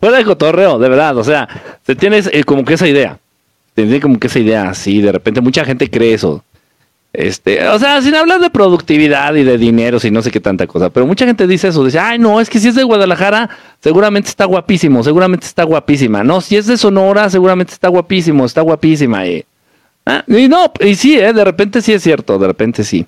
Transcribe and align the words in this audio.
fuera 0.00 0.18
de 0.18 0.24
cotorreo, 0.24 0.78
de 0.78 0.88
verdad, 0.88 1.16
o 1.16 1.24
sea, 1.24 1.48
te 1.84 1.94
tienes 1.94 2.28
eh, 2.32 2.44
como 2.44 2.64
que 2.64 2.74
esa 2.74 2.86
idea, 2.86 3.18
tienes 3.74 4.00
como 4.00 4.18
que 4.18 4.26
esa 4.28 4.38
idea, 4.38 4.74
sí, 4.74 5.00
de 5.00 5.12
repente 5.12 5.40
mucha 5.40 5.64
gente 5.64 5.90
cree 5.90 6.14
eso. 6.14 6.44
Este, 7.12 7.66
o 7.68 7.78
sea, 7.78 8.02
sin 8.02 8.14
hablar 8.14 8.40
de 8.40 8.50
productividad 8.50 9.34
y 9.34 9.42
de 9.42 9.56
dinero, 9.56 9.98
y 10.02 10.10
no 10.10 10.20
sé 10.20 10.30
qué 10.30 10.40
tanta 10.40 10.66
cosa, 10.66 10.90
pero 10.90 11.06
mucha 11.06 11.24
gente 11.24 11.46
dice 11.46 11.68
eso, 11.68 11.84
dice, 11.84 11.98
ay, 11.98 12.18
no, 12.18 12.40
es 12.40 12.50
que 12.50 12.60
si 12.60 12.68
es 12.68 12.74
de 12.74 12.82
Guadalajara, 12.84 13.48
seguramente 13.80 14.28
está 14.28 14.44
guapísimo, 14.44 15.02
seguramente 15.02 15.46
está 15.46 15.64
guapísima. 15.64 16.22
No, 16.22 16.40
si 16.40 16.56
es 16.56 16.66
de 16.66 16.76
Sonora, 16.76 17.30
seguramente 17.30 17.72
está 17.72 17.88
guapísimo, 17.88 18.44
está 18.44 18.60
guapísima. 18.60 19.26
Y, 19.26 19.44
ah, 20.04 20.22
y 20.28 20.48
no, 20.48 20.70
y 20.80 20.94
sí, 20.94 21.18
eh, 21.18 21.32
de 21.32 21.44
repente 21.44 21.80
sí 21.80 21.92
es 21.94 22.02
cierto, 22.02 22.38
de 22.38 22.46
repente 22.46 22.84
sí. 22.84 23.06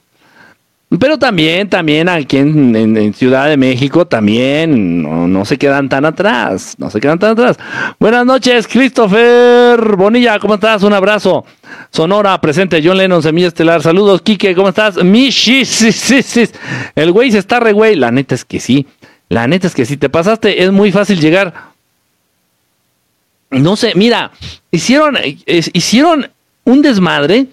Pero 0.99 1.19
también, 1.19 1.69
también 1.69 2.09
aquí 2.09 2.39
en, 2.39 3.15
Ciudad 3.15 3.49
de 3.49 3.57
México, 3.57 4.09
también 4.09 5.03
no, 5.33 5.45
se 5.45 5.57
quedan 5.57 5.89
tan 5.89 6.05
atrás, 6.05 6.75
no 6.79 6.91
se 6.91 7.01
quedan 7.01 7.17
tan 7.17 7.31
atrás. 7.31 7.59
Buenas 8.01 8.27
noches, 8.27 8.67
Christopher 8.67 9.79
Bonilla, 9.97 10.41
¿cómo 10.41 10.55
estás? 10.55 10.83
Un 10.83 10.93
abrazo. 10.93 11.45
Sonora, 11.93 12.41
presente, 12.41 12.83
John 12.85 12.99
Lennon, 12.99 13.23
Semilla 13.23 13.47
Estelar, 13.47 13.83
saludos, 13.83 14.21
Quique, 14.23 14.53
¿cómo 14.57 14.71
estás? 14.71 14.97
Mi, 15.05 15.31
sí, 15.31 15.65
sí, 15.65 15.93
sí, 15.93 16.49
El 16.97 17.13
güey 17.13 17.31
se 17.31 17.39
está 17.39 17.61
re 17.61 17.73
güey, 17.73 17.95
la 17.95 18.11
neta 18.11 18.35
es 18.35 18.45
que 18.45 18.59
sí, 18.59 18.89
la 19.29 19.47
neta 19.47 19.69
es 19.69 19.77
que 19.77 19.87
si 19.87 19.97
te 19.97 20.09
pasaste, 20.09 20.65
es 20.65 20.73
muy 20.73 20.91
fácil 20.91 21.21
llegar. 21.21 21.55
No 23.51 23.77
sé, 23.77 23.93
mira, 23.95 24.33
hicieron, 24.73 25.17
hicieron 25.47 26.31
un 26.65 26.83
desmadre 26.83 27.47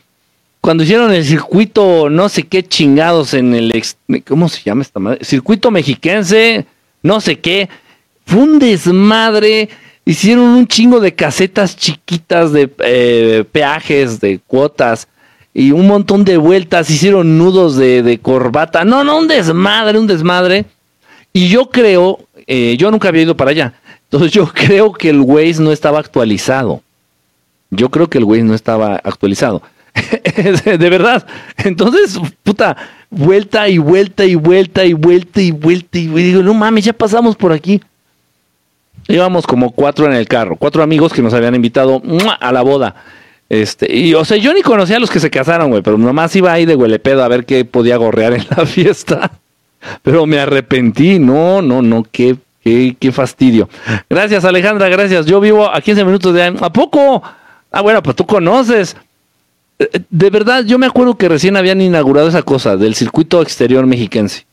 cuando 0.67 0.83
hicieron 0.83 1.13
el 1.13 1.23
circuito, 1.23 2.09
no 2.09 2.27
sé 2.27 2.43
qué 2.43 2.61
chingados 2.61 3.33
en 3.33 3.55
el, 3.55 3.71
¿cómo 4.27 4.49
se 4.49 4.63
llama 4.63 4.81
esta 4.81 4.99
madre? 4.99 5.23
Circuito 5.23 5.71
mexiquense, 5.71 6.65
no 7.01 7.21
sé 7.21 7.39
qué. 7.39 7.69
Fue 8.25 8.41
un 8.41 8.59
desmadre. 8.59 9.69
Hicieron 10.03 10.43
un 10.43 10.67
chingo 10.67 10.99
de 10.99 11.15
casetas 11.15 11.77
chiquitas 11.77 12.51
de 12.51 12.69
eh, 12.79 13.45
peajes, 13.49 14.19
de 14.19 14.41
cuotas 14.45 15.07
y 15.53 15.71
un 15.71 15.87
montón 15.87 16.25
de 16.25 16.35
vueltas. 16.35 16.89
Hicieron 16.89 17.37
nudos 17.37 17.77
de, 17.77 18.19
corbata. 18.21 18.83
No, 18.83 19.05
no, 19.05 19.19
un 19.19 19.29
desmadre, 19.29 19.97
un 19.97 20.07
desmadre. 20.07 20.65
Y 21.31 21.47
yo 21.47 21.69
creo, 21.69 22.19
eh, 22.45 22.75
yo 22.77 22.91
nunca 22.91 23.07
había 23.07 23.21
ido 23.21 23.37
para 23.37 23.51
allá. 23.51 23.73
Entonces 24.03 24.33
yo 24.33 24.51
creo 24.53 24.91
que 24.91 25.11
el 25.11 25.21
Waze 25.21 25.61
no 25.61 25.71
estaba 25.71 25.99
actualizado. 25.99 26.81
Yo 27.69 27.87
creo 27.87 28.09
que 28.09 28.17
el 28.17 28.25
Waze 28.25 28.43
no 28.43 28.53
estaba 28.53 28.97
actualizado. 28.97 29.61
de 30.77 30.89
verdad. 30.89 31.25
Entonces, 31.57 32.19
puta, 32.43 32.75
vuelta 33.09 33.67
y 33.69 33.77
vuelta 33.77 34.25
y 34.25 34.35
vuelta 34.35 34.85
y 34.85 34.93
vuelta 34.93 35.41
y 35.41 35.51
vuelta 35.51 35.97
y 35.97 36.07
digo, 36.07 36.43
no 36.43 36.53
mames, 36.53 36.85
ya 36.85 36.93
pasamos 36.93 37.35
por 37.35 37.51
aquí. 37.51 37.81
Íbamos 39.07 39.47
como 39.47 39.71
cuatro 39.71 40.05
en 40.05 40.13
el 40.13 40.27
carro, 40.27 40.57
cuatro 40.57 40.83
amigos 40.83 41.13
que 41.13 41.21
nos 41.21 41.33
habían 41.33 41.55
invitado 41.55 42.01
a 42.39 42.51
la 42.51 42.61
boda. 42.61 42.95
Este, 43.49 43.93
y 43.93 44.13
o 44.13 44.25
sea, 44.25 44.35
yo 44.37 44.53
ni 44.53 44.61
conocía 44.61 44.97
a 44.97 44.99
los 44.99 45.09
que 45.09 45.21
se 45.21 45.29
casaron, 45.29 45.69
güey, 45.69 45.81
pero 45.81 45.97
nomás 45.97 46.35
iba 46.35 46.51
ahí 46.51 46.65
de 46.65 46.75
huelepedo 46.75 47.23
a 47.23 47.27
ver 47.29 47.45
qué 47.45 47.63
podía 47.63 47.95
gorrear 47.95 48.33
en 48.33 48.45
la 48.55 48.65
fiesta. 48.65 49.31
Pero 50.01 50.25
me 50.25 50.39
arrepentí, 50.39 51.19
no, 51.19 51.61
no, 51.61 51.81
no, 51.81 52.03
qué, 52.11 52.35
qué, 52.61 52.97
qué 52.99 53.11
fastidio. 53.13 53.69
Gracias, 54.09 54.43
Alejandra, 54.43 54.89
gracias. 54.89 55.25
Yo 55.25 55.39
vivo 55.39 55.73
a 55.73 55.79
15 55.79 56.03
minutos 56.03 56.33
de... 56.33 56.43
¿A 56.43 56.73
poco? 56.73 57.23
Ah, 57.71 57.81
bueno, 57.81 58.03
pues 58.03 58.15
tú 58.15 58.25
conoces. 58.25 58.97
De 60.09 60.29
verdad, 60.31 60.65
yo 60.65 60.79
me 60.79 60.87
acuerdo 60.87 61.17
que 61.17 61.29
recién 61.29 61.55
habían 61.55 61.81
inaugurado 61.81 62.27
esa 62.27 62.41
cosa 62.41 62.77
del 62.77 62.95
circuito 62.95 63.41
exterior 63.41 63.85
mexiquense. 63.85 64.45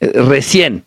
Eh, 0.00 0.12
recién. 0.22 0.84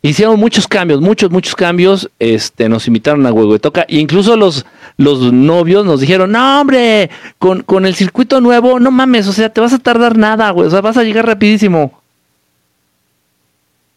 Hicieron 0.00 0.38
muchos 0.38 0.68
cambios, 0.68 1.00
muchos, 1.00 1.30
muchos 1.30 1.54
cambios. 1.54 2.08
Este, 2.18 2.68
nos 2.68 2.86
invitaron 2.86 3.26
a 3.26 3.32
Huehuetoca. 3.32 3.84
E 3.88 3.98
incluso 3.98 4.36
los, 4.36 4.64
los 4.96 5.32
novios 5.32 5.84
nos 5.84 6.00
dijeron, 6.00 6.32
no, 6.32 6.60
hombre, 6.60 7.10
con, 7.38 7.62
con 7.62 7.84
el 7.84 7.94
circuito 7.94 8.40
nuevo, 8.40 8.80
no 8.80 8.90
mames, 8.90 9.26
o 9.26 9.32
sea, 9.32 9.52
te 9.52 9.60
vas 9.60 9.72
a 9.72 9.78
tardar 9.78 10.16
nada, 10.16 10.50
güey. 10.50 10.68
O 10.68 10.70
sea, 10.70 10.80
vas 10.80 10.96
a 10.96 11.04
llegar 11.04 11.26
rapidísimo. 11.26 12.00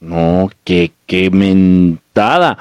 No, 0.02 0.50
qué, 0.64 0.92
qué 1.06 1.30
mentada. 1.30 2.58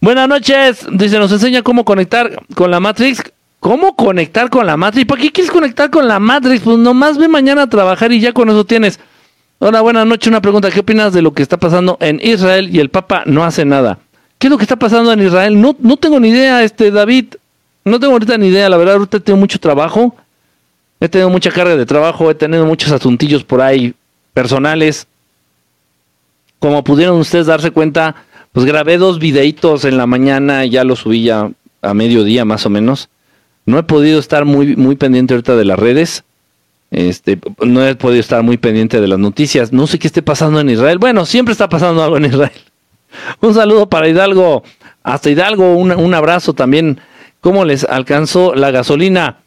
Buenas 0.00 0.28
noches. 0.28 0.86
Dice, 0.90 1.18
nos 1.18 1.30
enseña 1.30 1.62
cómo 1.62 1.84
conectar 1.84 2.42
con 2.54 2.70
la 2.70 2.80
Matrix. 2.80 3.22
¿Cómo 3.66 3.96
conectar 3.96 4.48
con 4.48 4.64
la 4.64 4.76
Matrix? 4.76 5.08
¿Por 5.08 5.18
qué 5.18 5.32
quieres 5.32 5.50
conectar 5.50 5.90
con 5.90 6.06
la 6.06 6.20
Matrix? 6.20 6.62
Pues 6.62 6.78
nomás 6.78 7.18
ve 7.18 7.26
mañana 7.26 7.62
a 7.62 7.66
trabajar 7.66 8.12
y 8.12 8.20
ya 8.20 8.32
con 8.32 8.48
eso 8.48 8.64
tienes. 8.64 9.00
Hola, 9.58 9.80
buenas 9.80 10.06
noches. 10.06 10.28
Una 10.28 10.40
pregunta. 10.40 10.70
¿Qué 10.70 10.78
opinas 10.78 11.12
de 11.12 11.20
lo 11.20 11.32
que 11.32 11.42
está 11.42 11.56
pasando 11.56 11.98
en 12.00 12.20
Israel 12.22 12.70
y 12.72 12.78
el 12.78 12.90
Papa 12.90 13.24
no 13.26 13.42
hace 13.42 13.64
nada? 13.64 13.98
¿Qué 14.38 14.46
es 14.46 14.52
lo 14.52 14.56
que 14.56 14.62
está 14.62 14.76
pasando 14.76 15.12
en 15.12 15.20
Israel? 15.20 15.60
No, 15.60 15.74
no 15.80 15.96
tengo 15.96 16.20
ni 16.20 16.28
idea, 16.28 16.62
este 16.62 16.92
David. 16.92 17.34
No 17.84 17.98
tengo 17.98 18.12
ahorita 18.12 18.38
ni 18.38 18.46
idea. 18.46 18.68
La 18.68 18.76
verdad, 18.76 18.94
ahorita 18.94 19.18
tengo 19.18 19.40
mucho 19.40 19.58
trabajo. 19.58 20.14
He 21.00 21.08
tenido 21.08 21.28
mucha 21.28 21.50
carga 21.50 21.74
de 21.74 21.86
trabajo. 21.86 22.30
He 22.30 22.36
tenido 22.36 22.66
muchos 22.66 22.92
asuntillos 22.92 23.42
por 23.42 23.62
ahí 23.62 23.96
personales. 24.32 25.08
Como 26.60 26.84
pudieron 26.84 27.18
ustedes 27.18 27.46
darse 27.46 27.72
cuenta, 27.72 28.14
pues 28.52 28.64
grabé 28.64 28.96
dos 28.96 29.18
videitos 29.18 29.84
en 29.84 29.96
la 29.96 30.06
mañana. 30.06 30.64
Ya 30.66 30.84
los 30.84 31.00
subí 31.00 31.24
ya 31.24 31.50
a 31.82 31.94
mediodía 31.94 32.44
más 32.44 32.64
o 32.64 32.70
menos 32.70 33.08
no 33.66 33.78
he 33.78 33.82
podido 33.82 34.20
estar 34.20 34.44
muy, 34.44 34.76
muy 34.76 34.94
pendiente 34.96 35.34
ahorita 35.34 35.56
de 35.56 35.64
las 35.64 35.78
redes. 35.78 36.24
Este, 36.92 37.38
no 37.64 37.84
he 37.84 37.96
podido 37.96 38.20
estar 38.20 38.42
muy 38.44 38.56
pendiente 38.56 39.00
de 39.00 39.08
las 39.08 39.18
noticias. 39.18 39.72
No 39.72 39.88
sé 39.88 39.98
qué 39.98 40.06
esté 40.06 40.22
pasando 40.22 40.60
en 40.60 40.70
Israel. 40.70 40.98
Bueno, 40.98 41.26
siempre 41.26 41.52
está 41.52 41.68
pasando 41.68 42.02
algo 42.02 42.16
en 42.16 42.26
Israel. 42.26 42.52
Un 43.40 43.54
saludo 43.54 43.88
para 43.88 44.08
Hidalgo. 44.08 44.62
Hasta 45.02 45.30
Hidalgo, 45.30 45.76
un, 45.76 46.14
abrazo 46.14 46.52
también. 46.52 47.00
¿Cómo 47.40 47.64
les 47.64 47.84
alcanzó 47.84 48.54
la 48.54 48.72
gasolina? 48.72 49.38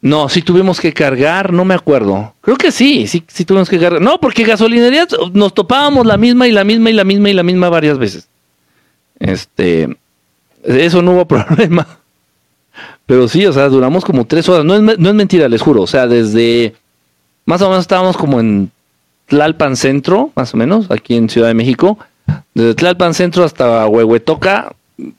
No, 0.00 0.28
sí 0.28 0.42
tuvimos 0.42 0.80
que 0.80 0.92
cargar, 0.92 1.52
no 1.52 1.64
me 1.64 1.74
acuerdo. 1.74 2.34
Creo 2.40 2.56
que 2.56 2.72
sí, 2.72 3.06
sí, 3.06 3.24
sí 3.28 3.44
tuvimos 3.44 3.70
que 3.70 3.78
cargar. 3.78 4.02
No, 4.02 4.18
porque 4.18 4.42
gasolinerías 4.42 5.08
nos 5.32 5.54
topábamos 5.54 6.04
la 6.04 6.16
misma 6.16 6.48
y 6.48 6.52
la 6.52 6.64
misma 6.64 6.90
y 6.90 6.94
la 6.94 7.04
misma 7.04 7.30
y 7.30 7.32
la 7.32 7.42
misma 7.44 7.68
varias 7.68 7.96
veces. 7.96 8.28
Este, 9.20 9.96
eso 10.64 11.00
no 11.00 11.12
hubo 11.12 11.24
problema. 11.28 11.86
Pero 13.06 13.28
sí, 13.28 13.44
o 13.46 13.52
sea, 13.52 13.68
duramos 13.68 14.04
como 14.04 14.26
tres 14.26 14.48
horas. 14.48 14.64
No 14.64 14.74
es, 14.74 14.98
no 14.98 15.08
es 15.08 15.14
mentira, 15.14 15.48
les 15.48 15.62
juro. 15.62 15.82
O 15.82 15.86
sea, 15.86 16.06
desde 16.06 16.74
más 17.46 17.60
o 17.62 17.68
menos 17.68 17.82
estábamos 17.82 18.16
como 18.16 18.40
en 18.40 18.70
Tlalpan 19.26 19.76
Centro, 19.76 20.30
más 20.34 20.54
o 20.54 20.56
menos, 20.56 20.90
aquí 20.90 21.16
en 21.16 21.28
Ciudad 21.28 21.48
de 21.48 21.54
México. 21.54 21.98
Desde 22.54 22.74
Tlalpan 22.74 23.14
Centro 23.14 23.44
hasta 23.44 23.86
Huehuetoca, 23.86 24.74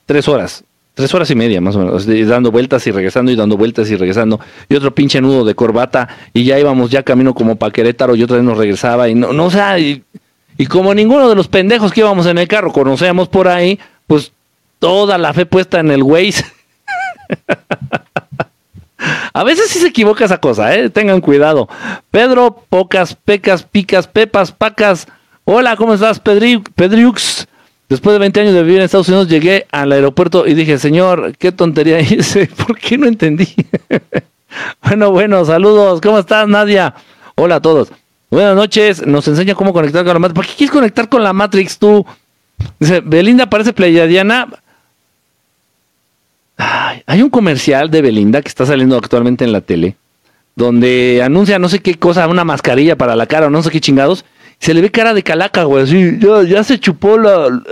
tres 0.06 0.28
horas. 0.28 0.64
Tres 0.94 1.12
horas 1.12 1.30
y 1.30 1.34
media, 1.34 1.60
más 1.60 1.76
o 1.76 1.80
menos, 1.80 2.06
dando 2.26 2.50
vueltas 2.50 2.86
y 2.86 2.90
regresando 2.90 3.30
y 3.30 3.36
dando 3.36 3.58
vueltas 3.58 3.90
y 3.90 3.96
regresando. 3.96 4.40
Y 4.66 4.76
otro 4.76 4.94
pinche 4.94 5.20
nudo 5.20 5.44
de 5.44 5.54
corbata. 5.54 6.08
Y 6.32 6.44
ya 6.44 6.58
íbamos 6.58 6.90
ya 6.90 7.02
camino 7.02 7.34
como 7.34 7.56
para 7.56 7.70
Querétaro 7.70 8.16
y 8.16 8.22
otra 8.22 8.36
vez 8.36 8.44
nos 8.46 8.56
regresaba. 8.56 9.06
Y 9.08 9.14
no, 9.14 9.34
no 9.34 9.44
o 9.44 9.50
sea, 9.50 9.78
y, 9.78 10.02
como 10.70 10.94
ninguno 10.94 11.28
de 11.28 11.34
los 11.34 11.48
pendejos 11.48 11.92
que 11.92 12.00
íbamos 12.00 12.24
en 12.24 12.38
el 12.38 12.48
carro 12.48 12.72
conocíamos 12.72 13.28
por 13.28 13.46
ahí, 13.46 13.78
pues 14.06 14.32
toda 14.78 15.18
la 15.18 15.34
fe 15.34 15.44
puesta 15.44 15.80
en 15.80 15.90
el 15.90 16.02
Waze 16.02 16.46
A 19.32 19.44
veces 19.44 19.68
sí 19.68 19.78
se 19.78 19.88
equivoca 19.88 20.24
esa 20.24 20.38
cosa, 20.38 20.74
¿eh? 20.74 20.88
Tengan 20.88 21.20
cuidado. 21.20 21.68
Pedro, 22.10 22.64
pocas, 22.68 23.14
pecas, 23.14 23.62
picas, 23.62 24.08
pepas, 24.08 24.50
pacas. 24.50 25.06
Hola, 25.44 25.76
¿cómo 25.76 25.94
estás, 25.94 26.18
Pedri 26.18 26.58
Pedriux? 26.74 27.46
Después 27.88 28.14
de 28.14 28.18
20 28.18 28.40
años 28.40 28.54
de 28.54 28.62
vivir 28.62 28.78
en 28.78 28.84
Estados 28.84 29.08
Unidos, 29.08 29.28
llegué 29.28 29.66
al 29.70 29.92
aeropuerto 29.92 30.46
y 30.46 30.54
dije, 30.54 30.78
señor, 30.78 31.36
qué 31.36 31.52
tontería 31.52 32.00
hice. 32.00 32.48
¿Por 32.48 32.78
qué 32.78 32.98
no 32.98 33.06
entendí? 33.06 33.54
bueno, 34.82 35.10
bueno, 35.12 35.44
saludos. 35.44 36.00
¿Cómo 36.00 36.18
estás, 36.18 36.48
Nadia? 36.48 36.94
Hola 37.36 37.56
a 37.56 37.60
todos. 37.60 37.92
Buenas 38.30 38.56
noches. 38.56 39.06
Nos 39.06 39.28
enseña 39.28 39.54
cómo 39.54 39.72
conectar 39.72 40.04
con 40.04 40.14
la 40.14 40.18
Matrix. 40.18 40.34
¿Por 40.34 40.46
qué 40.46 40.54
quieres 40.56 40.72
conectar 40.72 41.08
con 41.08 41.22
la 41.22 41.32
Matrix 41.32 41.78
tú? 41.78 42.04
Dice, 42.80 43.02
Belinda 43.04 43.48
parece 43.48 43.72
pleiadiana 46.56 47.02
hay 47.06 47.22
un 47.22 47.30
comercial 47.30 47.90
de 47.90 48.02
Belinda 48.02 48.42
que 48.42 48.48
está 48.48 48.66
saliendo 48.66 48.96
actualmente 48.96 49.44
en 49.44 49.52
la 49.52 49.60
tele, 49.60 49.96
donde 50.54 51.22
anuncia 51.24 51.58
no 51.58 51.68
sé 51.68 51.80
qué 51.80 51.94
cosa, 51.96 52.26
una 52.28 52.44
mascarilla 52.44 52.96
para 52.96 53.16
la 53.16 53.26
cara 53.26 53.46
o 53.46 53.50
no 53.50 53.62
sé 53.62 53.70
qué 53.70 53.80
chingados. 53.80 54.24
Se 54.58 54.72
le 54.72 54.80
ve 54.80 54.90
cara 54.90 55.12
de 55.12 55.22
calaca, 55.22 55.64
güey, 55.64 55.84
así, 55.84 56.18
ya, 56.48 56.64
se 56.64 56.80
chupó 56.80 57.18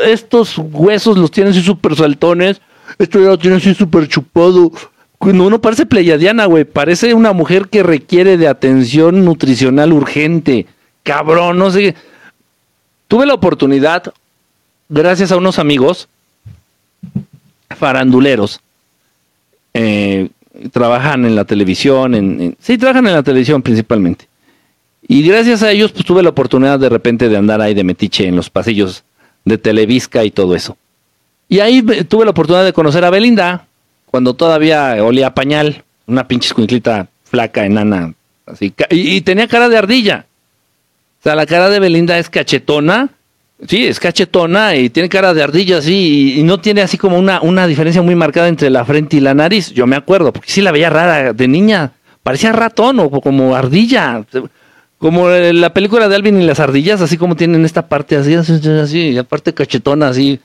estos 0.04 0.58
huesos 0.58 1.16
los 1.16 1.30
tiene 1.30 1.50
así 1.50 1.62
súper 1.62 1.96
saltones, 1.96 2.60
esto 2.98 3.20
ya 3.20 3.28
lo 3.28 3.38
tiene 3.38 3.56
así 3.56 3.74
súper 3.74 4.06
chupado. 4.06 4.70
No, 5.20 5.48
no 5.48 5.62
parece 5.62 5.86
pleyadiana, 5.86 6.44
güey, 6.44 6.64
parece 6.64 7.14
una 7.14 7.32
mujer 7.32 7.68
que 7.68 7.82
requiere 7.82 8.36
de 8.36 8.48
atención 8.48 9.24
nutricional 9.24 9.94
urgente. 9.94 10.66
Cabrón, 11.02 11.56
no 11.56 11.70
sé. 11.70 11.94
Tuve 13.08 13.24
la 13.24 13.32
oportunidad, 13.32 14.12
gracias 14.90 15.32
a 15.32 15.38
unos 15.38 15.58
amigos 15.58 16.08
faranduleros, 17.70 18.60
eh, 19.74 20.28
trabajan 20.72 21.24
en 21.24 21.34
la 21.34 21.44
televisión, 21.44 22.14
en, 22.14 22.56
sí, 22.60 22.78
trabajan 22.78 23.06
en 23.06 23.14
la 23.14 23.22
televisión 23.22 23.60
principalmente. 23.60 24.28
Y 25.06 25.22
gracias 25.22 25.62
a 25.62 25.70
ellos, 25.70 25.92
pues 25.92 26.04
tuve 26.04 26.22
la 26.22 26.30
oportunidad 26.30 26.78
de 26.78 26.88
repente 26.88 27.28
de 27.28 27.36
andar 27.36 27.60
ahí 27.60 27.74
de 27.74 27.84
metiche 27.84 28.26
en 28.26 28.36
los 28.36 28.48
pasillos 28.48 29.04
de 29.44 29.58
Televisca 29.58 30.24
y 30.24 30.30
todo 30.30 30.54
eso. 30.54 30.76
Y 31.48 31.60
ahí 31.60 31.82
tuve 31.82 32.24
la 32.24 32.30
oportunidad 32.30 32.64
de 32.64 32.72
conocer 32.72 33.04
a 33.04 33.10
Belinda, 33.10 33.66
cuando 34.06 34.34
todavía 34.34 34.96
olía 35.04 35.28
a 35.28 35.34
pañal, 35.34 35.84
una 36.06 36.26
pinche 36.26 36.46
escuinclita 36.46 37.08
flaca, 37.24 37.66
enana, 37.66 38.14
así, 38.46 38.72
y, 38.90 39.20
tenía 39.22 39.48
cara 39.48 39.68
de 39.68 39.76
ardilla. 39.76 40.26
O 41.20 41.22
sea, 41.24 41.34
la 41.34 41.46
cara 41.46 41.68
de 41.68 41.80
Belinda 41.80 42.18
es 42.18 42.30
cachetona, 42.30 43.10
sí, 43.68 43.86
es 43.86 44.00
cachetona 44.00 44.76
y 44.76 44.90
tiene 44.90 45.08
cara 45.08 45.34
de 45.34 45.42
ardilla 45.42 45.78
así, 45.78 46.38
y, 46.38 46.42
no 46.42 46.60
tiene 46.60 46.82
así 46.82 46.98
como 46.98 47.18
una, 47.18 47.40
una 47.40 47.66
diferencia 47.66 48.02
muy 48.02 48.14
marcada 48.14 48.48
entre 48.48 48.70
la 48.70 48.84
frente 48.84 49.16
y 49.16 49.20
la 49.20 49.34
nariz. 49.34 49.72
Yo 49.72 49.86
me 49.86 49.96
acuerdo, 49.96 50.32
porque 50.32 50.50
sí 50.50 50.60
la 50.60 50.72
veía 50.72 50.90
rara 50.90 51.32
de 51.32 51.48
niña, 51.48 51.92
parecía 52.22 52.52
ratón 52.52 53.00
o 53.00 53.10
como 53.20 53.54
ardilla. 53.54 54.24
Como 54.98 55.28
la 55.28 55.74
película 55.74 56.08
de 56.08 56.16
Alvin 56.16 56.40
y 56.40 56.46
las 56.46 56.60
ardillas, 56.60 57.02
así 57.02 57.18
como 57.18 57.36
tienen 57.36 57.64
esta 57.64 57.86
parte 57.88 58.16
así, 58.16 58.34
así, 58.34 58.54
así 58.68 58.98
y 59.10 59.18
aparte 59.18 59.52
cachetona 59.52 60.08
así. 60.08 60.40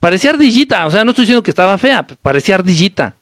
Parecía 0.00 0.30
ardillita, 0.30 0.86
o 0.86 0.90
sea, 0.90 1.04
no 1.04 1.12
estoy 1.12 1.22
diciendo 1.22 1.42
que 1.42 1.50
estaba 1.50 1.78
fea, 1.78 2.06
parecía 2.20 2.56
ardillita. 2.56 3.14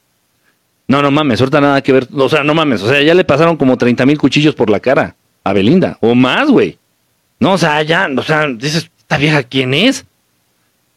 No, 0.87 1.01
no 1.01 1.11
mames, 1.11 1.39
ahorita 1.39 1.61
nada 1.61 1.81
que 1.81 1.91
ver, 1.91 2.07
o 2.13 2.29
sea, 2.29 2.43
no 2.43 2.53
mames, 2.53 2.81
o 2.81 2.89
sea, 2.89 3.01
ya 3.01 3.13
le 3.13 3.23
pasaron 3.23 3.57
como 3.57 3.77
30 3.77 4.05
mil 4.05 4.17
cuchillos 4.17 4.53
por 4.53 4.69
la 4.69 4.79
cara 4.79 5.15
a 5.43 5.53
Belinda, 5.53 5.97
o 6.01 6.13
más, 6.13 6.49
güey. 6.49 6.77
No, 7.39 7.53
o 7.53 7.57
sea, 7.57 7.81
ya, 7.83 8.09
o 8.15 8.21
sea, 8.23 8.47
dices, 8.47 8.89
¿esta 9.05 9.17
vieja 9.17 9.43
quién 9.43 9.75
es? 9.75 10.05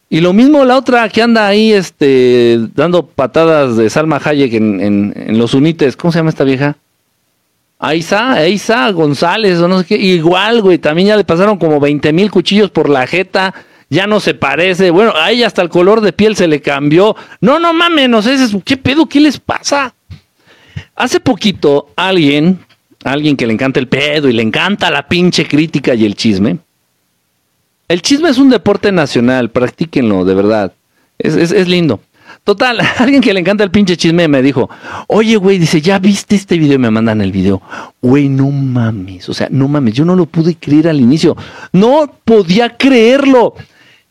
Y 0.09 0.21
lo 0.21 0.33
mismo 0.33 0.65
la 0.65 0.77
otra 0.77 1.07
que 1.09 1.21
anda 1.21 1.47
ahí, 1.47 1.71
este, 1.71 2.57
dando 2.73 3.05
patadas 3.05 3.77
de 3.77 3.87
Salma 3.91 4.19
Hayek 4.23 4.53
en, 4.53 5.37
los 5.37 5.53
unites, 5.53 5.95
¿cómo 5.95 6.11
se 6.11 6.17
llama 6.17 6.31
esta 6.31 6.43
vieja? 6.43 6.75
Aiza, 7.77 8.33
Aiza 8.33 8.89
González, 8.91 9.59
o 9.59 9.67
no 9.67 9.79
sé 9.79 9.85
qué, 9.85 9.97
igual, 9.97 10.63
güey, 10.63 10.79
también 10.79 11.09
ya 11.09 11.17
le 11.17 11.23
pasaron 11.23 11.59
como 11.59 11.79
20 11.79 12.11
mil 12.11 12.31
cuchillos 12.31 12.71
por 12.71 12.89
la 12.89 13.05
jeta, 13.05 13.53
ya 13.89 14.07
no 14.07 14.19
se 14.19 14.33
parece, 14.33 14.89
bueno, 14.89 15.13
a 15.15 15.29
ella 15.29 15.45
hasta 15.45 15.61
el 15.61 15.69
color 15.69 16.01
de 16.01 16.11
piel 16.11 16.35
se 16.35 16.47
le 16.47 16.59
cambió. 16.59 17.15
No, 17.39 17.59
no 17.59 17.71
mames, 17.73 18.09
no 18.09 18.23
sé, 18.23 18.35
¿qué 18.65 18.77
pedo? 18.77 19.05
¿Qué 19.05 19.19
les 19.19 19.39
pasa? 19.39 19.93
Hace 20.95 21.19
poquito 21.19 21.91
alguien, 21.95 22.59
alguien 23.03 23.37
que 23.37 23.45
le 23.45 23.53
encanta 23.53 23.79
el 23.79 23.87
pedo 23.87 24.27
y 24.27 24.33
le 24.33 24.41
encanta 24.41 24.89
la 24.89 25.07
pinche 25.07 25.47
crítica 25.47 25.93
y 25.93 26.05
el 26.05 26.15
chisme. 26.15 26.57
El 27.89 28.03
chisme 28.03 28.29
es 28.29 28.37
un 28.37 28.51
deporte 28.51 28.91
nacional, 28.91 29.49
practíquenlo, 29.49 30.23
de 30.23 30.35
verdad. 30.35 30.73
Es, 31.17 31.67
lindo. 31.67 31.99
Total, 32.43 32.79
alguien 32.99 33.19
que 33.19 33.33
le 33.33 33.39
encanta 33.39 33.63
el 33.63 33.71
pinche 33.71 33.97
chisme 33.97 34.27
me 34.27 34.43
dijo, 34.43 34.69
oye, 35.07 35.35
güey, 35.37 35.57
dice, 35.57 35.81
¿ya 35.81 35.97
viste 35.97 36.35
este 36.35 36.59
video? 36.59 36.77
Me 36.77 36.91
mandan 36.91 37.19
el 37.19 37.31
video. 37.31 37.63
Güey, 37.99 38.29
no 38.29 38.51
mames, 38.51 39.27
o 39.27 39.33
sea, 39.33 39.47
no 39.49 39.67
mames, 39.67 39.95
yo 39.95 40.05
no 40.05 40.15
lo 40.15 40.27
pude 40.27 40.55
creer 40.55 40.87
al 40.87 41.01
inicio. 41.01 41.35
No 41.73 42.13
podía 42.23 42.77
creerlo. 42.77 43.55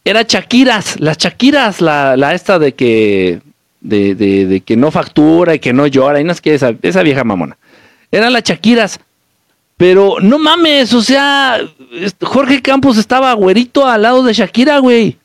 Era 0.05 0.25
Shakiras, 0.27 0.99
las 0.99 1.17
Shakiras, 1.17 1.81
la, 1.81 2.17
la 2.17 2.35
esta 2.35 2.59
de 2.59 2.75
que, 2.75 3.41
de, 3.81 4.63
que 4.67 4.77
no 4.77 4.91
factura 4.91 5.55
y 5.55 5.61
que 5.61 5.73
no 5.73 5.87
llora, 5.87 6.21
y 6.21 6.25
no 6.25 6.33
es 6.33 6.41
que 6.41 6.55
esa, 6.55 7.03
vieja 7.03 7.23
mamona. 7.23 7.57
Era 8.11 8.29
la 8.29 8.41
Shakiras. 8.41 8.99
Pero 9.79 10.17
no 10.21 10.41
mames, 10.41 10.93
o 10.93 11.01
sea, 11.01 11.61
Jorge 12.21 12.61
Campos 12.61 12.99
estaba 12.99 13.33
güerito 13.33 13.87
al 13.87 14.03
lado 14.03 14.25
de 14.25 14.33
Shakira, 14.33 14.79
güey. 14.79 15.17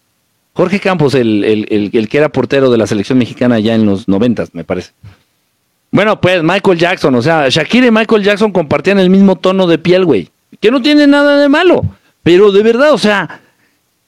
Jorge 0.53 0.79
Campos, 0.79 1.15
el, 1.15 1.43
el, 1.43 1.89
el, 1.91 2.07
que 2.07 2.17
era 2.19 2.29
portero 2.29 2.69
de 2.69 2.77
la 2.77 2.85
selección 2.85 3.17
mexicana 3.17 3.59
ya 3.59 3.73
en 3.73 3.87
los 3.87 4.07
noventas, 4.07 4.53
me 4.53 4.63
parece. 4.63 4.91
Bueno, 5.89 6.21
pues 6.21 6.43
Michael 6.43 6.77
Jackson, 6.77 7.15
o 7.15 7.21
sea, 7.23 7.49
Shakira 7.49 7.87
y 7.87 7.91
Michael 7.91 8.23
Jackson 8.23 8.51
compartían 8.51 8.99
el 8.99 9.09
mismo 9.09 9.35
tono 9.35 9.65
de 9.65 9.79
piel, 9.79 10.05
güey. 10.05 10.29
Que 10.59 10.69
no 10.69 10.81
tiene 10.83 11.07
nada 11.07 11.41
de 11.41 11.49
malo. 11.49 11.83
Pero 12.21 12.51
de 12.51 12.61
verdad, 12.61 12.93
o 12.93 12.97
sea, 12.99 13.41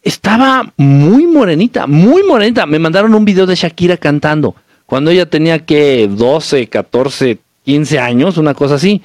estaba 0.04 0.72
muy 0.78 1.26
morenita, 1.26 1.88
muy 1.88 2.22
morenita. 2.22 2.68
Me 2.68 2.78
mandaron 2.78 3.16
un 3.16 3.26
video 3.26 3.48
de 3.48 3.56
Shakira 3.56 3.98
cantando. 3.98 4.56
Cuando 4.86 5.10
ella 5.10 5.26
tenía 5.26 5.66
que 5.66 6.08
12, 6.08 6.68
14, 6.68 7.40
15 7.66 8.00
años, 8.00 8.38
una 8.38 8.54
cosa 8.54 8.76
así. 8.76 9.02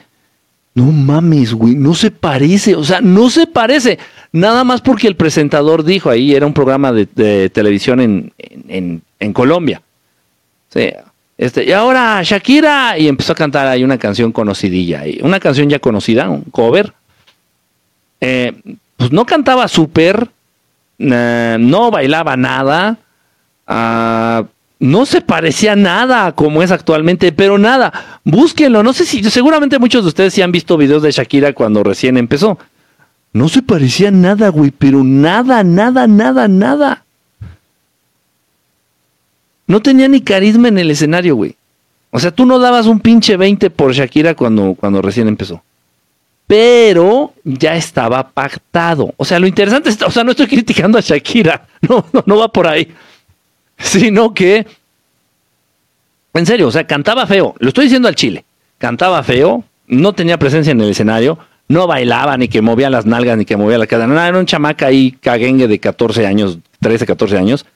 No 0.75 0.84
mames, 0.84 1.52
güey, 1.52 1.75
no 1.75 1.94
se 1.94 2.11
parece, 2.11 2.76
o 2.76 2.84
sea, 2.84 3.00
no 3.00 3.28
se 3.28 3.46
parece. 3.46 3.99
Nada 4.32 4.62
más 4.62 4.81
porque 4.81 5.08
el 5.08 5.17
presentador 5.17 5.84
dijo 5.84 6.11
ahí, 6.11 6.34
era 6.34 6.46
un 6.46 6.55
programa 6.55 6.93
de, 6.93 7.50
televisión 7.50 8.00
en, 8.00 9.02
en, 9.19 9.32
Colombia. 9.32 9.82
Sí, 10.69 10.90
este, 11.37 11.64
y 11.64 11.72
ahora 11.72 12.22
Shakira, 12.22 12.96
y 12.99 13.08
empezó 13.08 13.32
a 13.32 13.37
cantar 13.37 13.67
ahí 13.67 13.82
una 13.82 13.99
canción 13.99 14.31
conocidilla, 14.31 15.02
una 15.22 15.40
canción 15.40 15.69
ya 15.69 15.81
conocida, 15.81 16.28
un 16.28 16.43
cover. 16.43 16.93
Eh, 18.20 18.52
pues 18.96 19.11
no 19.11 19.25
cantaba 19.25 19.67
súper, 19.67 20.28
no 20.99 21.90
bailaba 21.90 22.37
nada, 22.37 22.99
uh, 23.67 24.46
no 24.81 25.05
se 25.05 25.21
parecía 25.21 25.77
nada 25.77 26.32
como 26.32 26.62
es 26.62 26.71
actualmente, 26.71 27.32
pero 27.32 27.59
nada, 27.59 28.21
búsquenlo, 28.25 28.82
no 28.82 28.94
sé 28.94 29.05
si, 29.05 29.23
seguramente 29.25 29.79
muchos 29.79 30.03
de 30.03 30.09
ustedes 30.09 30.35
sí 30.35 30.41
han 30.41 30.53
visto 30.53 30.79
videos 30.79 31.03
de 31.03 31.12
Shakira 31.12 31.53
cuando 31.53 31.85
recién 31.85 32.17
empezó. 32.17 32.59
No 33.32 33.49
se 33.49 33.62
parecía 33.62 34.11
nada, 34.11 34.49
güey, 34.49 34.73
pero 34.73 35.05
nada, 35.05 35.62
nada, 35.62 36.06
nada, 36.09 36.49
nada. 36.49 37.05
No 39.67 39.81
tenía 39.81 40.09
ni 40.09 40.23
carisma 40.23 40.69
en 40.69 40.79
el 40.79 40.91
escenario, 40.91 41.37
güey. 41.37 41.55
O 42.11 42.19
sea, 42.19 42.32
tú 42.32 42.44
no 42.44 42.59
dabas 42.59 42.87
un 42.87 42.99
pinche 42.99 43.37
20 43.37 43.71
por 43.71 43.93
Shakira 43.93 44.35
cuando, 44.35 44.75
cuando 44.75 45.00
recién 45.00 45.29
empezó. 45.29 45.62
Pero 46.47 47.35
ya 47.44 47.77
estaba 47.77 48.31
pactado. 48.31 49.15
O 49.17 49.25
sea, 49.25 49.38
lo 49.38 49.47
interesante 49.47 49.91
es, 49.91 50.03
o 50.03 50.11
sea, 50.11 50.25
no 50.25 50.32
estoy 50.32 50.49
criticando 50.49 50.97
a 50.99 51.03
Shakira. 51.03 51.67
No, 51.88 52.05
no, 52.12 52.23
no 52.27 52.37
va 52.37 52.49
por 52.49 52.67
ahí 52.67 52.93
sino 53.82 54.35
que, 54.35 54.67
en 56.35 56.47
serio, 56.47 56.69
o 56.69 56.71
sea, 56.71 56.87
cantaba 56.87 57.27
feo, 57.27 57.55
lo 57.59 57.69
estoy 57.69 57.85
diciendo 57.85 58.09
al 58.09 58.15
chile, 58.15 58.44
cantaba 58.79 59.23
feo, 59.23 59.65
no 59.87 60.12
tenía 60.12 60.38
presencia 60.38 60.73
en 60.73 60.81
el 60.81 60.91
escenario, 60.91 61.38
no 61.69 61.87
bailaba, 61.87 62.37
ni 62.37 62.49
que 62.49 62.62
movía 62.62 62.91
las 62.91 63.06
nalgas, 63.06 63.38
ni 63.38 63.44
que 63.44 63.56
movía 63.56 63.79
la 63.79 63.87
cadena, 63.87 64.15
nada, 64.15 64.29
era 64.29 64.38
un 64.38 64.47
chamaca 64.47 64.87
ahí 64.87 65.12
caguengue 65.12 65.67
de 65.69 65.79
14 65.79 66.27
años, 66.27 66.59
13, 66.81 67.06
14 67.06 67.38
años, 67.38 67.67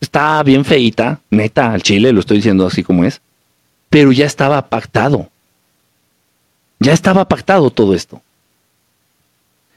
estaba 0.00 0.42
bien 0.42 0.64
feita, 0.64 1.20
neta, 1.30 1.72
al 1.72 1.82
chile, 1.82 2.12
lo 2.12 2.20
estoy 2.20 2.38
diciendo 2.38 2.66
así 2.66 2.82
como 2.82 3.04
es, 3.04 3.20
pero 3.88 4.12
ya 4.12 4.26
estaba 4.26 4.68
pactado, 4.68 5.28
ya 6.78 6.92
estaba 6.92 7.26
pactado 7.26 7.70
todo 7.70 7.94
esto. 7.94 8.20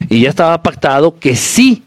Y 0.08 0.22
ya 0.22 0.30
estaba 0.30 0.64
pactado 0.64 1.20
que 1.20 1.36
sí 1.36 1.84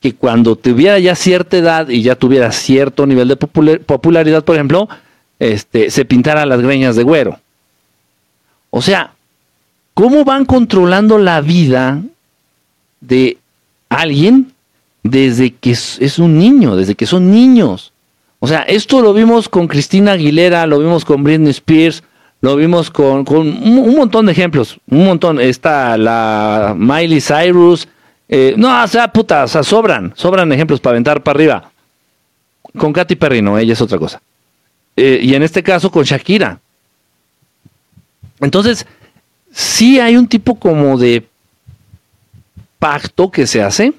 que 0.00 0.14
cuando 0.14 0.56
tuviera 0.56 0.98
ya 0.98 1.14
cierta 1.14 1.56
edad 1.56 1.88
y 1.88 2.02
ya 2.02 2.14
tuviera 2.14 2.52
cierto 2.52 3.06
nivel 3.06 3.28
de 3.28 3.36
popularidad, 3.36 4.44
por 4.44 4.54
ejemplo, 4.54 4.88
este, 5.38 5.90
se 5.90 6.04
pintara 6.04 6.46
las 6.46 6.60
greñas 6.60 6.94
de 6.96 7.02
güero. 7.02 7.38
O 8.70 8.82
sea, 8.82 9.12
¿cómo 9.94 10.24
van 10.24 10.44
controlando 10.44 11.18
la 11.18 11.40
vida 11.40 12.00
de 13.00 13.38
alguien 13.88 14.52
desde 15.02 15.52
que 15.52 15.70
es, 15.70 16.18
un 16.18 16.38
niño, 16.38 16.76
desde 16.76 16.94
que 16.94 17.06
son 17.06 17.30
niños? 17.30 17.92
O 18.40 18.46
sea, 18.46 18.62
esto 18.62 19.00
lo 19.00 19.12
vimos 19.12 19.48
con 19.48 19.66
Cristina 19.66 20.12
Aguilera, 20.12 20.66
lo 20.66 20.78
vimos 20.78 21.04
con 21.04 21.24
Britney 21.24 21.50
Spears, 21.50 22.04
lo 22.40 22.54
vimos 22.54 22.88
con, 22.90 23.24
con 23.24 23.48
un, 23.48 23.96
montón 23.96 24.26
de 24.26 24.32
ejemplos, 24.32 24.78
un 24.88 25.06
montón. 25.06 25.40
Está 25.40 25.98
la 25.98 26.74
Miley 26.78 27.20
Cyrus, 27.20 27.88
eh, 28.28 28.54
no, 28.56 28.84
o 28.84 28.86
sea, 28.86 29.08
puta, 29.10 29.44
o 29.44 29.48
sea, 29.48 29.62
sobran, 29.62 30.12
sobran 30.14 30.52
ejemplos 30.52 30.80
para 30.80 30.92
aventar 30.92 31.22
para 31.22 31.36
arriba. 31.36 31.70
Con 32.76 32.92
Katy 32.92 33.16
Perry 33.16 33.40
no, 33.40 33.58
ella 33.58 33.72
es 33.72 33.80
otra 33.80 33.98
cosa. 33.98 34.20
Eh, 34.96 35.20
y 35.22 35.34
en 35.34 35.42
este 35.42 35.62
caso 35.62 35.90
con 35.90 36.04
Shakira. 36.04 36.60
Entonces, 38.40 38.86
sí 39.50 39.98
hay 39.98 40.16
un 40.16 40.28
tipo 40.28 40.56
como 40.56 40.98
de 40.98 41.26
pacto 42.78 43.30
que 43.30 43.46
se 43.46 43.62
hace. 43.62 43.94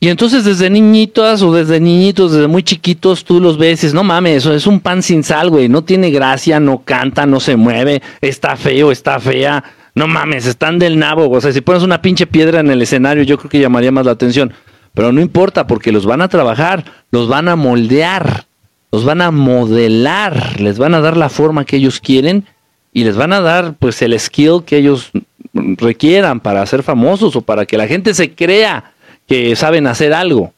Y 0.00 0.08
entonces 0.08 0.44
desde 0.44 0.68
niñitas 0.68 1.42
o 1.42 1.52
desde 1.52 1.78
niñitos, 1.78 2.32
desde 2.32 2.48
muy 2.48 2.64
chiquitos, 2.64 3.24
tú 3.24 3.40
los 3.40 3.56
ves 3.56 3.68
y 3.68 3.70
dices, 3.72 3.94
no 3.94 4.02
mames, 4.02 4.38
eso 4.38 4.52
es 4.52 4.66
un 4.66 4.80
pan 4.80 5.00
sin 5.00 5.22
sal, 5.22 5.50
güey. 5.50 5.68
No 5.68 5.84
tiene 5.84 6.10
gracia, 6.10 6.58
no 6.58 6.82
canta, 6.82 7.24
no 7.24 7.38
se 7.38 7.54
mueve, 7.54 8.02
está 8.20 8.56
feo, 8.56 8.90
está 8.90 9.20
fea 9.20 9.62
no 9.94 10.08
mames, 10.08 10.46
están 10.46 10.78
del 10.78 10.98
nabo. 10.98 11.30
O 11.30 11.40
sea, 11.40 11.52
si 11.52 11.60
pones 11.60 11.82
una 11.82 12.02
pinche 12.02 12.26
piedra 12.26 12.60
en 12.60 12.70
el 12.70 12.82
escenario, 12.82 13.22
yo 13.22 13.38
creo 13.38 13.50
que 13.50 13.60
llamaría 13.60 13.92
más 13.92 14.06
la 14.06 14.12
atención. 14.12 14.52
Pero 14.94 15.12
no 15.12 15.20
importa, 15.20 15.66
porque 15.66 15.92
los 15.92 16.06
van 16.06 16.22
a 16.22 16.28
trabajar, 16.28 16.84
los 17.10 17.28
van 17.28 17.48
a 17.48 17.56
moldear, 17.56 18.44
los 18.90 19.04
van 19.04 19.22
a 19.22 19.30
modelar, 19.30 20.60
les 20.60 20.78
van 20.78 20.94
a 20.94 21.00
dar 21.00 21.16
la 21.16 21.28
forma 21.28 21.64
que 21.64 21.76
ellos 21.76 22.00
quieren 22.00 22.44
y 22.92 23.04
les 23.04 23.16
van 23.16 23.32
a 23.32 23.40
dar 23.40 23.74
pues 23.78 24.02
el 24.02 24.18
skill 24.18 24.64
que 24.66 24.76
ellos 24.76 25.10
requieran 25.54 26.40
para 26.40 26.64
ser 26.66 26.82
famosos 26.82 27.36
o 27.36 27.42
para 27.42 27.64
que 27.64 27.78
la 27.78 27.86
gente 27.86 28.12
se 28.12 28.34
crea 28.34 28.92
que 29.26 29.56
saben 29.56 29.86
hacer 29.86 30.12
algo. 30.12 30.52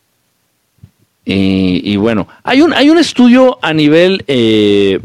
Y, 1.26 1.96
bueno, 1.96 2.28
hay 2.42 2.60
un, 2.60 2.74
hay 2.74 2.90
un 2.90 2.98
estudio 2.98 3.58
a 3.62 3.72
nivel, 3.72 4.24
eh, 4.26 5.00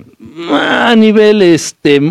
a 0.52 0.94
nivel 0.98 1.42
este, 1.42 2.02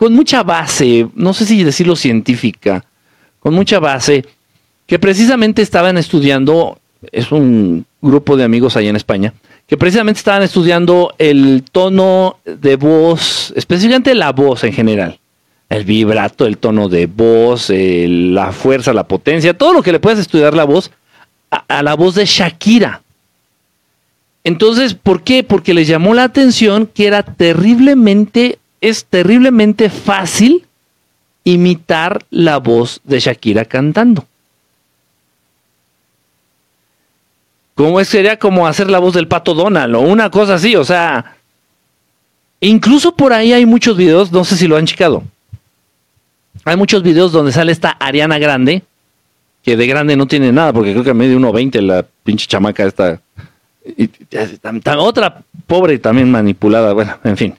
con 0.00 0.14
mucha 0.14 0.42
base, 0.42 1.08
no 1.14 1.34
sé 1.34 1.44
si 1.44 1.62
decirlo 1.62 1.94
científica, 1.94 2.86
con 3.38 3.52
mucha 3.52 3.78
base, 3.78 4.24
que 4.86 4.98
precisamente 4.98 5.60
estaban 5.60 5.98
estudiando 5.98 6.80
es 7.12 7.30
un 7.32 7.84
grupo 8.00 8.34
de 8.38 8.44
amigos 8.44 8.78
allá 8.78 8.88
en 8.88 8.96
España, 8.96 9.34
que 9.66 9.76
precisamente 9.76 10.16
estaban 10.16 10.42
estudiando 10.42 11.14
el 11.18 11.64
tono 11.70 12.38
de 12.46 12.76
voz, 12.76 13.52
específicamente 13.56 14.14
la 14.14 14.32
voz 14.32 14.64
en 14.64 14.72
general. 14.72 15.18
El 15.68 15.84
vibrato, 15.84 16.46
el 16.46 16.56
tono 16.56 16.88
de 16.88 17.04
voz, 17.04 17.70
la 17.70 18.52
fuerza, 18.52 18.94
la 18.94 19.06
potencia, 19.06 19.52
todo 19.52 19.74
lo 19.74 19.82
que 19.82 19.92
le 19.92 20.00
puedes 20.00 20.18
estudiar 20.18 20.54
la 20.54 20.64
voz 20.64 20.90
a, 21.50 21.82
la 21.82 21.94
voz 21.94 22.14
de 22.14 22.24
Shakira. 22.24 23.02
Entonces, 24.44 24.94
¿por 24.94 25.24
qué? 25.24 25.44
Porque 25.44 25.74
les 25.74 25.86
llamó 25.86 26.14
la 26.14 26.24
atención 26.24 26.86
que 26.86 27.06
era 27.06 27.22
terriblemente, 27.22 28.59
es 28.80 29.04
terriblemente 29.04 29.90
fácil 29.90 30.66
imitar 31.44 32.24
la 32.30 32.58
voz 32.58 33.00
de 33.04 33.20
Shakira 33.20 33.64
cantando. 33.64 34.26
Como 37.74 38.02
sería 38.04 38.38
como 38.38 38.66
hacer 38.66 38.90
la 38.90 38.98
voz 38.98 39.14
del 39.14 39.28
pato 39.28 39.54
Donald 39.54 39.94
o 39.94 40.00
una 40.00 40.30
cosa 40.30 40.54
así, 40.54 40.76
o 40.76 40.84
sea, 40.84 41.36
incluso 42.60 43.14
por 43.14 43.32
ahí 43.32 43.52
hay 43.52 43.64
muchos 43.64 43.96
videos, 43.96 44.30
no 44.32 44.44
sé 44.44 44.56
si 44.56 44.66
lo 44.66 44.76
han 44.76 44.86
checado. 44.86 45.22
Hay 46.64 46.76
muchos 46.76 47.02
videos 47.02 47.32
donde 47.32 47.52
sale 47.52 47.72
esta 47.72 47.90
Ariana 47.90 48.38
Grande, 48.38 48.82
que 49.62 49.76
de 49.76 49.86
grande 49.86 50.16
no 50.16 50.26
tiene 50.26 50.52
nada, 50.52 50.72
porque 50.72 50.92
creo 50.92 51.04
que 51.04 51.14
medio 51.14 51.38
1.20 51.38 51.80
la 51.80 52.04
pinche 52.22 52.46
chamaca 52.46 52.84
esta. 52.84 53.20
Y, 53.96 54.10
otra 54.98 55.42
pobre 55.66 55.98
también 55.98 56.30
manipulada, 56.30 56.92
bueno, 56.92 57.18
en 57.24 57.36
fin. 57.36 57.54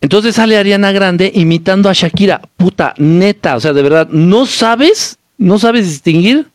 Entonces 0.00 0.36
sale 0.36 0.56
Ariana 0.56 0.92
Grande 0.92 1.30
imitando 1.34 1.88
a 1.88 1.92
Shakira. 1.92 2.40
Puta, 2.56 2.94
neta, 2.98 3.56
o 3.56 3.60
sea, 3.60 3.72
de 3.72 3.82
verdad, 3.82 4.08
¿no 4.10 4.46
sabes? 4.46 5.18
¿No 5.38 5.58
sabes 5.58 5.86
distinguir? 5.86 6.46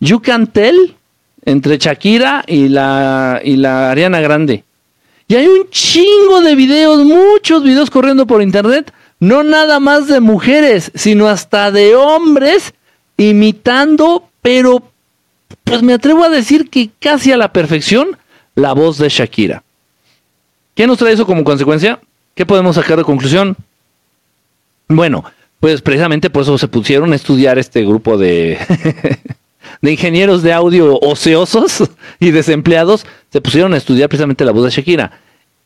You 0.00 0.20
can 0.20 0.46
tell 0.46 0.96
entre 1.44 1.78
Shakira 1.78 2.44
y 2.46 2.68
la, 2.68 3.40
y 3.44 3.56
la 3.56 3.90
Ariana 3.90 4.20
Grande. 4.20 4.64
Y 5.28 5.34
hay 5.36 5.46
un 5.46 5.68
chingo 5.70 6.40
de 6.40 6.54
videos, 6.54 7.04
muchos 7.04 7.62
videos 7.62 7.90
corriendo 7.90 8.26
por 8.26 8.42
internet, 8.42 8.92
no 9.20 9.42
nada 9.42 9.78
más 9.78 10.08
de 10.08 10.20
mujeres, 10.20 10.90
sino 10.94 11.28
hasta 11.28 11.70
de 11.70 11.94
hombres 11.94 12.74
imitando, 13.16 14.28
pero 14.42 14.82
pues 15.62 15.82
me 15.82 15.92
atrevo 15.92 16.24
a 16.24 16.30
decir 16.30 16.68
que 16.70 16.90
casi 16.98 17.30
a 17.30 17.36
la 17.36 17.52
perfección, 17.52 18.16
la 18.54 18.72
voz 18.72 18.98
de 18.98 19.08
Shakira. 19.08 19.62
¿Qué 20.74 20.86
nos 20.86 20.98
trae 20.98 21.12
eso 21.12 21.26
como 21.26 21.44
consecuencia? 21.44 22.00
¿Qué 22.40 22.46
podemos 22.46 22.76
sacar 22.76 22.96
de 22.96 23.04
conclusión? 23.04 23.54
Bueno, 24.88 25.22
pues 25.60 25.82
precisamente 25.82 26.30
por 26.30 26.44
eso 26.44 26.56
se 26.56 26.68
pusieron 26.68 27.12
a 27.12 27.16
estudiar 27.16 27.58
este 27.58 27.84
grupo 27.84 28.16
de, 28.16 28.56
de 29.82 29.92
ingenieros 29.92 30.42
de 30.42 30.54
audio 30.54 30.98
ociosos 31.00 31.90
y 32.18 32.30
desempleados, 32.30 33.04
se 33.30 33.42
pusieron 33.42 33.74
a 33.74 33.76
estudiar 33.76 34.08
precisamente 34.08 34.46
la 34.46 34.52
voz 34.52 34.64
de 34.64 34.70
Shakira. 34.70 35.20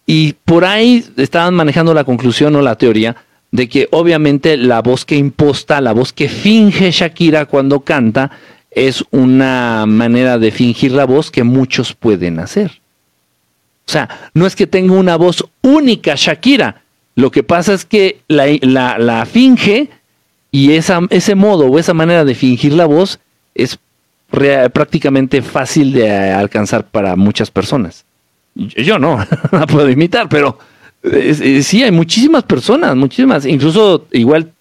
Y 0.04 0.32
por 0.44 0.64
ahí 0.64 1.06
estaban 1.16 1.54
manejando 1.54 1.94
la 1.94 2.02
conclusión 2.02 2.56
o 2.56 2.60
la 2.60 2.74
teoría 2.74 3.14
de 3.52 3.68
que 3.68 3.86
obviamente 3.92 4.56
la 4.56 4.82
voz 4.82 5.04
que 5.04 5.14
imposta, 5.14 5.80
la 5.80 5.92
voz 5.92 6.12
que 6.12 6.28
finge 6.28 6.90
Shakira 6.90 7.46
cuando 7.46 7.82
canta, 7.82 8.32
es 8.72 9.04
una 9.12 9.86
manera 9.86 10.38
de 10.38 10.50
fingir 10.50 10.90
la 10.90 11.04
voz 11.04 11.30
que 11.30 11.44
muchos 11.44 11.94
pueden 11.94 12.40
hacer. 12.40 12.80
O 13.86 13.90
sea, 13.90 14.30
no 14.32 14.46
es 14.46 14.56
que 14.56 14.66
tenga 14.66 14.94
una 14.94 15.16
voz 15.16 15.44
única 15.62 16.14
Shakira, 16.16 16.82
lo 17.16 17.30
que 17.30 17.42
pasa 17.42 17.74
es 17.74 17.84
que 17.84 18.20
la, 18.28 19.26
finge 19.30 19.88
y 20.50 20.72
esa, 20.72 21.00
ese 21.10 21.34
modo 21.34 21.66
o 21.66 21.78
esa 21.78 21.94
manera 21.94 22.24
de 22.24 22.34
fingir 22.34 22.72
la 22.72 22.86
voz 22.86 23.20
es 23.54 23.78
prácticamente 24.28 25.42
fácil 25.42 25.92
de 25.92 26.10
alcanzar 26.10 26.86
para 26.86 27.14
muchas 27.14 27.50
personas. 27.50 28.04
Yo 28.54 28.98
no, 29.00 29.24
la 29.52 29.66
puedo 29.66 29.88
imitar, 29.90 30.28
pero 30.28 30.58
sí, 31.62 31.82
hay 31.82 31.92
muchísimas 31.92 32.42
personas, 32.44 32.96
muchísimas. 32.96 33.46
Incluso 33.46 34.06
igual 34.10 34.52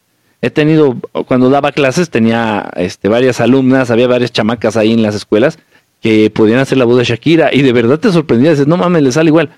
he 0.41 0.49
tenido, 0.49 0.97
cuando 1.27 1.49
daba 1.49 1.71
clases, 1.71 2.09
tenía 2.09 2.69
este, 2.75 3.07
varias 3.07 3.39
alumnas, 3.39 3.89
había 3.89 4.07
varias 4.07 4.31
chamacas 4.31 4.77
ahí 4.77 4.93
en 4.93 5.01
las 5.01 5.15
escuelas 5.15 5.57
que 6.03 6.29
podían 6.29 6.59
hacer 6.59 6.77
la 6.77 6.83
voz 6.83 6.97
de 6.97 7.05
Shakira 7.05 7.49
y 7.53 7.61
de 7.61 7.71
verdad 7.71 7.97
te 7.97 8.11
sorprendía, 8.11 8.51
dices, 8.51 8.67
no 8.67 8.75
mames, 8.75 9.01
le 9.01 9.11
sale 9.13 9.29
igual. 9.29 9.49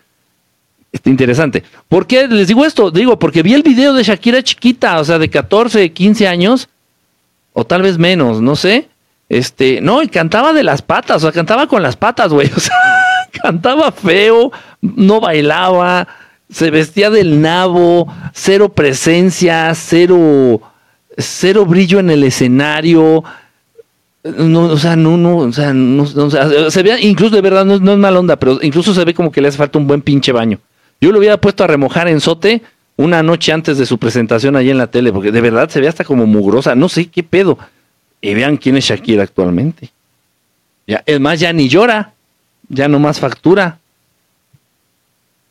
Está 0.91 1.09
interesante. 1.09 1.63
¿Por 1.89 2.05
qué 2.05 2.27
les 2.27 2.47
digo 2.47 2.63
esto? 2.63 2.91
Digo, 2.91 3.17
porque 3.17 3.41
vi 3.41 3.55
el 3.55 3.63
video 3.63 3.93
de 3.93 4.03
Shakira 4.03 4.43
chiquita, 4.43 4.99
o 4.99 5.03
sea, 5.03 5.17
de 5.17 5.27
14, 5.27 5.91
15 5.91 6.27
años, 6.27 6.69
o 7.51 7.65
tal 7.65 7.81
vez 7.81 7.97
menos, 7.97 8.41
no 8.41 8.55
sé. 8.55 8.89
Este, 9.27 9.81
no, 9.81 10.03
y 10.03 10.07
cantaba 10.07 10.53
de 10.53 10.61
las 10.61 10.83
patas, 10.83 11.17
o 11.17 11.19
sea, 11.21 11.31
cantaba 11.31 11.65
con 11.67 11.81
las 11.81 11.97
patas, 11.97 12.31
güey. 12.31 12.49
O 12.55 12.59
sea, 12.59 12.75
cantaba 13.41 13.91
feo, 13.91 14.51
no 14.81 15.19
bailaba, 15.19 16.07
se 16.49 16.69
vestía 16.69 17.09
del 17.09 17.41
nabo, 17.41 18.07
cero 18.33 18.69
presencia, 18.69 19.73
cero, 19.73 20.61
cero 21.17 21.65
brillo 21.65 21.99
en 21.99 22.11
el 22.11 22.23
escenario. 22.23 23.23
No, 24.25 24.63
o 24.63 24.77
sea, 24.77 24.95
no, 24.95 25.17
no, 25.17 25.37
o 25.37 25.51
sea, 25.51 25.71
no, 25.71 26.07
se 26.07 26.83
ve, 26.83 26.99
incluso 27.01 27.35
de 27.35 27.41
verdad, 27.41 27.63
no, 27.63 27.75
es 27.75 27.97
mala 27.97 28.19
onda, 28.19 28.37
pero 28.37 28.57
incluso 28.63 28.91
se 28.91 29.05
ve 29.05 29.13
como 29.13 29.31
que 29.31 29.39
le 29.39 29.49
hace 29.49 29.57
falta 29.59 29.77
un 29.77 29.85
buen 29.85 30.01
pinche 30.01 30.31
baño. 30.31 30.59
Yo 30.99 31.11
lo 31.11 31.19
hubiera 31.19 31.39
puesto 31.39 31.63
a 31.63 31.67
remojar 31.67 32.07
en 32.07 32.19
sote 32.19 32.63
una 32.97 33.21
noche 33.21 33.51
antes 33.51 33.77
de 33.77 33.85
su 33.85 33.99
presentación 33.99 34.55
allí 34.55 34.71
en 34.71 34.79
la 34.79 34.87
tele, 34.87 35.13
porque 35.13 35.31
de 35.31 35.41
verdad 35.41 35.69
se 35.69 35.79
ve 35.79 35.87
hasta 35.87 36.03
como 36.03 36.25
mugrosa, 36.25 36.73
no 36.73 36.89
sé 36.89 37.05
qué 37.05 37.21
pedo. 37.21 37.59
Y 38.19 38.33
vean 38.33 38.57
quién 38.57 38.77
es 38.77 38.85
Shakira 38.85 39.21
actualmente. 39.21 39.91
Ya, 40.87 41.03
es 41.05 41.19
más, 41.19 41.39
ya 41.39 41.53
ni 41.53 41.69
llora, 41.69 42.13
ya 42.67 42.87
no 42.87 42.97
más 42.97 43.19
factura. 43.19 43.77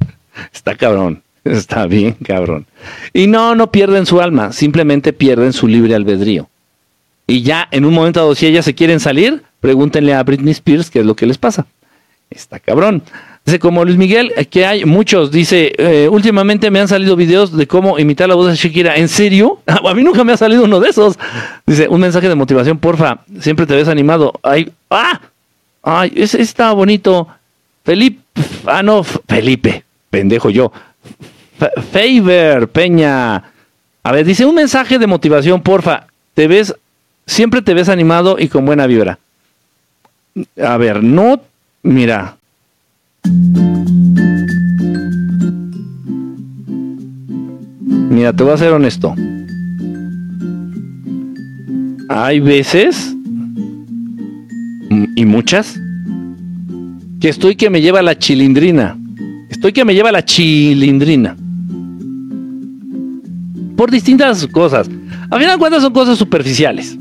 Está 0.52 0.75
cabrón, 0.75 1.23
está 1.45 1.87
bien 1.87 2.16
cabrón. 2.25 2.66
Y 3.12 3.28
no, 3.28 3.54
no 3.54 3.71
pierden 3.71 4.04
su 4.04 4.21
alma, 4.21 4.52
simplemente 4.52 5.12
pierden 5.12 5.52
su 5.52 5.69
libre 5.69 5.95
albedrío. 5.95 6.49
Y 7.26 7.43
ya 7.43 7.69
en 7.71 7.85
un 7.85 7.95
momento 7.95 8.21
dado, 8.21 8.35
si 8.35 8.47
ellas 8.47 8.64
se 8.64 8.75
quieren 8.75 9.00
salir, 9.00 9.43
pregúntenle 9.61 10.14
a 10.14 10.23
Britney 10.23 10.52
Spears 10.52 10.90
qué 10.90 11.00
es 11.00 11.07
lo 11.07 11.16
que 11.16 11.26
les 11.26 11.38
pasa. 11.38 11.66
Está 12.31 12.59
cabrón. 12.59 13.02
Dice, 13.45 13.59
como 13.59 13.85
Luis 13.85 13.99
Miguel, 13.99 14.33
que 14.50 14.64
hay 14.64 14.87
muchos, 14.87 15.31
dice, 15.31 15.75
eh, 15.76 16.09
últimamente 16.11 16.71
me 16.71 16.81
han 16.81 16.88
salido 16.88 17.14
videos 17.14 17.54
de 17.54 17.66
cómo 17.66 17.99
imitar 17.99 18.26
la 18.28 18.35
voz 18.35 18.49
de 18.49 18.57
Shakira. 18.57 18.97
¿En 18.97 19.09
serio? 19.09 19.61
A 19.66 19.95
mí 19.95 20.02
nunca 20.02 20.25
me 20.25 20.33
ha 20.33 20.37
salido 20.37 20.64
uno 20.64 20.81
de 20.81 20.88
esos. 20.88 21.19
Dice, 21.66 21.88
un 21.88 22.00
mensaje 22.00 22.28
de 22.28 22.35
motivación, 22.35 22.78
porfa, 22.78 23.21
siempre 23.40 23.66
te 23.66 23.75
ves 23.75 23.88
animado. 23.88 24.33
Ay, 24.43 24.73
¡Ah! 24.88 25.21
Ay, 25.83 26.12
ese 26.16 26.40
está 26.40 26.73
bonito. 26.73 27.28
Felipe, 27.85 28.23
ah, 28.66 28.83
no, 28.83 29.04
Felipe, 29.04 29.85
pendejo 30.09 30.49
yo. 30.49 30.73
Favor, 31.93 32.69
Peña. 32.69 33.37
A 34.02 34.12
ver, 34.12 34.25
dice 34.25 34.47
un 34.47 34.54
mensaje 34.54 34.99
de 34.99 35.07
motivación, 35.07 35.61
porfa. 35.61 36.07
Te 36.33 36.49
ves, 36.49 36.75
siempre 37.26 37.62
te 37.62 37.75
ves 37.75 37.88
animado 37.88 38.37
y 38.38 38.49
con 38.49 38.64
buena 38.66 38.87
vibra. 38.87 39.19
A 40.62 40.76
ver, 40.76 41.02
no, 41.02 41.40
mira. 41.83 42.37
Mira, 48.11 48.33
te 48.33 48.43
voy 48.43 48.52
a 48.52 48.59
ser 48.59 48.73
honesto. 48.73 49.14
Hay 52.09 52.40
veces, 52.40 53.14
y 55.16 55.25
muchas, 55.25 55.81
que 57.21 57.28
estoy 57.28 57.57
que 57.57 57.71
me 57.71 57.81
lleva 57.81 58.02
la 58.02 58.19
chilindrina. 58.19 58.97
Estoy 59.49 59.73
que 59.73 59.85
me 59.85 59.95
lleva 59.95 60.12
la 60.12 60.25
chilindrina. 60.25 61.37
Por 63.76 63.90
distintas 63.90 64.47
cosas. 64.49 64.88
A 65.31 65.38
final 65.38 65.52
de 65.52 65.59
cuentas 65.59 65.83
son 65.83 65.93
cosas 65.93 66.19
superficiales. 66.19 66.99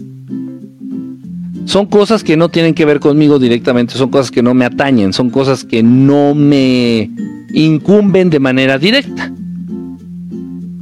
Son 1.65 1.85
cosas 1.85 2.23
que 2.23 2.37
no 2.37 2.49
tienen 2.49 2.73
que 2.73 2.85
ver 2.85 2.99
conmigo 2.99 3.39
directamente, 3.39 3.93
son 3.93 4.09
cosas 4.09 4.31
que 4.31 4.43
no 4.43 4.53
me 4.53 4.65
atañen, 4.65 5.13
son 5.13 5.29
cosas 5.29 5.63
que 5.63 5.81
no 5.81 6.35
me 6.35 7.09
incumben 7.53 8.29
de 8.29 8.39
manera 8.39 8.77
directa. 8.77 9.31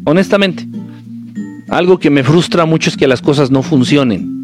Honestamente. 0.05 0.67
Algo 1.69 1.99
que 1.99 2.09
me 2.09 2.23
frustra 2.23 2.65
mucho 2.65 2.89
es 2.89 2.97
que 2.97 3.07
las 3.07 3.21
cosas 3.21 3.49
no 3.49 3.63
funcionen. 3.63 4.41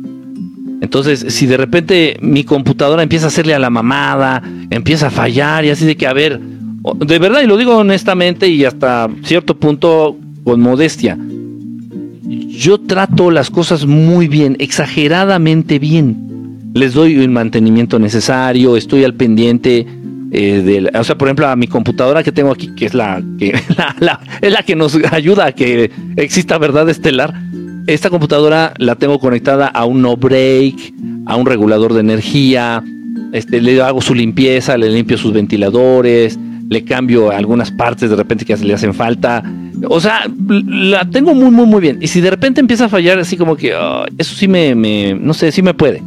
Entonces, 0.79 1.25
si 1.27 1.45
de 1.45 1.57
repente 1.57 2.17
mi 2.21 2.45
computadora 2.45 3.03
empieza 3.03 3.25
a 3.25 3.27
hacerle 3.27 3.53
a 3.53 3.59
la 3.59 3.69
mamada, 3.69 4.41
empieza 4.69 5.07
a 5.07 5.11
fallar 5.11 5.65
y 5.65 5.69
así 5.69 5.85
de 5.85 5.97
que, 5.97 6.07
a 6.07 6.13
ver, 6.13 6.39
de 6.39 7.19
verdad, 7.19 7.41
y 7.41 7.47
lo 7.47 7.57
digo 7.57 7.75
honestamente 7.75 8.47
y 8.47 8.63
hasta 8.63 9.09
cierto 9.23 9.57
punto 9.57 10.15
con 10.45 10.61
modestia, 10.61 11.17
yo 12.47 12.79
trato 12.79 13.29
las 13.29 13.49
cosas 13.49 13.85
muy 13.85 14.27
bien, 14.27 14.55
exageradamente 14.59 15.79
bien. 15.79 16.26
Les 16.77 16.93
doy 16.93 17.15
el 17.15 17.29
mantenimiento 17.29 17.97
necesario, 17.97 18.77
estoy 18.77 19.03
al 19.03 19.15
pendiente 19.15 19.87
eh, 20.31 20.61
de, 20.61 20.99
o 20.99 21.03
sea, 21.03 21.17
por 21.17 21.27
ejemplo, 21.27 21.47
a 21.47 21.55
mi 21.55 21.67
computadora 21.67 22.23
que 22.23 22.31
tengo 22.31 22.51
aquí, 22.51 22.67
que 22.75 22.85
es 22.85 22.93
la 22.93 23.23
que 23.39 23.49
es 24.41 24.51
la 24.51 24.63
que 24.63 24.75
nos 24.75 24.95
ayuda 25.11 25.47
a 25.47 25.51
que 25.53 25.89
exista 26.17 26.57
verdad 26.59 26.87
estelar. 26.87 27.33
esta 27.87 28.11
computadora 28.11 28.73
la 28.77 28.95
tengo 28.95 29.17
conectada 29.17 29.67
a 29.67 29.85
un 29.85 30.03
no 30.03 30.17
break, 30.17 30.93
a 31.25 31.35
un 31.35 31.47
regulador 31.47 31.93
de 31.93 32.01
energía, 32.01 32.83
este, 33.33 33.59
le 33.59 33.81
hago 33.81 34.01
su 34.01 34.13
limpieza, 34.13 34.77
le 34.77 34.89
limpio 34.91 35.17
sus 35.17 35.33
ventiladores, 35.33 36.37
le 36.69 36.83
cambio 36.83 37.31
algunas 37.31 37.71
partes 37.71 38.09
de 38.09 38.15
repente 38.15 38.45
que 38.45 38.55
le 38.57 38.73
hacen 38.73 38.93
falta. 38.93 39.43
O 39.89 39.99
sea, 39.99 40.25
la 40.47 41.09
tengo 41.09 41.33
muy, 41.33 41.49
muy, 41.49 41.65
muy 41.65 41.81
bien. 41.81 41.99
Y 42.01 42.07
si 42.07 42.21
de 42.21 42.29
repente 42.29 42.61
empieza 42.61 42.85
a 42.85 42.89
fallar 42.89 43.17
así 43.17 43.37
como 43.37 43.55
que, 43.55 43.73
eso 44.17 44.35
sí 44.35 44.47
me, 44.47 45.15
no 45.15 45.33
sé, 45.33 45.51
sí 45.51 45.61
me 45.61 45.73
puede. 45.73 46.03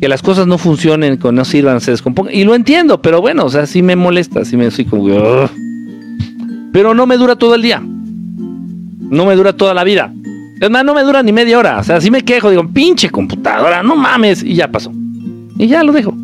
Que 0.00 0.08
las 0.08 0.22
cosas 0.22 0.46
no 0.46 0.56
funcionen, 0.56 1.18
que 1.18 1.30
no 1.30 1.44
sirvan, 1.44 1.80
se 1.80 1.90
descompongan. 1.90 2.34
Y 2.34 2.44
lo 2.44 2.54
entiendo, 2.54 3.02
pero 3.02 3.20
bueno, 3.20 3.44
o 3.44 3.50
sea, 3.50 3.66
sí 3.66 3.82
me 3.82 3.96
molesta, 3.96 4.44
sí 4.44 4.56
me 4.56 4.66
estoy 4.66 4.86
como 4.86 5.06
que... 5.06 5.48
Pero 6.72 6.94
no 6.94 7.06
me 7.06 7.16
dura 7.16 7.36
todo 7.36 7.54
el 7.54 7.62
día. 7.62 7.82
No 7.82 9.26
me 9.26 9.34
dura 9.34 9.52
toda 9.52 9.74
la 9.74 9.84
vida. 9.84 10.12
Es 10.60 10.70
más, 10.70 10.84
no 10.84 10.94
me 10.94 11.02
dura 11.02 11.22
ni 11.22 11.32
media 11.32 11.58
hora. 11.58 11.78
O 11.78 11.82
sea, 11.82 12.00
si 12.00 12.10
me 12.10 12.22
quejo, 12.22 12.50
digo, 12.50 12.66
pinche 12.68 13.10
computadora, 13.10 13.82
no 13.82 13.96
mames. 13.96 14.42
Y 14.42 14.54
ya 14.54 14.70
pasó. 14.70 14.92
Y 15.58 15.66
ya 15.66 15.82
lo 15.82 15.92
dejo. 15.92 16.14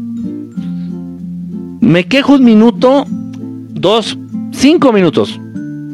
Me 1.81 2.05
quejo 2.07 2.35
un 2.35 2.45
minuto, 2.45 3.07
dos, 3.09 4.19
cinco 4.53 4.93
minutos. 4.93 5.41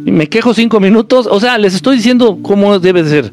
Y 0.04 0.10
me 0.10 0.28
quejo 0.28 0.54
cinco 0.54 0.80
minutos. 0.80 1.28
O 1.30 1.40
sea, 1.40 1.56
les 1.56 1.74
estoy 1.74 1.96
diciendo 1.96 2.38
cómo 2.42 2.78
debe 2.78 3.04
ser. 3.04 3.32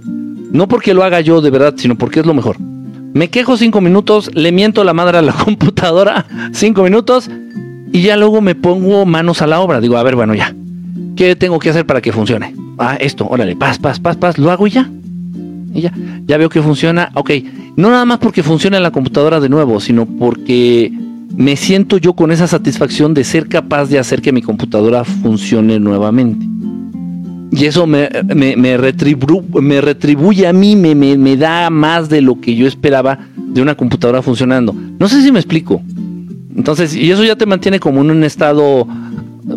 No 0.51 0.67
porque 0.67 0.93
lo 0.93 1.03
haga 1.03 1.21
yo 1.21 1.41
de 1.41 1.49
verdad, 1.49 1.73
sino 1.77 1.97
porque 1.97 2.19
es 2.19 2.25
lo 2.25 2.33
mejor. 2.33 2.57
Me 3.13 3.29
quejo 3.29 3.57
cinco 3.57 3.81
minutos, 3.81 4.29
le 4.33 4.51
miento 4.51 4.83
la 4.83 4.93
madre 4.93 5.17
a 5.17 5.21
la 5.21 5.33
computadora 5.45 6.25
cinco 6.51 6.83
minutos 6.83 7.29
y 7.91 8.01
ya 8.01 8.17
luego 8.17 8.41
me 8.41 8.55
pongo 8.55 9.05
manos 9.05 9.41
a 9.41 9.47
la 9.47 9.59
obra. 9.59 9.81
Digo, 9.81 9.97
a 9.97 10.03
ver, 10.03 10.15
bueno, 10.15 10.33
ya. 10.33 10.55
¿Qué 11.15 11.35
tengo 11.35 11.59
que 11.59 11.69
hacer 11.69 11.85
para 11.85 12.01
que 12.01 12.11
funcione? 12.11 12.55
Ah, 12.77 12.95
esto, 12.99 13.27
órale, 13.27 13.55
paz, 13.55 13.77
paz, 13.77 13.99
paz, 13.99 14.15
paz, 14.15 14.37
lo 14.37 14.51
hago 14.51 14.67
y 14.67 14.71
ya. 14.71 14.89
Y 15.73 15.81
ya, 15.81 15.93
ya 16.25 16.37
veo 16.37 16.49
que 16.49 16.61
funciona. 16.61 17.11
Ok, 17.15 17.31
no 17.75 17.89
nada 17.89 18.05
más 18.05 18.19
porque 18.19 18.43
funciona 18.43 18.79
la 18.79 18.91
computadora 18.91 19.39
de 19.39 19.49
nuevo, 19.49 19.79
sino 19.79 20.05
porque 20.05 20.91
me 21.35 21.55
siento 21.55 21.97
yo 21.97 22.13
con 22.13 22.31
esa 22.31 22.47
satisfacción 22.47 23.13
de 23.13 23.23
ser 23.23 23.47
capaz 23.47 23.85
de 23.85 23.99
hacer 23.99 24.21
que 24.21 24.31
mi 24.31 24.41
computadora 24.41 25.03
funcione 25.03 25.79
nuevamente. 25.79 26.45
Y 27.51 27.65
eso 27.65 27.87
me, 27.87 28.09
me, 28.35 28.55
me, 28.55 28.77
retribuye 28.77 30.47
a 30.47 30.53
mí, 30.53 30.75
me, 30.75 30.93
me, 30.93 31.37
da 31.37 31.69
más 31.69 32.07
de 32.07 32.21
lo 32.21 32.39
que 32.39 32.55
yo 32.55 32.67
esperaba 32.67 33.19
de 33.35 33.61
una 33.61 33.75
computadora 33.75 34.21
funcionando. 34.21 34.73
No 34.73 35.07
sé 35.07 35.23
si 35.23 35.31
me 35.31 35.39
explico. 35.39 35.81
Entonces, 36.55 36.95
y 36.95 37.09
eso 37.09 37.23
ya 37.23 37.35
te 37.35 37.47
mantiene 37.47 37.79
como 37.79 38.01
en 38.01 38.11
un 38.11 38.23
estado 38.23 38.87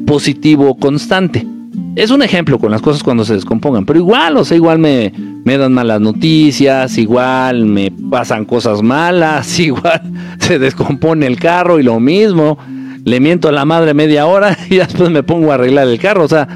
positivo 0.07 0.75
constante. 0.77 1.47
Es 1.95 2.11
un 2.11 2.23
ejemplo 2.23 2.59
con 2.59 2.71
las 2.71 2.81
cosas 2.81 3.03
cuando 3.03 3.25
se 3.25 3.35
descompongan, 3.35 3.85
pero 3.85 3.99
igual, 3.99 4.39
o 4.39 4.45
sea, 4.47 4.57
igual 4.57 4.79
me, 4.79 5.13
me 5.45 5.59
dan 5.59 5.75
malas 5.75 6.01
noticias, 6.01 6.97
igual 6.97 7.67
me 7.67 7.91
pasan 7.91 8.47
cosas 8.47 8.83
malas, 8.83 9.59
igual 9.61 10.01
se 10.39 10.59
descompone 10.59 11.27
el 11.27 11.39
carro 11.39 11.79
y 11.79 11.83
lo 11.83 12.01
mismo, 12.01 12.57
le 13.05 13.21
miento 13.21 13.49
a 13.49 13.53
la 13.53 13.67
madre 13.67 13.93
media 13.93 14.27
hora 14.27 14.57
y 14.71 14.77
después 14.77 15.11
me 15.11 15.23
pongo 15.23 15.51
a 15.51 15.57
arreglar 15.57 15.87
el 15.89 15.99
carro, 15.99 16.25
o 16.25 16.29
sea, 16.29 16.49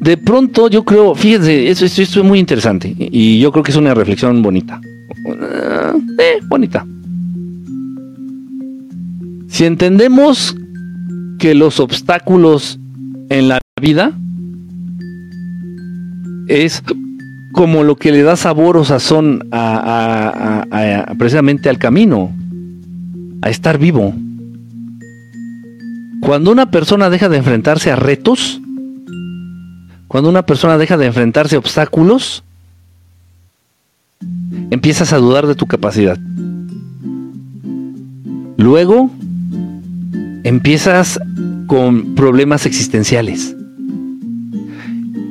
de 0.00 0.16
pronto 0.16 0.68
yo 0.68 0.82
creo, 0.84 1.14
fíjense, 1.14 1.68
esto, 1.68 1.84
es 1.84 2.16
muy 2.24 2.38
interesante 2.38 2.94
y 2.98 3.38
yo 3.38 3.52
creo 3.52 3.62
que 3.62 3.70
es 3.70 3.76
una 3.76 3.94
reflexión 3.94 4.42
bonita. 4.42 4.80
Eh, 6.18 6.38
bonita. 6.48 6.86
Si 9.48 9.64
entendemos 9.64 10.56
que 11.38 11.54
los 11.54 11.80
obstáculos 11.80 12.78
en 13.28 13.48
la 13.48 13.60
vida 13.80 14.12
es 16.48 16.82
como 17.52 17.84
lo 17.84 17.96
que 17.96 18.12
le 18.12 18.22
da 18.22 18.36
sabor 18.36 18.78
o 18.78 18.84
sazón 18.84 19.48
a, 19.52 20.64
precisamente 21.18 21.68
al 21.68 21.78
camino, 21.78 22.32
a 23.42 23.50
estar 23.50 23.78
vivo. 23.78 24.14
Cuando 26.22 26.52
una 26.52 26.70
persona 26.70 27.10
deja 27.10 27.28
de 27.28 27.38
enfrentarse 27.38 27.90
a 27.90 27.96
retos, 27.96 28.60
cuando 30.10 30.28
una 30.28 30.42
persona 30.42 30.76
deja 30.76 30.96
de 30.96 31.06
enfrentarse 31.06 31.54
a 31.54 31.60
obstáculos, 31.60 32.42
empiezas 34.72 35.12
a 35.12 35.18
dudar 35.18 35.46
de 35.46 35.54
tu 35.54 35.66
capacidad. 35.66 36.18
Luego, 38.56 39.08
empiezas 40.42 41.20
con 41.68 42.16
problemas 42.16 42.66
existenciales. 42.66 43.54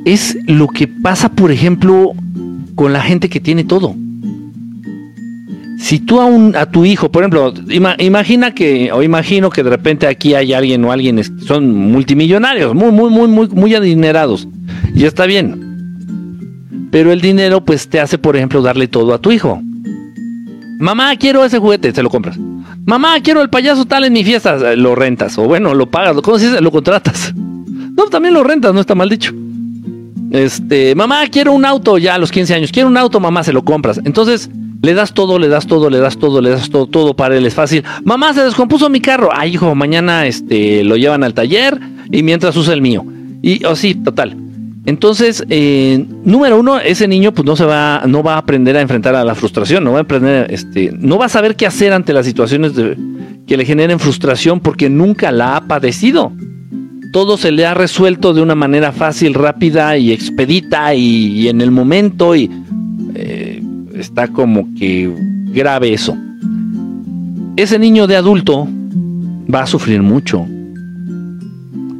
Es 0.06 0.38
lo 0.46 0.66
que 0.68 0.88
pasa, 0.88 1.28
por 1.28 1.52
ejemplo, 1.52 2.12
con 2.74 2.94
la 2.94 3.02
gente 3.02 3.28
que 3.28 3.38
tiene 3.38 3.64
todo. 3.64 3.94
Si 5.78 5.98
tú 5.98 6.22
a, 6.22 6.24
un, 6.24 6.56
a 6.56 6.64
tu 6.64 6.86
hijo, 6.86 7.12
por 7.12 7.22
ejemplo, 7.22 7.52
imagina 7.98 8.54
que, 8.54 8.90
o 8.92 9.02
imagino 9.02 9.50
que 9.50 9.62
de 9.62 9.68
repente 9.68 10.06
aquí 10.06 10.32
hay 10.32 10.54
alguien 10.54 10.82
o 10.86 10.90
alguien, 10.90 11.22
son 11.46 11.70
multimillonarios, 11.70 12.74
muy, 12.74 12.90
muy, 12.92 13.10
muy, 13.10 13.28
muy, 13.28 13.48
muy 13.48 13.74
adinerados. 13.74 14.48
Y 14.94 15.04
está 15.04 15.26
bien. 15.26 15.70
Pero 16.90 17.12
el 17.12 17.20
dinero, 17.20 17.64
pues 17.64 17.88
te 17.88 18.00
hace, 18.00 18.18
por 18.18 18.36
ejemplo, 18.36 18.62
darle 18.62 18.88
todo 18.88 19.14
a 19.14 19.18
tu 19.18 19.30
hijo. 19.30 19.60
Mamá, 20.78 21.14
quiero 21.16 21.44
ese 21.44 21.58
juguete, 21.58 21.92
se 21.92 22.02
lo 22.02 22.10
compras. 22.10 22.38
Mamá, 22.86 23.20
quiero 23.22 23.42
el 23.42 23.50
payaso 23.50 23.84
tal 23.84 24.04
en 24.04 24.12
mi 24.12 24.24
fiesta, 24.24 24.72
eh, 24.72 24.76
lo 24.76 24.94
rentas. 24.94 25.36
O 25.38 25.44
bueno, 25.44 25.74
lo 25.74 25.90
pagas, 25.90 26.16
¿cómo 26.22 26.38
se 26.38 26.48
dice? 26.48 26.60
Lo 26.60 26.70
contratas. 26.70 27.34
No, 27.92 28.06
también 28.06 28.32
lo 28.32 28.42
rentas, 28.42 28.72
no 28.72 28.80
está 28.80 28.94
mal 28.94 29.10
dicho. 29.10 29.34
Este, 30.30 30.94
mamá, 30.94 31.26
quiero 31.26 31.52
un 31.52 31.66
auto 31.66 31.98
ya 31.98 32.14
a 32.14 32.18
los 32.18 32.30
15 32.30 32.54
años. 32.54 32.72
Quiero 32.72 32.88
un 32.88 32.96
auto, 32.96 33.20
mamá, 33.20 33.44
se 33.44 33.52
lo 33.52 33.62
compras. 33.62 34.00
Entonces, 34.04 34.48
le 34.80 34.94
das 34.94 35.12
todo, 35.12 35.38
le 35.38 35.48
das 35.48 35.66
todo, 35.66 35.90
le 35.90 35.98
das 35.98 36.16
todo, 36.16 36.40
le 36.40 36.50
das 36.50 36.70
todo, 36.70 36.86
todo 36.86 37.14
para 37.14 37.36
él 37.36 37.44
es 37.44 37.52
fácil. 37.52 37.84
Mamá, 38.04 38.32
se 38.32 38.42
descompuso 38.42 38.88
mi 38.88 39.00
carro. 39.00 39.28
Ay, 39.32 39.54
hijo, 39.54 39.74
mañana 39.74 40.26
este, 40.26 40.82
lo 40.84 40.96
llevan 40.96 41.24
al 41.24 41.34
taller 41.34 41.78
y 42.10 42.22
mientras 42.22 42.56
usa 42.56 42.72
el 42.72 42.80
mío. 42.80 43.04
Y, 43.42 43.62
o 43.64 43.72
oh, 43.72 43.76
sí, 43.76 43.94
total. 43.94 44.36
Entonces, 44.90 45.44
eh, 45.48 46.04
número 46.24 46.58
uno, 46.58 46.80
ese 46.80 47.06
niño 47.06 47.32
pues 47.32 47.46
no 47.46 47.54
se 47.54 47.64
va, 47.64 48.02
no 48.08 48.24
va 48.24 48.34
a 48.34 48.38
aprender 48.38 48.76
a 48.76 48.80
enfrentar 48.80 49.14
a 49.14 49.22
la 49.22 49.36
frustración, 49.36 49.84
no 49.84 49.92
va 49.92 49.98
a 49.98 50.02
aprender, 50.02 50.52
este, 50.52 50.90
no 50.98 51.16
va 51.16 51.26
a 51.26 51.28
saber 51.28 51.54
qué 51.54 51.64
hacer 51.64 51.92
ante 51.92 52.12
las 52.12 52.26
situaciones 52.26 52.72
que 53.46 53.56
le 53.56 53.64
generen 53.64 54.00
frustración 54.00 54.58
porque 54.58 54.90
nunca 54.90 55.30
la 55.30 55.54
ha 55.54 55.60
padecido. 55.68 56.32
Todo 57.12 57.36
se 57.36 57.52
le 57.52 57.66
ha 57.66 57.74
resuelto 57.74 58.34
de 58.34 58.42
una 58.42 58.56
manera 58.56 58.90
fácil, 58.90 59.34
rápida 59.34 59.96
y 59.96 60.10
expedita 60.10 60.92
y, 60.92 61.46
en 61.46 61.60
el 61.60 61.70
momento 61.70 62.34
y 62.34 62.50
eh, 63.14 63.62
está 63.94 64.26
como 64.26 64.74
que 64.76 65.08
grave 65.52 65.92
eso. 65.92 66.16
Ese 67.54 67.78
niño 67.78 68.08
de 68.08 68.16
adulto 68.16 68.66
va 69.54 69.62
a 69.62 69.66
sufrir 69.68 70.02
mucho 70.02 70.48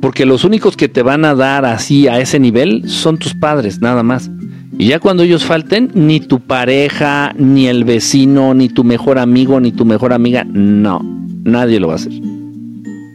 porque 0.00 0.26
los 0.26 0.44
únicos 0.44 0.76
que 0.76 0.88
te 0.88 1.02
van 1.02 1.24
a 1.24 1.34
dar 1.34 1.64
así 1.64 2.08
a 2.08 2.20
ese 2.20 2.40
nivel 2.40 2.88
son 2.88 3.18
tus 3.18 3.34
padres, 3.34 3.80
nada 3.80 4.02
más. 4.02 4.30
Y 4.78 4.86
ya 4.86 4.98
cuando 4.98 5.22
ellos 5.22 5.44
falten, 5.44 5.90
ni 5.94 6.20
tu 6.20 6.40
pareja, 6.40 7.34
ni 7.36 7.66
el 7.66 7.84
vecino, 7.84 8.54
ni 8.54 8.68
tu 8.68 8.82
mejor 8.82 9.18
amigo, 9.18 9.60
ni 9.60 9.72
tu 9.72 9.84
mejor 9.84 10.12
amiga, 10.12 10.44
no, 10.44 11.00
nadie 11.44 11.78
lo 11.78 11.88
va 11.88 11.94
a 11.94 11.96
hacer. 11.96 12.12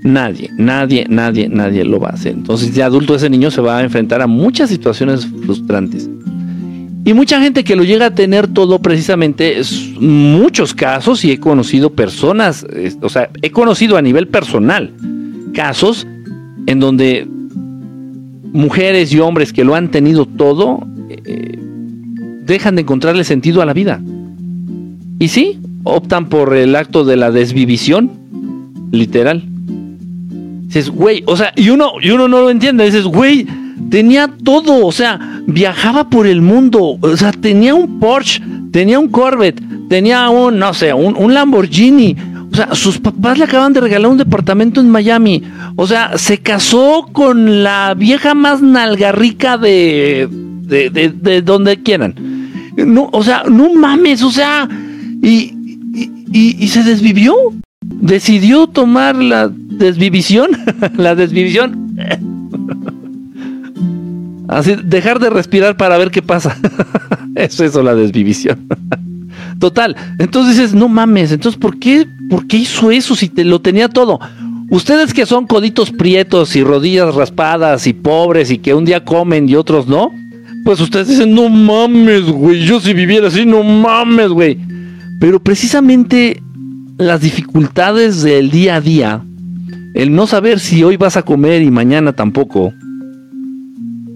Nadie, 0.03 0.51
nadie, 0.57 1.07
nadie, 1.09 1.49
nadie 1.49 1.83
lo 1.83 1.99
va 1.99 2.09
a 2.09 2.13
hacer. 2.13 2.33
Entonces 2.33 2.75
de 2.75 2.83
adulto 2.83 3.15
ese 3.15 3.29
niño 3.31 3.49
se 3.49 3.61
va 3.61 3.79
a 3.79 3.83
enfrentar 3.83 4.21
a 4.21 4.27
muchas 4.27 4.69
situaciones 4.69 5.25
frustrantes. 5.25 6.07
Y 7.03 7.13
mucha 7.13 7.41
gente 7.41 7.63
que 7.63 7.75
lo 7.75 7.83
llega 7.83 8.07
a 8.07 8.15
tener 8.15 8.47
todo 8.47 8.79
precisamente, 8.79 9.59
es 9.59 9.91
muchos 9.99 10.73
casos, 10.73 11.23
y 11.25 11.31
he 11.31 11.39
conocido 11.39 11.91
personas, 11.91 12.65
o 13.01 13.09
sea, 13.09 13.29
he 13.41 13.49
conocido 13.49 13.97
a 13.97 14.01
nivel 14.01 14.27
personal 14.27 14.91
casos 15.53 16.05
en 16.65 16.79
donde 16.79 17.27
mujeres 18.51 19.13
y 19.13 19.19
hombres 19.19 19.53
que 19.53 19.63
lo 19.63 19.75
han 19.75 19.91
tenido 19.91 20.25
todo 20.25 20.87
eh, 21.09 21.59
dejan 22.45 22.75
de 22.75 22.81
encontrarle 22.81 23.23
sentido 23.23 23.61
a 23.61 23.65
la 23.65 23.73
vida. 23.73 24.01
Y 25.19 25.27
sí, 25.27 25.59
optan 25.83 26.29
por 26.29 26.55
el 26.55 26.75
acto 26.75 27.05
de 27.05 27.15
la 27.15 27.31
desvivisión, 27.31 28.11
literal. 28.91 29.43
Dices, 30.67 30.89
güey, 30.89 31.23
o 31.25 31.37
sea, 31.37 31.53
y 31.55 31.69
uno, 31.69 31.93
y 32.01 32.09
uno 32.09 32.27
no 32.27 32.41
lo 32.41 32.49
entiende, 32.49 32.85
dices, 32.85 33.05
güey, 33.05 33.45
tenía 33.89 34.29
todo, 34.43 34.85
o 34.85 34.91
sea, 34.91 35.41
viajaba 35.47 36.09
por 36.09 36.27
el 36.27 36.41
mundo, 36.41 36.97
o 36.99 37.17
sea, 37.17 37.31
tenía 37.31 37.75
un 37.75 37.99
Porsche, 37.99 38.41
tenía 38.71 38.99
un 38.99 39.09
Corvette, 39.09 39.61
tenía 39.89 40.29
un, 40.29 40.59
no 40.59 40.73
sé, 40.73 40.93
un, 40.93 41.15
un 41.15 41.33
Lamborghini, 41.33 42.15
o 42.51 42.55
sea, 42.55 42.73
sus 42.73 42.99
papás 42.99 43.37
le 43.37 43.43
acaban 43.43 43.73
de 43.73 43.81
regalar 43.81 44.09
un 44.09 44.17
departamento 44.17 44.79
en 44.79 44.89
Miami. 44.89 45.43
O 45.77 45.87
sea, 45.87 46.17
se 46.17 46.37
casó 46.37 47.09
con 47.11 47.63
la 47.63 47.93
vieja 47.95 48.33
más 48.33 48.61
nalgarrica 48.61 49.57
de, 49.57 50.29
de, 50.29 50.89
de, 50.89 51.41
donde 51.41 51.83
quieran. 51.83 52.15
No, 52.77 53.09
o 53.11 53.23
sea, 53.23 53.43
no 53.49 53.73
mames, 53.73 54.23
o 54.23 54.31
sea, 54.31 54.69
y, 55.21 55.53
y, 56.31 56.67
se 56.67 56.83
desvivió. 56.83 57.35
Decidió 57.81 58.67
tomar 58.67 59.15
la 59.15 59.49
desvivisión, 59.49 60.51
la 60.97 61.15
desvivisión. 61.15 61.95
Así, 64.47 64.75
dejar 64.83 65.19
de 65.19 65.29
respirar 65.29 65.75
para 65.75 65.97
ver 65.97 66.11
qué 66.11 66.21
pasa. 66.21 66.57
es 67.35 67.59
eso 67.59 67.83
la 67.83 67.95
desvivisión. 67.95 68.67
Total. 69.59 69.95
Entonces 70.19 70.57
dices, 70.57 70.73
no 70.73 70.87
mames, 70.87 71.31
entonces 71.31 71.59
¿por 71.59 71.79
qué, 71.79 72.07
¿por 72.29 72.47
qué 72.47 72.57
hizo 72.57 72.91
eso 72.91 73.15
si 73.15 73.29
te 73.29 73.43
lo 73.43 73.61
tenía 73.61 73.89
todo? 73.89 74.19
Ustedes 74.69 75.13
que 75.13 75.25
son 75.25 75.45
coditos 75.45 75.91
prietos 75.91 76.55
y 76.55 76.63
rodillas 76.63 77.13
raspadas 77.13 77.85
y 77.87 77.93
pobres 77.93 78.49
y 78.51 78.57
que 78.57 78.73
un 78.73 78.85
día 78.85 79.05
comen 79.05 79.47
y 79.47 79.55
otros 79.55 79.87
no, 79.87 80.11
pues 80.63 80.79
ustedes 80.81 81.07
dicen, 81.07 81.35
no 81.35 81.47
mames, 81.49 82.23
güey, 82.23 82.65
yo 82.65 82.79
si 82.79 82.93
viviera 82.93 83.27
así, 83.27 83.45
no 83.45 83.63
mames, 83.63 84.29
güey. 84.29 84.57
Pero 85.19 85.39
precisamente 85.39 86.41
las 86.97 87.21
dificultades 87.21 88.23
del 88.23 88.49
día 88.49 88.77
a 88.77 88.81
día, 88.81 89.23
el 89.93 90.13
no 90.15 90.25
saber 90.25 90.59
si 90.59 90.83
hoy 90.83 90.97
vas 90.97 91.17
a 91.17 91.21
comer 91.21 91.61
y 91.61 91.69
mañana 91.69 92.13
tampoco, 92.13 92.73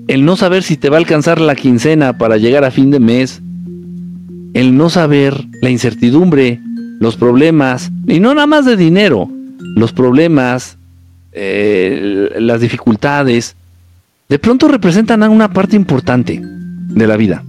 el 0.08 0.26
no 0.26 0.36
saber 0.36 0.64
si 0.64 0.76
te 0.76 0.90
va 0.90 0.98
a 0.98 1.00
alcanzar 1.00 1.40
la 1.40 1.56
quincena 1.56 2.18
para 2.18 2.38
llegar 2.38 2.64
a 2.64 2.72
fin 2.72 2.90
de 2.90 3.00
mes, 3.00 3.42
el 4.56 4.76
no 4.76 4.90
saber, 4.90 5.46
la 5.62 5.70
incertidumbre, 5.70 6.60
los 7.00 7.16
problemas, 7.16 7.92
y 8.08 8.20
no 8.20 8.34
nada 8.34 8.48
más 8.48 8.66
de 8.66 8.76
dinero, 8.76 9.30
los 9.60 9.94
problemas, 9.94 10.78
eh, 11.32 12.30
las 12.40 12.62
dificultades, 12.62 13.56
de 14.28 14.40
pronto 14.40 14.68
representan 14.68 15.24
una 15.24 15.52
parte 15.52 15.76
importante 15.76 16.42
de 16.44 17.08
la 17.08 17.18
vida. 17.18 17.44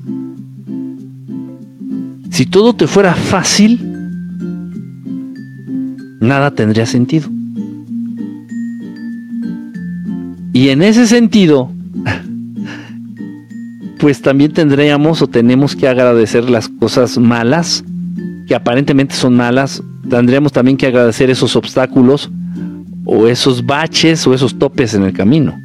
Si 2.31 2.47
todo 2.47 2.75
te 2.75 2.87
fuera 2.87 3.15
fácil, 3.15 3.79
nada 6.21 6.53
tendría 6.53 6.87
sentido. 6.87 7.29
Y 10.53 10.69
en 10.71 10.83
ese 10.83 11.07
sentido, 11.07 11.71
pues 13.99 14.23
también 14.23 14.53
tendríamos 14.53 15.23
o 15.23 15.27
tenemos 15.27 15.77
que 15.77 15.89
agradecer 15.89 16.49
las 16.49 16.69
cosas 16.69 17.19
malas, 17.19 17.85
que 18.47 18.55
aparentemente 18.55 19.15
son 19.15 19.37
malas, 19.37 19.83
tendríamos 20.11 20.53
también 20.53 20.77
que 20.77 20.87
agradecer 20.87 21.31
esos 21.31 21.57
obstáculos 21.57 22.31
o 23.07 23.27
esos 23.27 23.65
baches 23.65 24.27
o 24.27 24.35
esos 24.35 24.59
topes 24.59 24.95
en 24.95 25.05
el 25.05 25.13
camino. 25.13 25.59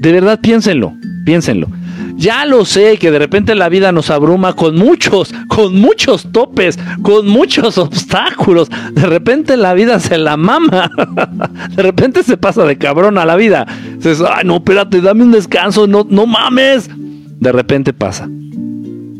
De 0.00 0.12
verdad 0.12 0.38
piénsenlo, 0.40 0.92
piénsenlo. 1.24 1.68
Ya 2.16 2.44
lo 2.46 2.64
sé 2.64 2.98
que 2.98 3.12
de 3.12 3.18
repente 3.20 3.54
la 3.54 3.68
vida 3.68 3.92
nos 3.92 4.10
abruma 4.10 4.54
con 4.54 4.76
muchos, 4.76 5.32
con 5.46 5.80
muchos 5.80 6.32
topes, 6.32 6.76
con 7.02 7.28
muchos 7.28 7.78
obstáculos. 7.78 8.68
De 8.92 9.06
repente 9.06 9.56
la 9.56 9.72
vida 9.72 10.00
se 10.00 10.18
la 10.18 10.36
mama. 10.36 10.90
De 11.76 11.82
repente 11.82 12.24
se 12.24 12.36
pasa 12.36 12.64
de 12.64 12.76
cabrón 12.76 13.18
a 13.18 13.24
la 13.24 13.36
vida. 13.36 13.66
Dices, 13.96 14.20
ay, 14.20 14.44
no, 14.44 14.56
espérate, 14.56 15.00
dame 15.00 15.22
un 15.22 15.30
descanso, 15.30 15.86
no, 15.86 16.04
no 16.10 16.26
mames. 16.26 16.90
De 17.38 17.52
repente 17.52 17.92
pasa. 17.92 18.28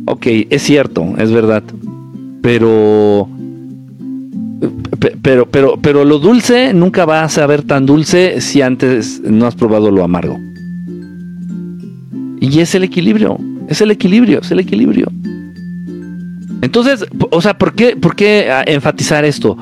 Ok, 0.07 0.27
es 0.51 0.63
cierto, 0.63 1.15
es 1.19 1.31
verdad. 1.31 1.63
Pero 2.49 3.29
pero, 5.21 5.51
pero, 5.51 5.79
pero 5.83 6.07
lo 6.07 6.19
dulce 6.19 6.73
nunca 6.73 7.05
va 7.05 7.23
a 7.23 7.29
saber 7.29 7.63
tan 7.63 7.85
dulce 7.85 8.41
si 8.41 8.63
antes 8.63 9.21
no 9.21 9.47
has 9.47 9.55
probado 9.55 9.91
lo 9.91 10.03
amargo. 10.03 10.41
Y 12.41 12.61
es 12.61 12.75
el 12.75 12.85
equilibrio, 12.85 13.37
es 13.69 13.83
el 13.83 13.91
equilibrio, 13.91 14.41
es 14.41 14.51
el 14.51 14.61
equilibrio. 14.61 15.13
Entonces, 16.63 17.05
o 17.31 17.43
sea, 17.43 17.59
¿por 17.59 17.75
qué, 17.75 17.97
por 17.97 18.17
qué 18.17 18.49
ah, 18.51 18.65
enfatizar 18.67 19.27
esto? 19.27 19.59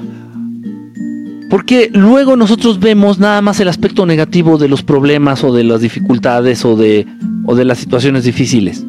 Porque 1.51 1.91
luego 1.93 2.37
nosotros 2.37 2.79
vemos 2.79 3.19
nada 3.19 3.43
más 3.43 3.59
el 3.59 3.67
aspecto 3.67 4.07
negativo 4.07 4.59
de 4.59 4.69
los 4.69 4.85
problemas 4.85 5.43
o 5.43 5.53
de 5.53 5.65
las 5.65 5.81
dificultades 5.81 6.65
o 6.65 6.77
de, 6.77 7.05
o 7.47 7.57
de 7.57 7.65
las 7.65 7.79
situaciones 7.79 8.23
difíciles. 8.23 8.87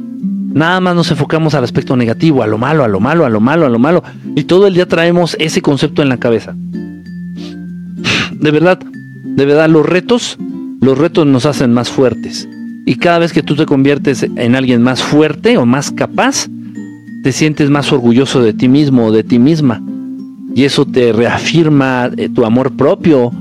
Nada 0.48 0.80
más 0.80 0.96
nos 0.96 1.12
enfocamos 1.12 1.54
al 1.54 1.64
aspecto 1.64 1.96
negativo, 1.96 2.42
a 2.42 2.48
lo 2.48 2.58
malo, 2.58 2.84
a 2.84 2.88
lo 2.88 3.00
malo, 3.00 3.26
a 3.26 3.30
lo 3.30 3.40
malo, 3.40 3.66
a 3.66 3.70
lo 3.70 3.80
malo. 3.80 4.04
Y 4.36 4.44
todo 4.44 4.68
el 4.68 4.74
día 4.74 4.88
traemos 4.88 5.36
ese 5.40 5.62
concepto 5.62 6.02
en 6.02 6.10
la 6.10 6.18
cabeza. 6.18 6.56
De 8.40 8.52
verdad, 8.52 8.80
de 8.80 9.46
verdad, 9.46 9.70
los 9.70 9.86
retos, 9.86 10.38
los 10.82 10.98
retos 10.98 11.28
nos 11.28 11.46
hacen 11.46 11.74
más 11.74 11.90
fuertes. 11.90 12.48
Y 12.86 12.96
cada 12.96 13.20
vez 13.20 13.34
que 13.34 13.44
tú 13.44 13.56
te 13.56 13.66
conviertes 13.66 14.24
en 14.24 14.56
alguien 14.56 14.82
más 14.82 15.04
fuerte 15.04 15.58
o 15.58 15.66
más 15.66 15.92
capaz, 15.92 16.48
te 17.22 17.32
sientes 17.32 17.70
más 17.70 17.92
orgulloso 17.92 18.42
de 18.42 18.54
ti 18.54 18.70
mismo 18.70 19.08
o 19.08 19.12
de 19.12 19.24
ti 19.24 19.40
misma. 19.40 19.82
Y 20.56 20.64
eso 20.64 20.86
te 20.86 21.12
reafirma 21.12 22.10
eh, 22.16 22.30
tu 22.30 22.46
amor 22.46 22.76
propio, 22.78 23.32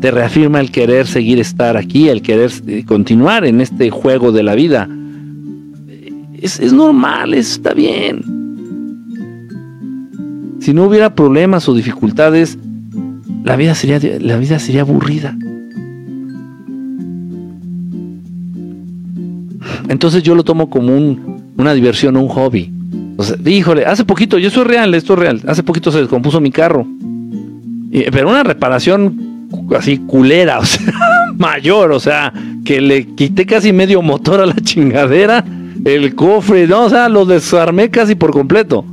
te 0.00 0.10
reafirma 0.10 0.60
el 0.60 0.70
querer 0.70 1.06
seguir 1.06 1.38
estar 1.38 1.76
aquí, 1.76 2.08
el 2.08 2.22
querer 2.22 2.50
eh, 2.66 2.84
continuar 2.84 3.44
en 3.46 3.60
este 3.60 3.90
juego 3.90 4.32
de 4.32 4.42
la 4.42 4.54
vida. 4.54 4.88
Es, 6.40 6.60
es 6.60 6.72
normal, 6.72 7.34
está 7.34 7.74
bien. 7.74 8.22
Si 10.60 10.74
no 10.74 10.84
hubiera 10.84 11.14
problemas 11.14 11.68
o 11.68 11.74
dificultades, 11.74 12.58
la 13.44 13.56
vida 13.56 13.74
sería, 13.74 14.00
la 14.20 14.36
vida 14.36 14.58
sería 14.58 14.80
aburrida. 14.80 15.36
Entonces 19.88 20.22
yo 20.22 20.34
lo 20.34 20.44
tomo 20.44 20.68
como 20.68 20.96
una 21.56 21.74
diversión, 21.74 22.16
un 22.16 22.28
hobby. 22.28 22.72
Híjole, 23.44 23.86
hace 23.86 24.04
poquito, 24.04 24.38
yo 24.38 24.50
soy 24.50 24.64
real, 24.64 24.94
esto 24.94 25.14
es 25.14 25.18
real. 25.18 25.40
Hace 25.46 25.62
poquito 25.62 25.90
se 25.90 26.00
descompuso 26.00 26.40
mi 26.40 26.50
carro. 26.50 26.86
pero 28.12 28.28
una 28.28 28.42
reparación 28.42 29.48
así 29.76 29.98
culera, 29.98 30.58
o 30.58 30.64
sea, 30.64 30.92
mayor, 31.38 31.92
o 31.92 32.00
sea, 32.00 32.32
que 32.64 32.80
le 32.80 33.06
quité 33.14 33.46
casi 33.46 33.72
medio 33.72 34.02
motor 34.02 34.40
a 34.40 34.46
la 34.46 34.56
chingadera, 34.56 35.44
el 35.84 36.14
cofre, 36.14 36.66
no, 36.66 36.84
o 36.84 36.90
sea, 36.90 37.08
lo 37.08 37.24
desarmé 37.24 37.90
casi 37.90 38.14
por 38.14 38.30
completo. 38.30 38.84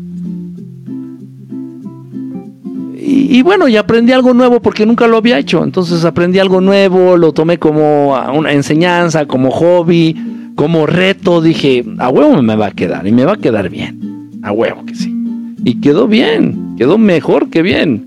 Y, 2.95 3.37
y, 3.37 3.41
bueno, 3.41 3.67
y 3.67 3.77
aprendí 3.77 4.11
algo 4.11 4.33
nuevo 4.33 4.61
porque 4.61 4.85
nunca 4.85 5.07
lo 5.07 5.17
había 5.17 5.37
hecho. 5.37 5.63
Entonces 5.63 6.05
aprendí 6.05 6.39
algo 6.39 6.61
nuevo, 6.61 7.17
lo 7.17 7.33
tomé 7.33 7.57
como 7.57 8.15
una 8.33 8.51
enseñanza, 8.51 9.25
como 9.25 9.51
hobby 9.51 10.15
como 10.55 10.85
reto 10.85 11.41
dije, 11.41 11.83
a 11.97 12.09
huevo 12.09 12.41
me 12.41 12.55
va 12.55 12.67
a 12.67 12.71
quedar 12.71 13.07
y 13.07 13.11
me 13.11 13.25
va 13.25 13.33
a 13.33 13.37
quedar 13.37 13.69
bien. 13.69 14.29
A 14.43 14.51
huevo 14.51 14.85
que 14.85 14.95
sí. 14.95 15.13
Y 15.63 15.79
quedó 15.79 16.07
bien, 16.07 16.75
quedó 16.77 16.97
mejor 16.97 17.49
que 17.49 17.61
bien. 17.61 18.05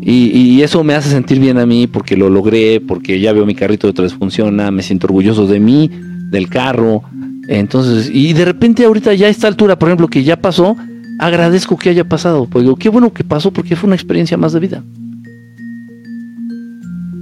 Y, 0.00 0.62
eso 0.62 0.82
me 0.82 0.94
hace 0.94 1.10
sentir 1.10 1.38
bien 1.38 1.58
a 1.58 1.66
mí 1.66 1.86
porque 1.86 2.16
lo 2.16 2.30
logré, 2.30 2.80
porque 2.80 3.20
ya 3.20 3.32
veo 3.32 3.44
mi 3.44 3.54
carrito 3.54 3.86
de 3.86 3.92
tres 3.92 4.14
funciona, 4.14 4.70
me 4.70 4.82
siento 4.82 5.06
orgulloso 5.06 5.46
de 5.46 5.60
mí, 5.60 5.90
del 6.30 6.48
carro. 6.48 7.02
Entonces, 7.48 8.10
y 8.12 8.34
de 8.34 8.44
repente 8.44 8.84
ahorita 8.84 9.14
ya 9.14 9.26
a 9.26 9.30
esta 9.30 9.48
altura, 9.48 9.78
por 9.78 9.88
ejemplo, 9.88 10.08
que 10.08 10.22
ya 10.22 10.40
pasó, 10.40 10.76
agradezco 11.18 11.78
que 11.78 11.88
haya 11.88 12.04
pasado. 12.04 12.46
Porque 12.46 12.64
digo, 12.64 12.76
qué 12.76 12.90
bueno 12.90 13.12
que 13.12 13.24
pasó 13.24 13.50
porque 13.50 13.74
fue 13.74 13.88
una 13.88 13.96
experiencia 13.96 14.36
más 14.36 14.52
de 14.52 14.60
vida. 14.60 14.84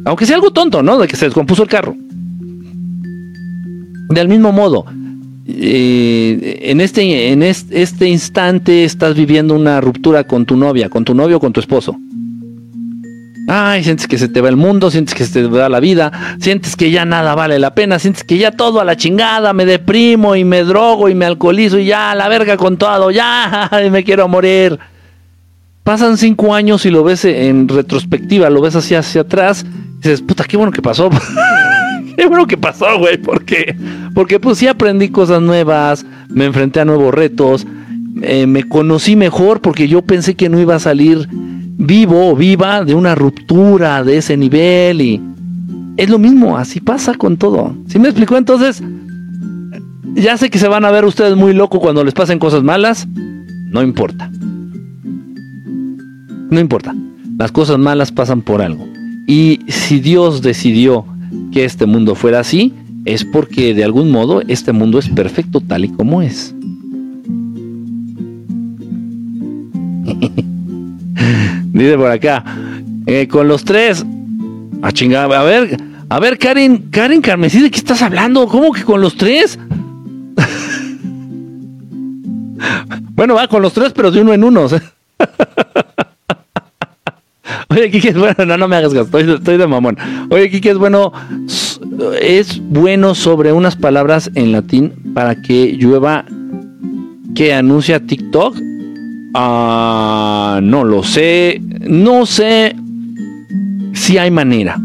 Aunque 0.04 0.26
sea 0.26 0.36
algo 0.36 0.50
tonto, 0.50 0.82
¿no? 0.82 0.98
De 0.98 1.06
que 1.06 1.16
se 1.16 1.26
descompuso 1.26 1.62
el 1.62 1.68
carro. 1.68 1.96
Del 4.08 4.28
mismo 4.28 4.52
modo, 4.52 4.84
eh, 5.46 6.58
en, 6.62 6.80
este, 6.80 7.32
en 7.32 7.42
este, 7.42 8.08
instante 8.08 8.84
estás 8.84 9.14
viviendo 9.14 9.54
una 9.54 9.80
ruptura 9.80 10.24
con 10.24 10.44
tu 10.44 10.56
novia, 10.56 10.88
con 10.88 11.04
tu 11.04 11.14
novio 11.14 11.36
o 11.36 11.40
con 11.40 11.52
tu 11.52 11.60
esposo. 11.60 11.96
Ay, 13.48 13.84
sientes 13.84 14.08
que 14.08 14.18
se 14.18 14.28
te 14.28 14.40
va 14.40 14.48
el 14.48 14.56
mundo, 14.56 14.90
sientes 14.90 15.14
que 15.14 15.24
se 15.24 15.42
te 15.42 15.46
va 15.46 15.68
la 15.68 15.78
vida, 15.78 16.36
sientes 16.40 16.74
que 16.74 16.90
ya 16.90 17.04
nada 17.04 17.34
vale 17.36 17.60
la 17.60 17.74
pena, 17.74 17.98
sientes 18.00 18.24
que 18.24 18.38
ya 18.38 18.50
todo 18.50 18.80
a 18.80 18.84
la 18.84 18.96
chingada, 18.96 19.52
me 19.52 19.64
deprimo 19.64 20.34
y 20.34 20.44
me 20.44 20.64
drogo 20.64 21.08
y 21.08 21.14
me 21.14 21.26
alcoholizo 21.26 21.78
y 21.78 21.86
ya 21.86 22.14
la 22.16 22.28
verga 22.28 22.56
con 22.56 22.76
todo, 22.76 23.12
ya 23.12 23.70
me 23.90 24.02
quiero 24.02 24.26
morir. 24.26 24.78
Pasan 25.84 26.18
cinco 26.18 26.52
años 26.52 26.84
y 26.86 26.90
lo 26.90 27.04
ves 27.04 27.24
en 27.24 27.68
retrospectiva, 27.68 28.50
lo 28.50 28.60
ves 28.60 28.74
hacia, 28.74 28.98
hacia 28.98 29.20
atrás, 29.20 29.64
y 29.64 29.96
dices, 29.98 30.22
puta, 30.22 30.42
qué 30.42 30.56
bueno 30.56 30.72
que 30.72 30.82
pasó. 30.82 31.08
qué 32.16 32.26
bueno 32.26 32.48
que 32.48 32.56
pasó, 32.56 32.98
güey, 32.98 33.18
porque, 33.18 33.76
porque 34.12 34.40
pues 34.40 34.58
sí 34.58 34.66
aprendí 34.66 35.10
cosas 35.10 35.40
nuevas, 35.40 36.04
me 36.28 36.46
enfrenté 36.46 36.80
a 36.80 36.84
nuevos 36.84 37.14
retos, 37.14 37.64
eh, 38.22 38.48
me 38.48 38.64
conocí 38.64 39.14
mejor 39.14 39.60
porque 39.60 39.86
yo 39.86 40.02
pensé 40.02 40.34
que 40.34 40.48
no 40.48 40.58
iba 40.58 40.74
a 40.74 40.80
salir 40.80 41.28
vivo 41.78 42.30
o 42.30 42.36
viva 42.36 42.84
de 42.84 42.94
una 42.94 43.14
ruptura 43.14 44.02
de 44.02 44.18
ese 44.18 44.36
nivel 44.36 45.00
y 45.00 45.20
es 45.96 46.10
lo 46.10 46.18
mismo, 46.18 46.56
así 46.58 46.80
pasa 46.80 47.14
con 47.14 47.36
todo. 47.36 47.74
¿Sí 47.86 47.98
me 47.98 48.08
explicó? 48.08 48.36
Entonces, 48.36 48.82
ya 50.14 50.36
sé 50.36 50.50
que 50.50 50.58
se 50.58 50.68
van 50.68 50.84
a 50.84 50.90
ver 50.90 51.04
ustedes 51.04 51.36
muy 51.36 51.52
locos 51.52 51.80
cuando 51.80 52.04
les 52.04 52.14
pasen 52.14 52.38
cosas 52.38 52.62
malas, 52.62 53.06
no 53.08 53.82
importa. 53.82 54.30
No 56.50 56.60
importa. 56.60 56.94
Las 57.38 57.52
cosas 57.52 57.78
malas 57.78 58.12
pasan 58.12 58.42
por 58.42 58.62
algo. 58.62 58.86
Y 59.26 59.60
si 59.68 60.00
Dios 60.00 60.42
decidió 60.42 61.04
que 61.52 61.64
este 61.64 61.86
mundo 61.86 62.14
fuera 62.14 62.40
así, 62.40 62.72
es 63.04 63.24
porque 63.24 63.74
de 63.74 63.84
algún 63.84 64.10
modo 64.10 64.42
este 64.48 64.72
mundo 64.72 64.98
es 64.98 65.08
perfecto 65.08 65.60
tal 65.60 65.84
y 65.84 65.88
como 65.88 66.22
es. 66.22 66.55
Dice 71.76 71.96
por 71.98 72.10
acá, 72.10 72.42
eh, 73.04 73.28
con 73.28 73.48
los 73.48 73.62
tres, 73.62 74.02
a 74.80 74.92
chingar, 74.92 75.30
a 75.30 75.42
ver, 75.42 75.76
A 76.08 76.20
ver, 76.20 76.38
Karen, 76.38 76.88
Karen 76.90 77.20
Carmesí, 77.20 77.60
¿de 77.60 77.70
qué 77.70 77.78
estás 77.78 78.00
hablando? 78.00 78.46
¿Cómo 78.46 78.72
que 78.72 78.82
con 78.82 79.00
los 79.00 79.16
tres? 79.16 79.58
bueno, 83.10 83.34
va 83.34 83.48
con 83.48 83.60
los 83.60 83.74
tres, 83.74 83.92
pero 83.92 84.10
de 84.10 84.22
uno 84.22 84.32
en 84.32 84.44
uno. 84.44 84.68
Oye, 87.68 87.90
Kiki, 87.90 88.08
es 88.08 88.16
bueno, 88.16 88.46
no, 88.46 88.56
no 88.56 88.68
me 88.68 88.76
hagas 88.76 88.94
gasto, 88.94 89.18
estoy, 89.18 89.58
de 89.58 89.66
mamón. 89.66 89.98
Oye, 90.30 90.48
Kiki, 90.48 90.70
es 90.70 90.78
bueno, 90.78 91.12
es 92.22 92.58
bueno 92.62 93.14
sobre 93.14 93.52
unas 93.52 93.76
palabras 93.76 94.30
en 94.34 94.52
latín 94.52 94.94
para 95.12 95.42
que 95.42 95.72
llueva 95.72 96.24
que 97.34 97.52
anuncia 97.52 98.00
TikTok. 98.00 98.56
Ah, 99.38 100.60
no 100.62 100.84
lo 100.84 101.02
sé, 101.02 101.60
no 101.80 102.24
sé 102.24 102.74
si 103.92 104.18
hay 104.18 104.30
manera, 104.30 104.78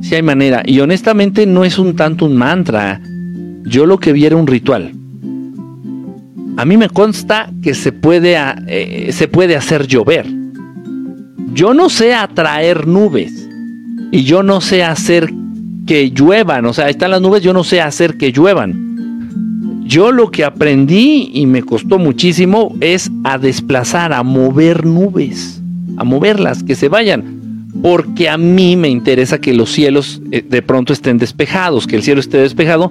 si 0.00 0.14
hay 0.14 0.22
manera. 0.22 0.62
Y 0.64 0.80
honestamente 0.80 1.46
no 1.46 1.64
es 1.64 1.78
un 1.78 1.94
tanto 1.94 2.24
un 2.24 2.36
mantra. 2.36 3.00
Yo 3.64 3.86
lo 3.86 3.98
que 3.98 4.12
vi 4.12 4.24
era 4.24 4.36
un 4.36 4.46
ritual. 4.46 4.92
A 6.56 6.64
mí 6.64 6.76
me 6.76 6.88
consta 6.88 7.50
que 7.62 7.74
se 7.74 7.92
puede, 7.92 8.36
eh, 8.66 9.10
se 9.12 9.28
puede 9.28 9.56
hacer 9.56 9.86
llover 9.86 10.42
yo 11.54 11.74
no 11.74 11.90
sé 11.90 12.14
atraer 12.14 12.86
nubes 12.86 13.48
y 14.10 14.24
yo 14.24 14.42
no 14.42 14.60
sé 14.60 14.82
hacer 14.82 15.32
que 15.86 16.10
lluevan, 16.10 16.64
o 16.66 16.72
sea, 16.72 16.88
están 16.88 17.10
las 17.10 17.20
nubes, 17.20 17.42
yo 17.42 17.52
no 17.52 17.64
sé 17.64 17.80
hacer 17.80 18.16
que 18.16 18.32
lluevan. 18.32 18.91
Yo 19.84 20.12
lo 20.12 20.30
que 20.30 20.44
aprendí 20.44 21.30
y 21.34 21.46
me 21.46 21.62
costó 21.62 21.98
muchísimo 21.98 22.74
es 22.80 23.10
a 23.24 23.38
desplazar, 23.38 24.12
a 24.12 24.22
mover 24.22 24.86
nubes, 24.86 25.60
a 25.96 26.04
moverlas, 26.04 26.62
que 26.62 26.74
se 26.74 26.88
vayan, 26.88 27.68
porque 27.82 28.28
a 28.28 28.38
mí 28.38 28.76
me 28.76 28.88
interesa 28.88 29.40
que 29.40 29.54
los 29.54 29.70
cielos 29.70 30.22
eh, 30.30 30.44
de 30.48 30.62
pronto 30.62 30.92
estén 30.92 31.18
despejados, 31.18 31.86
que 31.86 31.96
el 31.96 32.02
cielo 32.02 32.20
esté 32.20 32.38
despejado 32.38 32.90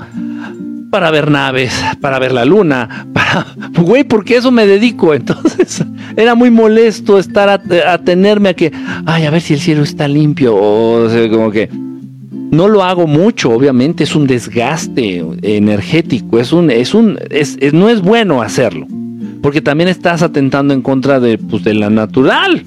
para 0.91 1.09
ver 1.09 1.31
naves, 1.31 1.73
para 2.01 2.19
ver 2.19 2.33
la 2.33 2.45
luna, 2.45 3.07
para, 3.13 3.47
güey, 3.79 4.03
porque 4.03 4.35
eso 4.35 4.51
me 4.51 4.67
dedico. 4.67 5.13
Entonces 5.15 5.83
era 6.15 6.35
muy 6.35 6.51
molesto 6.51 7.17
estar 7.17 7.49
a, 7.49 7.97
tenerme 7.99 8.49
a 8.49 8.53
que, 8.53 8.71
ay, 9.05 9.25
a 9.25 9.31
ver 9.31 9.41
si 9.41 9.53
el 9.53 9.59
cielo 9.59 9.83
está 9.83 10.07
limpio, 10.07 10.55
o, 10.55 11.09
sea, 11.09 11.27
como 11.29 11.49
que 11.49 11.69
no 12.51 12.67
lo 12.67 12.83
hago 12.83 13.07
mucho, 13.07 13.49
obviamente 13.49 14.03
es 14.03 14.15
un 14.15 14.27
desgaste 14.27 15.25
energético, 15.41 16.37
es 16.37 16.53
un, 16.53 16.69
es 16.69 16.93
un, 16.93 17.17
es, 17.29 17.57
no 17.73 17.89
es 17.89 18.01
bueno 18.01 18.41
hacerlo, 18.41 18.87
porque 19.41 19.61
también 19.61 19.89
estás 19.89 20.21
atentando 20.21 20.73
en 20.73 20.81
contra 20.81 21.19
de, 21.19 21.37
pues, 21.37 21.63
de 21.63 21.73
la 21.73 21.89
natural. 21.89 22.63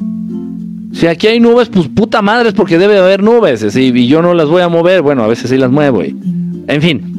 Si 0.92 1.07
aquí 1.07 1.27
hay 1.27 1.40
nubes, 1.40 1.68
pues 1.68 1.88
puta 1.88 2.23
madre 2.23 2.49
es 2.49 2.55
porque 2.55 2.79
debe 2.79 2.99
haber 2.99 3.23
nubes, 3.23 3.77
y 3.77 4.07
yo 4.07 4.23
no 4.23 4.33
las 4.33 4.49
voy 4.49 4.62
a 4.62 4.68
mover, 4.68 5.03
bueno, 5.03 5.23
a 5.23 5.27
veces 5.27 5.51
sí 5.51 5.59
las 5.59 5.70
muevo. 5.70 6.03
En 6.03 6.81
fin, 6.81 7.14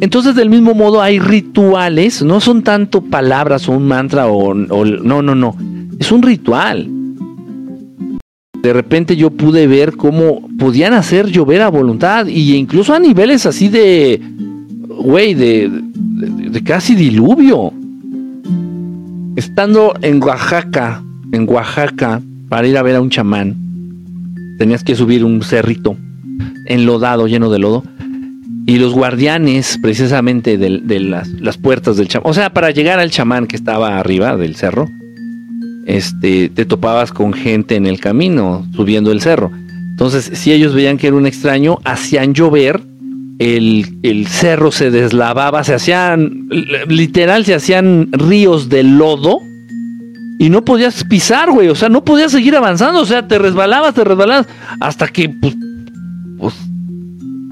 entonces, 0.00 0.34
del 0.34 0.50
mismo 0.50 0.74
modo, 0.74 1.00
hay 1.00 1.18
rituales, 1.18 2.22
no 2.22 2.40
son 2.40 2.62
tanto 2.62 3.00
palabras 3.00 3.68
o 3.68 3.72
un 3.72 3.86
mantra 3.86 4.26
o, 4.26 4.52
no, 4.52 5.22
no, 5.22 5.34
no, 5.34 5.56
es 5.98 6.12
un 6.12 6.22
ritual. 6.22 6.88
De 8.64 8.72
repente 8.72 9.14
yo 9.14 9.28
pude 9.28 9.66
ver 9.66 9.94
cómo 9.94 10.48
podían 10.58 10.94
hacer 10.94 11.26
llover 11.26 11.60
a 11.60 11.68
voluntad 11.68 12.26
y 12.28 12.54
incluso 12.56 12.94
a 12.94 12.98
niveles 12.98 13.44
así 13.44 13.68
de, 13.68 14.18
güey, 14.88 15.34
de, 15.34 15.70
de 15.70 16.62
casi 16.62 16.94
diluvio. 16.94 17.74
Estando 19.36 19.92
en 20.00 20.22
Oaxaca, 20.22 21.02
en 21.32 21.46
Oaxaca, 21.46 22.22
para 22.48 22.66
ir 22.66 22.78
a 22.78 22.82
ver 22.82 22.96
a 22.96 23.02
un 23.02 23.10
chamán, 23.10 23.54
tenías 24.56 24.82
que 24.82 24.94
subir 24.94 25.26
un 25.26 25.42
cerrito 25.42 25.98
enlodado, 26.64 27.26
lleno 27.26 27.50
de 27.50 27.58
lodo 27.58 27.84
y 28.66 28.78
los 28.78 28.94
guardianes 28.94 29.78
precisamente 29.82 30.56
de, 30.56 31.00
las, 31.00 31.58
puertas 31.58 31.98
del 31.98 32.08
chamán, 32.08 32.30
o 32.30 32.32
sea, 32.32 32.54
para 32.54 32.70
llegar 32.70 32.98
al 32.98 33.10
chamán 33.10 33.46
que 33.46 33.56
estaba 33.56 33.98
arriba 33.98 34.38
del 34.38 34.56
cerro, 34.56 34.88
este, 35.86 36.48
te 36.48 36.64
topabas 36.64 37.12
con 37.12 37.32
gente 37.32 37.76
en 37.76 37.86
el 37.86 38.00
camino 38.00 38.66
subiendo 38.74 39.12
el 39.12 39.20
cerro. 39.20 39.50
Entonces, 39.90 40.30
si 40.34 40.52
ellos 40.52 40.74
veían 40.74 40.98
que 40.98 41.06
era 41.06 41.16
un 41.16 41.26
extraño, 41.26 41.78
hacían 41.84 42.34
llover, 42.34 42.80
el, 43.38 43.98
el 44.02 44.26
cerro 44.26 44.72
se 44.72 44.90
deslavaba, 44.90 45.64
se 45.64 45.74
hacían, 45.74 46.48
literal, 46.88 47.44
se 47.44 47.54
hacían 47.54 48.08
ríos 48.12 48.68
de 48.68 48.82
lodo 48.82 49.40
y 50.38 50.50
no 50.50 50.64
podías 50.64 51.04
pisar, 51.04 51.50
güey, 51.50 51.68
o 51.68 51.74
sea, 51.74 51.88
no 51.88 52.04
podías 52.04 52.32
seguir 52.32 52.56
avanzando, 52.56 53.00
o 53.00 53.06
sea, 53.06 53.26
te 53.26 53.38
resbalabas, 53.38 53.94
te 53.94 54.04
resbalabas, 54.04 54.46
hasta 54.80 55.06
que, 55.08 55.28
pues, 55.28 55.54
pues 56.38 56.54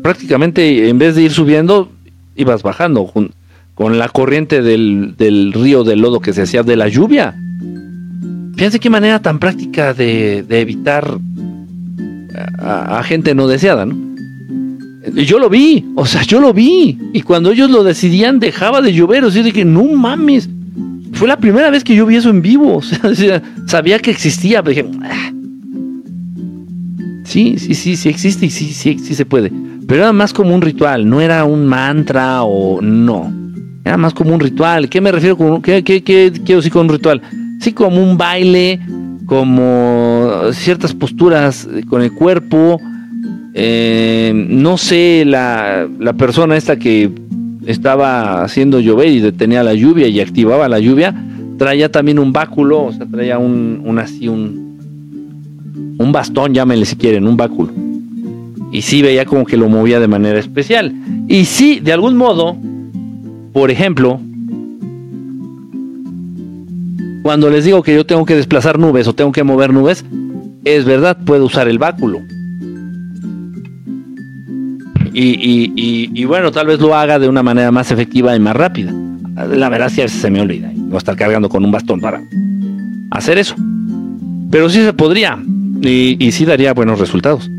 prácticamente 0.03 0.89
en 0.89 0.99
vez 0.99 1.15
de 1.15 1.23
ir 1.23 1.33
subiendo, 1.33 1.91
ibas 2.37 2.63
bajando 2.63 3.07
con, 3.07 3.31
la 3.99 4.09
corriente 4.09 4.63
del, 4.63 5.53
río 5.53 5.85
de 5.85 5.97
lodo 5.97 6.21
que 6.21 6.33
se 6.33 6.43
hacía 6.43 6.63
de 6.63 6.77
la 6.77 6.89
lluvia. 6.89 7.35
Fíjense 8.63 8.79
qué 8.79 8.91
manera 8.91 9.21
tan 9.21 9.41
práctica 9.41 9.93
de, 9.93 10.45
evitar 10.49 11.19
a, 12.61 13.03
gente 13.03 13.35
no 13.35 13.49
deseada, 13.49 13.87
¿no? 13.87 13.97
Yo 15.15 15.41
lo 15.41 15.51
vi, 15.51 15.85
o 15.97 16.07
sea, 16.07 16.23
yo 16.23 16.41
lo 16.41 16.53
vi. 16.53 16.97
Y 17.13 17.23
cuando 17.23 17.51
ellos 17.51 17.69
lo 17.71 17.83
decidían, 17.83 18.39
dejaba 18.39 18.81
de 18.81 18.93
llover. 18.93 19.25
O 19.25 19.33
sea, 19.33 19.43
dije, 19.43 19.65
no 19.65 19.83
mames. 19.83 20.49
Fue 21.13 21.27
la 21.27 21.39
primera 21.39 21.71
vez 21.71 21.83
que 21.83 21.97
yo 21.97 22.07
vi 22.07 22.15
eso 22.15 22.31
en 22.31 22.41
vivo. 22.41 22.77
O 23.03 23.15
sea, 23.17 23.43
sabía 23.67 23.99
que 23.99 24.13
existía, 24.13 24.63
pero 24.63 24.77
dije, 24.77 24.99
ah". 25.03 25.33
sí, 27.25 27.57
sí, 27.59 27.75
sí, 27.75 27.97
sí 27.97 28.09
existe 28.09 28.47
y 28.47 28.51
sí, 28.51 28.73
sí, 28.73 28.97
sí 29.01 29.15
se 29.17 29.27
puede. 29.27 29.51
Pero 29.89 30.03
era 30.03 30.13
más 30.13 30.33
como 30.33 30.55
un 30.55 30.63
ritual, 30.63 31.09
no 31.09 31.21
era 31.21 31.43
un 31.45 31.67
mantra 31.67 32.45
o 32.45 32.81
no. 32.81 33.33
Era 33.85 33.97
más 33.97 34.15
como 34.15 34.33
un 34.33 34.39
ritual. 34.39 34.89
¿Qué 34.89 35.01
me 35.01 35.11
refiero 35.11 35.37
con 35.37 35.61
qué, 35.63 35.83
qué, 35.83 36.05
qué 36.05 36.31
quiero 36.45 36.61
decir 36.61 36.71
con 36.71 36.83
un 36.83 36.93
ritual? 36.93 37.21
Sí, 37.63 37.73
como 37.73 38.03
un 38.03 38.19
baile, 38.19 38.81
como 39.25 40.51
ciertas 40.53 40.93
posturas 40.95 41.69
con 41.89 42.03
el 42.03 42.13
cuerpo. 42.13 42.81
Eh, 43.55 44.33
no 44.35 44.77
sé, 44.77 45.23
la, 45.25 45.89
la 46.01 46.13
persona 46.15 46.57
esta 46.57 46.77
que 46.77 47.09
estaba 47.65 48.43
haciendo 48.43 48.81
llover 48.81 49.09
y 49.09 49.21
detenía 49.21 49.63
la 49.63 49.75
lluvia 49.75 50.09
y 50.09 50.19
activaba 50.19 50.69
la 50.69 50.81
lluvia, 50.81 51.15
traía 51.57 51.89
también 51.89 52.19
un 52.19 52.33
báculo, 52.33 52.87
o 52.87 52.93
sea, 52.93 53.07
traía 53.07 53.39
un, 53.39 53.83
un 53.85 53.99
así, 54.01 54.27
un, 54.27 55.95
un 55.99 56.13
bastón, 56.13 56.55
llámenle 56.55 56.85
si 56.85 56.97
quieren, 56.97 57.29
un 57.29 57.37
báculo 57.37 57.73
y 58.73 58.83
sí 58.83 59.03
veía 59.03 59.25
como 59.25 59.45
que 59.45 59.57
lo 59.57 59.69
movía 59.69 60.01
de 60.01 60.09
manera 60.09 60.41
especial. 60.41 60.93
Y 61.29 61.45
sí, 61.45 61.79
de 61.79 61.93
algún 61.93 62.17
modo, 62.17 62.57
por 63.53 63.71
ejemplo, 63.71 64.19
cuando 67.23 67.51
les 67.51 67.65
digo 67.65 67.83
que 67.83 67.95
yo 67.95 68.05
tengo 68.05 68.25
que 68.25 68.37
desplazar 68.37 68.79
nubes 68.79 69.07
o 69.07 69.15
tengo 69.15 69.33
que 69.33 69.45
mover 69.45 69.73
nubes, 69.73 70.05
es 70.65 70.85
verdad, 70.85 71.17
puedo 71.25 71.45
usar 71.45 71.69
el 71.69 71.79
báculo. 71.79 72.21
Y, 75.15 76.25
bueno, 76.25 76.51
tal 76.51 76.67
vez 76.67 76.81
lo 76.81 76.95
haga 76.95 77.19
de 77.19 77.29
una 77.29 77.43
manera 77.43 77.71
más 77.71 77.91
efectiva 77.91 78.35
y 78.35 78.41
más 78.41 78.57
rápida. 78.57 78.93
La 79.35 79.69
verdad, 79.69 79.89
si 79.89 80.01
a 80.01 80.05
veces 80.05 80.21
se 80.21 80.31
me 80.31 80.41
olvida. 80.41 80.71
Voy 80.75 80.95
a 80.95 80.99
estar 80.99 81.17
cargando 81.17 81.49
con 81.49 81.65
un 81.65 81.71
bastón 81.71 82.01
para 82.01 82.23
hacer 83.11 83.39
eso. 83.39 83.55
Pero 84.51 84.69
sí 84.69 84.83
se 84.83 84.93
podría. 84.93 85.39
Y, 85.83 86.17
y 86.19 86.33
sí 86.33 86.45
daría 86.45 86.73
buenos 86.73 86.99
resultados. 86.99 87.51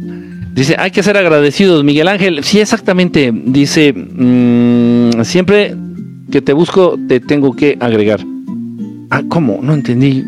Dice, 0.54 0.76
hay 0.78 0.91
que 0.91 1.02
ser 1.04 1.17
agradecidos, 1.17 1.84
Miguel 1.84 2.08
Ángel. 2.08 2.43
Sí, 2.43 2.60
exactamente. 2.60 3.32
Dice, 3.34 3.93
mm, 3.93 5.23
siempre 5.23 5.76
que 6.32 6.41
te 6.41 6.54
busco, 6.54 6.97
te 7.08 7.19
tengo 7.19 7.56
que 7.56 7.78
agregar. 7.80 8.19
Ah, 9.13 9.21
¿cómo? 9.30 9.60
No 9.62 9.76
entendí. 9.76 10.26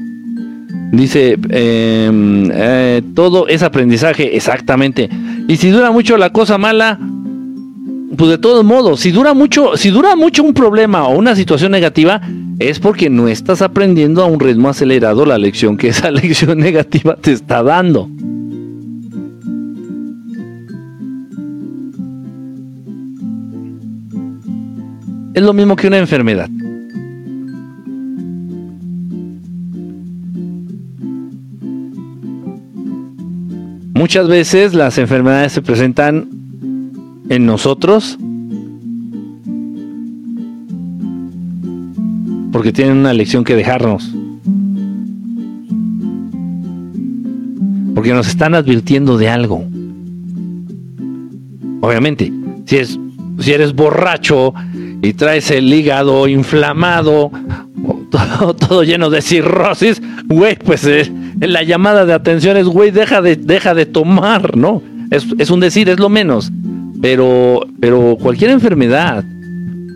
Dice, 0.92 1.40
em, 1.50 2.52
eh, 2.54 3.02
todo 3.16 3.48
es 3.48 3.64
aprendizaje, 3.64 4.36
exactamente. 4.38 5.10
Y 5.48 5.56
si 5.58 5.72
dura 5.72 5.90
mucho 5.90 6.18
la 6.18 6.32
cosa 6.32 6.60
mala, 6.60 7.00
pues 8.16 8.30
de 8.30 8.38
todos 8.38 8.64
modos, 8.64 9.00
si 9.00 9.10
dura 9.10 9.34
mucho, 9.34 9.76
si 9.76 9.90
dura 9.90 10.16
mucho 10.16 10.44
un 10.44 10.54
problema 10.54 11.08
o 11.08 11.18
una 11.18 11.36
situación 11.36 11.72
negativa, 11.72 12.22
es 12.60 12.78
porque 12.78 13.10
no 13.10 13.28
estás 13.28 13.64
aprendiendo 13.64 14.22
a 14.22 14.28
un 14.28 14.40
ritmo 14.40 14.70
acelerado 14.70 15.26
la 15.26 15.40
lección 15.40 15.78
que 15.78 15.88
esa 15.88 16.12
lección 16.22 16.60
negativa 16.60 17.16
te 17.16 17.32
está 17.32 17.64
dando. 17.64 18.08
es 25.34 25.44
lo 25.44 25.54
mismo 25.54 25.76
que 25.76 25.88
una 25.88 25.98
enfermedad. 25.98 26.50
Muchas 33.96 34.28
veces 34.28 34.74
las 34.74 34.98
enfermedades 34.98 35.54
se 35.54 35.62
presentan 35.62 36.28
en 37.30 37.46
nosotros 37.46 38.18
porque 42.52 42.74
tienen 42.74 42.98
una 42.98 43.14
lección 43.14 43.46
que 43.46 43.56
dejarnos. 43.56 44.12
Porque 47.96 48.14
nos 48.14 48.28
están 48.28 48.54
advirtiendo 48.54 49.18
de 49.18 49.30
algo. 49.30 49.64
Obviamente, 51.80 52.34
si, 52.66 52.76
es, 52.76 53.00
si 53.40 53.54
eres 53.54 53.74
borracho 53.74 54.54
y 55.02 55.14
traes 55.14 55.52
el 55.52 55.74
hígado 55.74 56.28
inflamado, 56.28 57.32
todo, 58.60 58.84
lleno 58.84 59.10
de 59.10 59.22
cirrosis, 59.22 60.02
güey, 60.26 60.58
pues 60.58 60.86
eh, 60.86 61.12
la 61.40 61.64
llamada 61.64 62.06
de 62.06 62.14
atención 62.14 62.58
es, 62.58 62.66
güey, 62.66 62.92
deja 62.92 63.22
de, 63.22 63.36
deja 63.36 63.74
de 63.74 63.86
tomar, 63.86 64.56
¿no? 64.58 64.82
Es, 65.12 65.26
es 65.38 65.50
un 65.50 65.60
decir, 65.60 65.90
es 65.90 66.00
lo 66.00 66.10
menos. 66.10 66.52
Pero, 67.02 67.62
pero 67.80 68.18
cualquier 68.20 68.52
enfermedad, 68.52 69.24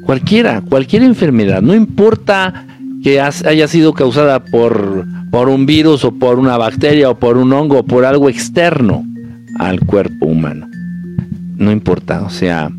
cualquiera, 0.06 0.62
cualquier 0.62 1.04
enfermedad, 1.04 1.62
no 1.62 1.74
importa 1.74 2.66
que 3.04 3.22
haya 3.22 3.68
sido 3.68 3.94
causada 3.94 4.44
por, 4.44 5.06
por 5.32 5.50
un 5.50 5.66
virus 5.66 6.04
o 6.04 6.12
por 6.12 6.40
una 6.40 6.58
bacteria 6.58 7.10
o 7.10 7.18
por 7.18 7.38
un 7.38 7.54
hongo 7.54 7.80
o 7.80 7.86
por 7.86 8.06
algo 8.06 8.30
externo 8.30 9.06
al 9.58 9.80
cuerpo 9.80 10.26
humano. 10.26 10.68
No 11.56 11.72
importa, 11.72 12.24
o 12.24 12.30
sea, 12.30 12.70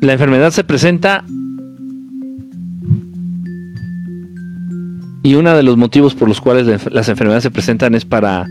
la 0.00 0.12
enfermedad 0.12 0.50
se 0.50 0.64
presenta 0.64 1.24
y 5.28 5.34
uno 5.34 5.54
de 5.54 5.62
los 5.62 5.76
motivos 5.76 6.14
por 6.14 6.26
los 6.26 6.40
cuales 6.40 6.90
las 6.90 7.06
enfermedades 7.10 7.42
se 7.42 7.50
presentan 7.50 7.94
es 7.94 8.06
para 8.06 8.46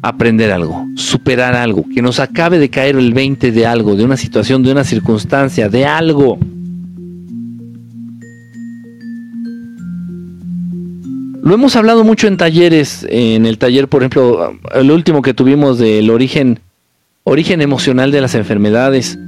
aprender 0.00 0.50
algo, 0.50 0.86
superar 0.94 1.54
algo, 1.54 1.84
que 1.94 2.00
nos 2.00 2.20
acabe 2.20 2.58
de 2.58 2.70
caer 2.70 2.96
el 2.96 3.12
20 3.12 3.52
de 3.52 3.66
algo, 3.66 3.96
de 3.96 4.04
una 4.04 4.16
situación, 4.16 4.62
de 4.62 4.72
una 4.72 4.82
circunstancia, 4.82 5.68
de 5.68 5.84
algo. 5.84 6.38
Lo 11.42 11.54
hemos 11.54 11.76
hablado 11.76 12.02
mucho 12.02 12.26
en 12.26 12.38
talleres, 12.38 13.06
en 13.10 13.44
el 13.44 13.58
taller, 13.58 13.88
por 13.88 14.00
ejemplo, 14.00 14.58
el 14.74 14.90
último 14.90 15.20
que 15.20 15.34
tuvimos 15.34 15.78
del 15.78 16.08
origen, 16.08 16.60
origen 17.24 17.60
emocional 17.60 18.10
de 18.10 18.22
las 18.22 18.34
enfermedades. 18.34 19.18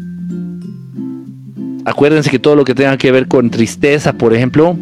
Acuérdense 1.84 2.30
que 2.30 2.38
todo 2.38 2.56
lo 2.56 2.64
que 2.64 2.74
tenga 2.74 2.96
que 2.96 3.12
ver 3.12 3.28
con 3.28 3.50
tristeza, 3.50 4.14
por 4.14 4.32
ejemplo, 4.32 4.74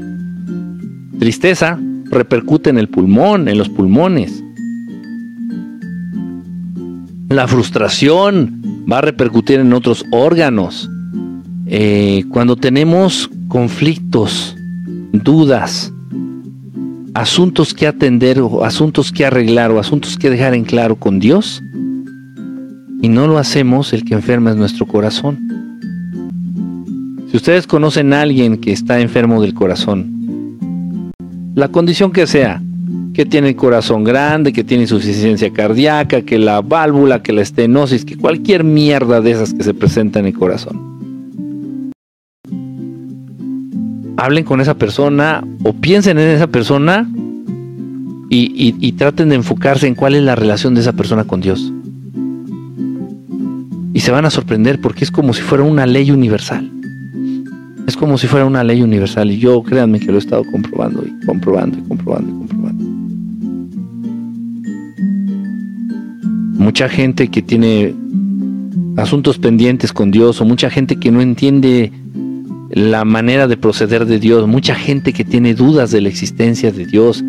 tristeza 1.19 1.79
repercute 2.11 2.71
en 2.71 2.79
el 2.79 2.89
pulmón, 2.89 3.49
en 3.49 3.59
los 3.59 3.69
pulmones. 3.69 4.43
La 7.29 7.49
frustración 7.49 8.63
va 8.91 8.99
a 8.99 9.03
repercutir 9.03 9.61
en 9.61 9.73
otros 9.73 10.05
órganos. 10.13 10.89
Eh, 11.67 12.25
cuando 12.31 12.57
tenemos 12.57 13.31
conflictos, 13.49 14.55
dudas, 15.13 15.93
asuntos 17.15 17.73
que 17.73 17.87
atender 17.87 18.41
asuntos 18.63 19.11
que 19.11 19.25
arreglar 19.25 19.71
o 19.71 19.79
asuntos 19.79 20.17
que 20.17 20.31
dejar 20.31 20.55
en 20.55 20.65
claro 20.65 20.97
con 20.97 21.19
Dios, 21.19 21.63
y 23.01 23.09
no 23.09 23.27
lo 23.27 23.39
hacemos, 23.39 23.93
el 23.93 24.05
que 24.05 24.15
enferma 24.15 24.51
es 24.51 24.57
nuestro 24.57 24.87
corazón. 24.87 25.39
Si 27.31 27.37
ustedes 27.37 27.67
conocen 27.67 28.13
a 28.13 28.23
alguien 28.23 28.59
que 28.59 28.73
está 28.73 29.01
enfermo 29.01 29.43
del 29.43 29.55
corazón, 29.55 30.14
la 31.55 31.69
condición 31.69 32.13
que 32.13 32.27
sea, 32.27 32.61
que 33.13 33.25
tiene 33.25 33.51
el 33.51 33.57
corazón 33.57 34.03
grande, 34.03 34.53
que 34.53 34.65
tiene 34.65 34.83
insuficiencia 34.83 35.53
cardíaca, 35.53 36.23
que 36.23 36.39
la 36.39 36.61
válvula, 36.61 37.23
que 37.23 37.33
la 37.33 37.43
estenosis, 37.43 38.05
que 38.05 38.17
cualquier 38.17 38.65
mierda 38.65 39.21
de 39.21 39.31
esas 39.31 39.55
que 39.55 39.63
se 39.63 39.73
presenta 39.73 40.19
en 40.19 40.27
el 40.27 40.35
corazón. 40.35 40.95
Hablen 44.17 44.45
con 44.45 44.61
esa 44.61 44.75
persona 44.75 45.45
o 45.63 45.73
piensen 45.75 46.19
en 46.19 46.31
esa 46.31 46.49
persona 46.49 47.09
y, 48.31 48.75
y 48.81 48.93
traten 48.93 49.29
de 49.29 49.37
enfocarse 49.37 49.87
en 49.87 49.95
cuál 49.95 50.17
es 50.17 50.23
la 50.23 50.35
relación 50.35 50.75
de 50.75 50.81
esa 50.81 50.93
persona 50.93 51.25
con 51.25 51.41
Dios. 51.41 51.73
Y 53.93 54.01
se 54.01 54.11
van 54.11 54.25
a 54.25 54.31
sorprender 54.31 54.81
porque 54.81 55.05
es 55.05 55.13
como 55.13 55.35
si 55.35 55.43
fuera 55.43 55.63
una 55.63 55.87
ley 55.87 56.11
universal. 56.11 56.74
Es 57.87 57.97
como 57.97 58.17
si 58.19 58.27
fuera 58.27 58.47
una 58.47 58.65
ley 58.65 58.83
universal 58.83 59.31
y 59.31 59.39
yo 59.39 59.63
créanme 59.63 60.01
que 60.01 60.07
lo 60.07 60.15
he 60.15 60.19
estado 60.19 60.45
comprobando 60.51 61.05
y 61.05 61.27
comprobando 61.27 61.79
y 61.79 61.83
comprobando 61.83 62.31
y 62.31 62.39
comprobando. 62.39 62.95
mucha 66.65 66.89
gente 66.89 67.29
que 67.29 67.43
tiene 67.43 67.95
asuntos 68.97 69.39
pendientes 69.39 69.93
con 69.93 70.11
Dios 70.11 70.41
o 70.41 70.45
mucha 70.45 70.71
gente 70.71 70.97
que 70.97 71.11
no 71.11 71.21
entiende 71.21 71.93
la 72.71 73.05
manera 73.05 73.47
de 73.47 73.57
proceder 73.57 74.07
de 74.07 74.19
Dios, 74.19 74.49
mucha 74.49 74.75
gente 74.75 75.13
que 75.13 75.25
tiene 75.25 75.55
dudas 75.55 75.91
de 75.91 76.01
la 76.01 76.09
existencia 76.09 76.73
de 76.73 76.87
Dios 76.87 77.23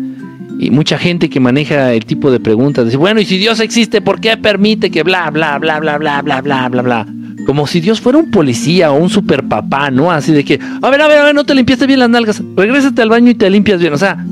y 0.58 0.70
mucha 0.70 0.98
gente 0.98 1.28
que 1.28 1.38
maneja 1.38 1.92
el 1.92 2.06
tipo 2.06 2.30
de 2.30 2.40
preguntas, 2.40 2.86
dice, 2.86 2.96
bueno, 2.96 3.20
y 3.20 3.26
si 3.26 3.36
Dios 3.36 3.60
existe, 3.60 4.00
¿por 4.00 4.20
qué 4.20 4.36
permite 4.38 4.90
que 4.90 5.02
bla, 5.02 5.30
bla, 5.30 5.58
bla, 5.58 5.80
bla, 5.80 5.98
bla, 5.98 6.22
bla, 6.22 6.40
bla, 6.40 6.68
bla, 6.70 6.82
bla? 6.82 7.06
Como 7.46 7.66
si 7.66 7.80
Dios 7.80 8.00
fuera 8.00 8.18
un 8.18 8.30
policía 8.30 8.90
o 8.90 8.98
un 8.98 9.08
super 9.08 9.46
papá, 9.46 9.90
¿no? 9.90 10.10
Así 10.10 10.32
de 10.32 10.44
que, 10.44 10.58
a 10.82 10.90
ver, 10.90 11.00
a 11.00 11.08
ver, 11.08 11.18
a 11.18 11.24
ver, 11.24 11.34
no 11.34 11.44
te 11.44 11.54
limpiaste 11.54 11.86
bien 11.86 12.00
las 12.00 12.10
nalgas, 12.10 12.42
regrésate 12.56 13.00
al 13.02 13.08
baño 13.08 13.30
y 13.30 13.34
te 13.34 13.48
limpias 13.48 13.80
bien, 13.80 13.92
o 13.92 13.98
sea, 13.98 14.24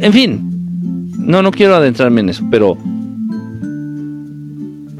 en 0.00 0.12
fin, 0.12 0.56
no, 1.18 1.42
no 1.42 1.50
quiero 1.50 1.76
adentrarme 1.76 2.22
en 2.22 2.30
eso, 2.30 2.44
pero 2.50 2.78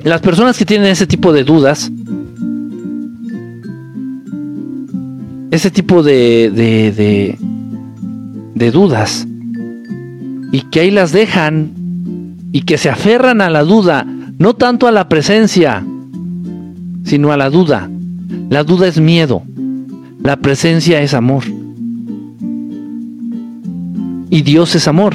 las 0.02 0.20
personas 0.20 0.56
que 0.56 0.64
tienen 0.64 0.88
ese 0.88 1.06
tipo 1.06 1.32
de 1.32 1.42
dudas, 1.42 1.90
ese 5.50 5.70
tipo 5.70 6.02
de, 6.02 6.50
de, 6.54 7.38
de, 8.54 8.70
dudas, 8.70 9.26
y 10.52 10.60
que 10.70 10.80
ahí 10.80 10.90
las 10.90 11.12
dejan, 11.12 11.72
y 12.52 12.62
que 12.62 12.78
se 12.78 12.88
aferran 12.88 13.40
a 13.40 13.50
la 13.50 13.64
duda, 13.64 14.06
no 14.38 14.54
tanto 14.54 14.86
a 14.86 14.92
la 14.92 15.08
presencia, 15.08 15.84
sino 17.06 17.32
a 17.32 17.36
la 17.36 17.48
duda. 17.48 17.88
La 18.50 18.64
duda 18.64 18.88
es 18.88 19.00
miedo, 19.00 19.42
la 20.22 20.36
presencia 20.36 21.00
es 21.00 21.14
amor. 21.14 21.44
Y 24.28 24.42
Dios 24.42 24.74
es 24.74 24.88
amor. 24.88 25.14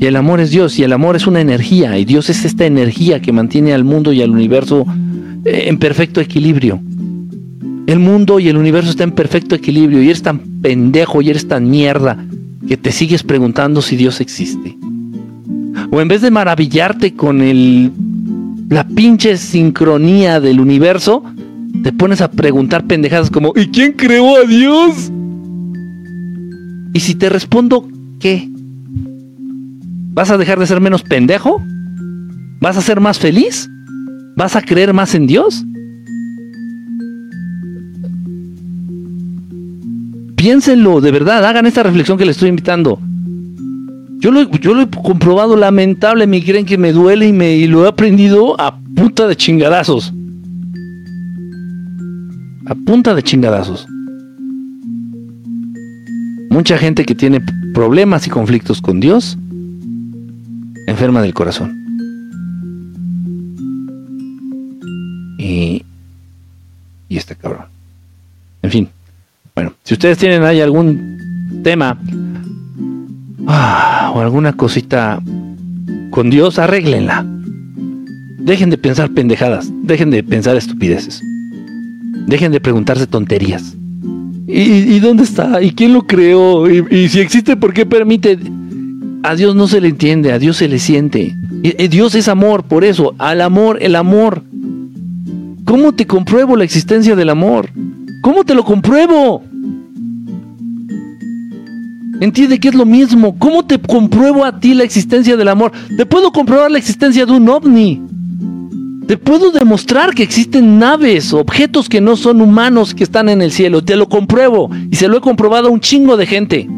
Y 0.00 0.06
el 0.06 0.16
amor 0.16 0.40
es 0.40 0.50
Dios, 0.50 0.78
y 0.78 0.82
el 0.82 0.92
amor 0.92 1.14
es 1.16 1.26
una 1.26 1.40
energía, 1.40 1.96
y 1.96 2.04
Dios 2.04 2.28
es 2.28 2.44
esta 2.44 2.66
energía 2.66 3.22
que 3.22 3.32
mantiene 3.32 3.72
al 3.72 3.84
mundo 3.84 4.12
y 4.12 4.20
al 4.20 4.30
universo 4.30 4.84
eh, 5.44 5.64
en 5.66 5.78
perfecto 5.78 6.20
equilibrio. 6.20 6.80
El 7.86 8.00
mundo 8.00 8.40
y 8.40 8.48
el 8.48 8.56
universo 8.56 8.90
están 8.90 9.10
en 9.10 9.14
perfecto 9.14 9.54
equilibrio, 9.54 10.02
y 10.02 10.06
eres 10.06 10.22
tan 10.22 10.40
pendejo 10.60 11.22
y 11.22 11.30
eres 11.30 11.46
tan 11.46 11.70
mierda 11.70 12.18
que 12.66 12.76
te 12.76 12.90
sigues 12.90 13.22
preguntando 13.22 13.80
si 13.80 13.94
Dios 13.94 14.20
existe. 14.20 14.76
O 15.90 16.00
en 16.00 16.08
vez 16.08 16.22
de 16.22 16.32
maravillarte 16.32 17.14
con 17.14 17.40
el, 17.40 17.92
la 18.68 18.86
pinche 18.86 19.36
sincronía 19.36 20.40
del 20.40 20.60
universo, 20.60 21.22
te 21.82 21.92
pones 21.92 22.20
a 22.20 22.30
preguntar 22.30 22.86
pendejadas 22.86 23.30
como 23.30 23.52
¿y 23.54 23.68
quién 23.68 23.92
creó 23.92 24.36
a 24.36 24.46
Dios? 24.46 25.10
Y 26.92 27.00
si 27.00 27.14
te 27.14 27.28
respondo, 27.28 27.88
¿qué? 28.20 28.48
¿Vas 30.14 30.30
a 30.30 30.38
dejar 30.38 30.58
de 30.58 30.66
ser 30.66 30.80
menos 30.80 31.02
pendejo? 31.02 31.60
¿Vas 32.60 32.76
a 32.76 32.80
ser 32.82 33.00
más 33.00 33.18
feliz? 33.18 33.68
¿Vas 34.36 34.56
a 34.56 34.62
creer 34.62 34.94
más 34.94 35.14
en 35.14 35.26
Dios? 35.26 35.64
Piénsenlo, 40.36 41.00
de 41.00 41.10
verdad, 41.10 41.44
hagan 41.44 41.66
esta 41.66 41.82
reflexión 41.82 42.16
que 42.16 42.24
les 42.24 42.36
estoy 42.36 42.50
invitando. 42.50 43.00
Yo 44.20 44.30
lo, 44.30 44.40
he 44.40 44.88
comprobado 44.88 45.56
lamentable, 45.56 46.26
me 46.26 46.42
creen 46.42 46.64
que 46.64 46.78
me 46.78 46.92
duele 46.92 47.28
y, 47.28 47.32
me, 47.32 47.56
y 47.56 47.66
lo 47.66 47.84
he 47.84 47.88
aprendido 47.88 48.58
a 48.60 48.78
punta 48.94 49.26
de 49.26 49.36
chingadazos. 49.36 50.12
A 52.66 52.74
punta 52.74 53.14
de 53.14 53.22
chingadazos. 53.22 53.86
Mucha 56.50 56.78
gente 56.78 57.04
que 57.04 57.14
tiene 57.14 57.42
problemas 57.74 58.26
y 58.26 58.30
conflictos 58.30 58.80
con 58.80 59.00
Dios 59.00 59.36
enferma 60.86 61.20
del 61.20 61.34
corazón. 61.34 61.76
Y, 65.38 65.84
y 67.08 67.16
este 67.16 67.34
cabrón. 67.34 67.66
En 68.62 68.70
fin. 68.70 68.88
Bueno, 69.54 69.74
si 69.82 69.94
ustedes 69.94 70.18
tienen 70.18 70.42
ahí 70.42 70.60
algún 70.60 71.18
tema 71.62 71.98
ah, 73.46 74.12
o 74.14 74.20
alguna 74.20 74.52
cosita 74.52 75.20
con 76.10 76.30
Dios, 76.30 76.58
arréglenla. 76.58 77.26
Dejen 78.38 78.70
de 78.70 78.78
pensar 78.78 79.10
pendejadas, 79.10 79.70
dejen 79.82 80.10
de 80.10 80.22
pensar 80.22 80.56
estupideces. 80.56 81.22
Dejen 82.26 82.52
de 82.52 82.60
preguntarse 82.60 83.06
tonterías. 83.06 83.76
¿Y, 84.46 85.00
dónde 85.00 85.24
está? 85.24 85.62
¿Y 85.62 85.72
quién 85.72 85.94
lo 85.94 86.02
creó? 86.02 86.70
¿Y, 86.70 86.86
¿Y, 86.90 87.08
si 87.08 87.20
existe, 87.20 87.56
por 87.56 87.72
qué 87.72 87.86
permite? 87.86 88.38
A 89.22 89.34
Dios 89.34 89.56
no 89.56 89.66
se 89.66 89.80
le 89.80 89.88
entiende, 89.88 90.32
a 90.32 90.38
Dios 90.38 90.58
se 90.58 90.68
le 90.68 90.78
siente. 90.78 91.34
Dios 91.88 92.14
es 92.14 92.28
amor, 92.28 92.64
por 92.64 92.84
eso, 92.84 93.14
al 93.18 93.40
amor, 93.40 93.78
el 93.80 93.96
amor. 93.96 94.42
¿Cómo 95.64 95.92
te 95.92 96.06
compruebo 96.06 96.56
la 96.56 96.64
existencia 96.64 97.16
del 97.16 97.30
amor? 97.30 97.70
¿Cómo 98.20 98.44
te 98.44 98.54
lo 98.54 98.64
compruebo? 98.64 99.42
Entiende 102.20 102.60
que 102.60 102.68
es 102.68 102.74
lo 102.74 102.86
mismo. 102.86 103.36
¿Cómo 103.38 103.64
te 103.64 103.78
compruebo 103.78 104.44
a 104.44 104.58
ti 104.58 104.74
la 104.74 104.84
existencia 104.84 105.36
del 105.36 105.48
amor? 105.48 105.72
Te 105.96 106.06
puedo 106.06 106.32
comprobar 106.32 106.70
la 106.70 106.78
existencia 106.78 107.26
de 107.26 107.32
un 107.32 107.48
ovni. 107.48 108.02
Te 109.06 109.16
puedo 109.18 109.50
demostrar 109.50 110.14
que 110.14 110.22
existen 110.22 110.78
naves, 110.78 111.32
objetos 111.32 111.88
que 111.88 112.00
no 112.00 112.16
son 112.16 112.40
humanos 112.40 112.94
que 112.94 113.04
están 113.04 113.28
en 113.28 113.42
el 113.42 113.52
cielo. 113.52 113.84
Te 113.84 113.96
lo 113.96 114.08
compruebo. 114.08 114.70
Y 114.90 114.96
se 114.96 115.08
lo 115.08 115.18
he 115.18 115.20
comprobado 115.20 115.68
a 115.68 115.70
un 115.70 115.80
chingo 115.80 116.16
de 116.16 116.26
gente. 116.26 116.68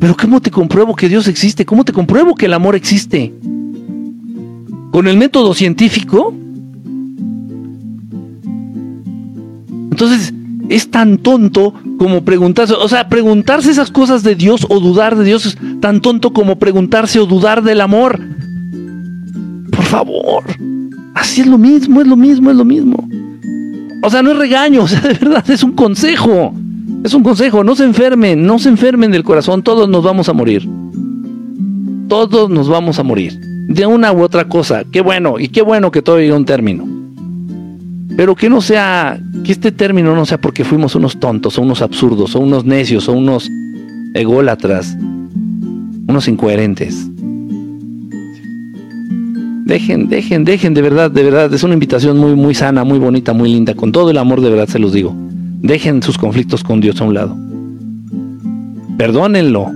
Pero 0.00 0.16
¿cómo 0.20 0.40
te 0.42 0.50
compruebo 0.50 0.94
que 0.94 1.08
Dios 1.08 1.28
existe? 1.28 1.64
¿Cómo 1.64 1.84
te 1.84 1.92
compruebo 1.92 2.34
que 2.34 2.46
el 2.46 2.52
amor 2.52 2.74
existe? 2.74 3.32
¿Con 4.90 5.08
el 5.08 5.16
método 5.16 5.54
científico? 5.54 6.34
Entonces, 9.90 10.34
es 10.68 10.90
tan 10.90 11.18
tonto 11.18 11.74
como 11.98 12.24
preguntarse, 12.24 12.74
o 12.74 12.88
sea, 12.88 13.08
preguntarse 13.08 13.70
esas 13.70 13.90
cosas 13.90 14.22
de 14.22 14.34
Dios 14.34 14.66
o 14.68 14.80
dudar 14.80 15.16
de 15.16 15.24
Dios 15.24 15.46
es 15.46 15.58
tan 15.80 16.00
tonto 16.00 16.32
como 16.32 16.58
preguntarse 16.58 17.18
o 17.18 17.26
dudar 17.26 17.62
del 17.62 17.80
amor. 17.80 18.20
Por 19.70 19.84
favor. 19.84 20.44
Así 21.14 21.42
es 21.42 21.46
lo 21.46 21.58
mismo, 21.58 22.00
es 22.00 22.06
lo 22.06 22.16
mismo, 22.16 22.50
es 22.50 22.56
lo 22.56 22.64
mismo. 22.64 23.08
O 24.02 24.10
sea, 24.10 24.22
no 24.22 24.32
es 24.32 24.38
regaño, 24.38 24.82
o 24.84 24.88
sea, 24.88 25.00
de 25.00 25.14
verdad 25.14 25.48
es 25.48 25.62
un 25.62 25.72
consejo. 25.72 26.54
Es 27.04 27.12
un 27.12 27.22
consejo, 27.22 27.62
no 27.62 27.76
se 27.76 27.84
enfermen, 27.84 28.46
no 28.46 28.58
se 28.58 28.70
enfermen 28.70 29.10
del 29.10 29.24
corazón, 29.24 29.62
todos 29.62 29.88
nos 29.88 30.02
vamos 30.02 30.28
a 30.28 30.32
morir. 30.32 30.66
Todos 32.08 32.48
nos 32.48 32.68
vamos 32.68 32.98
a 32.98 33.02
morir. 33.02 33.38
De 33.68 33.86
una 33.86 34.12
u 34.12 34.22
otra 34.22 34.48
cosa. 34.48 34.84
Qué 34.90 35.02
bueno, 35.02 35.38
y 35.38 35.48
qué 35.48 35.62
bueno 35.62 35.90
que 35.90 36.00
todo 36.00 36.18
llegue 36.18 36.32
a 36.32 36.36
un 36.36 36.44
término. 36.44 36.93
Pero 38.16 38.34
que 38.34 38.48
no 38.48 38.60
sea, 38.60 39.20
que 39.44 39.52
este 39.52 39.72
término 39.72 40.14
no 40.14 40.24
sea 40.24 40.40
porque 40.40 40.64
fuimos 40.64 40.94
unos 40.94 41.18
tontos, 41.18 41.58
o 41.58 41.62
unos 41.62 41.82
absurdos, 41.82 42.36
o 42.36 42.40
unos 42.40 42.64
necios, 42.64 43.08
o 43.08 43.12
unos 43.12 43.50
ególatras, 44.14 44.96
unos 46.08 46.28
incoherentes. 46.28 47.08
Dejen, 49.64 50.08
dejen, 50.08 50.44
dejen, 50.44 50.74
de 50.74 50.82
verdad, 50.82 51.10
de 51.10 51.22
verdad, 51.22 51.52
es 51.52 51.62
una 51.64 51.74
invitación 51.74 52.18
muy, 52.18 52.34
muy 52.34 52.54
sana, 52.54 52.84
muy 52.84 52.98
bonita, 52.98 53.32
muy 53.32 53.52
linda, 53.52 53.74
con 53.74 53.92
todo 53.92 54.10
el 54.10 54.18
amor 54.18 54.40
de 54.40 54.50
verdad 54.50 54.68
se 54.68 54.78
los 54.78 54.92
digo. 54.92 55.14
Dejen 55.62 56.02
sus 56.02 56.18
conflictos 56.18 56.62
con 56.62 56.80
Dios 56.80 57.00
a 57.00 57.04
un 57.04 57.14
lado. 57.14 57.36
Perdónenlo. 58.98 59.72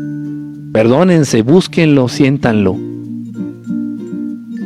Perdónense, 0.72 1.42
búsquenlo, 1.42 2.08
siéntanlo. 2.08 2.76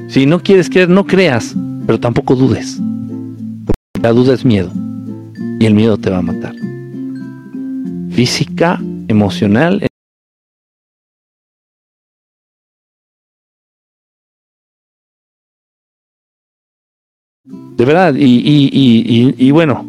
Si 0.08 0.26
no 0.26 0.42
quieres 0.42 0.68
creer, 0.68 0.90
no 0.90 1.06
creas, 1.06 1.54
pero 1.86 2.00
tampoco 2.00 2.34
dudes. 2.34 2.80
La 4.02 4.12
duda 4.12 4.34
es 4.34 4.44
miedo. 4.44 4.72
Y 5.60 5.64
el 5.64 5.74
miedo 5.74 5.96
te 5.96 6.10
va 6.10 6.18
a 6.18 6.22
matar. 6.22 6.54
Física, 8.10 8.80
emocional. 9.06 9.86
De 17.44 17.84
verdad, 17.84 18.14
y, 18.16 18.24
y, 18.24 18.70
y, 18.72 19.34
y 19.38 19.50
bueno, 19.52 19.84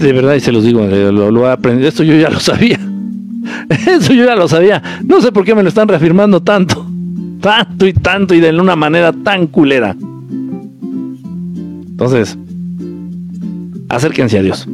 de 0.00 0.12
verdad, 0.12 0.34
y 0.34 0.40
se 0.40 0.52
los 0.52 0.64
digo, 0.64 0.80
eh, 0.82 1.12
lo, 1.12 1.30
lo 1.30 1.46
he 1.46 1.52
aprendido. 1.52 1.88
Esto 1.88 2.02
yo 2.02 2.14
ya 2.16 2.30
lo 2.30 2.40
sabía. 2.40 2.80
Eso 3.86 4.14
yo 4.14 4.24
ya 4.24 4.34
lo 4.34 4.48
sabía. 4.48 4.82
No 5.04 5.20
sé 5.20 5.30
por 5.30 5.44
qué 5.44 5.54
me 5.54 5.62
lo 5.62 5.68
están 5.68 5.88
reafirmando 5.88 6.42
tanto. 6.42 6.86
Tanto 7.40 7.86
y 7.86 7.92
tanto 7.92 8.34
y 8.34 8.40
de 8.40 8.58
una 8.58 8.74
manera 8.76 9.12
tan 9.12 9.46
culera. 9.48 9.94
Entonces, 11.94 12.36
acérquense 13.88 14.36
a 14.36 14.42
Dios. 14.42 14.66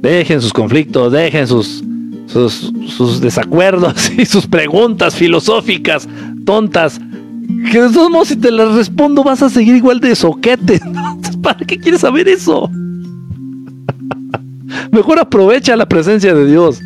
Dejen 0.00 0.40
sus 0.40 0.52
conflictos, 0.52 1.12
dejen 1.12 1.46
sus, 1.46 1.84
sus, 2.26 3.20
desacuerdos 3.20 4.10
y 4.18 4.26
sus 4.26 4.44
preguntas 4.44 5.14
filosóficas 5.14 6.08
tontas. 6.44 7.00
Que 7.70 7.80
de 7.80 7.90
todos 7.90 8.10
modos, 8.10 8.26
si 8.26 8.34
te 8.34 8.50
las 8.50 8.74
respondo, 8.74 9.22
vas 9.22 9.40
a 9.40 9.48
seguir 9.48 9.76
igual 9.76 10.00
de 10.00 10.16
soquete. 10.16 10.80
¿Para 11.42 11.64
qué 11.64 11.78
quieres 11.78 12.00
saber 12.00 12.26
eso? 12.26 12.68
Mejor 14.90 15.20
aprovecha 15.20 15.76
la 15.76 15.86
presencia 15.86 16.34
de 16.34 16.50
Dios. 16.50 16.80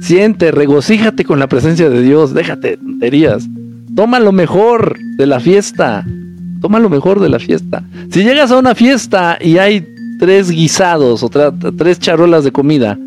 Siente, 0.00 0.52
regocíjate 0.52 1.24
con 1.24 1.40
la 1.40 1.48
presencia 1.48 1.90
de 1.90 2.00
Dios. 2.00 2.32
Déjate 2.32 2.76
tonterías. 2.76 3.48
Toma 3.96 4.20
lo 4.20 4.30
mejor 4.30 4.96
de 5.16 5.26
la 5.26 5.40
fiesta. 5.40 6.06
Toma 6.64 6.78
lo 6.78 6.88
mejor 6.88 7.20
de 7.20 7.28
la 7.28 7.38
fiesta. 7.38 7.82
Si 8.10 8.24
llegas 8.24 8.50
a 8.50 8.56
una 8.56 8.74
fiesta 8.74 9.36
y 9.38 9.58
hay 9.58 9.86
tres 10.18 10.50
guisados 10.50 11.22
o 11.22 11.28
tres 11.28 11.98
charolas 11.98 12.42
de 12.42 12.52
comida, 12.52 12.98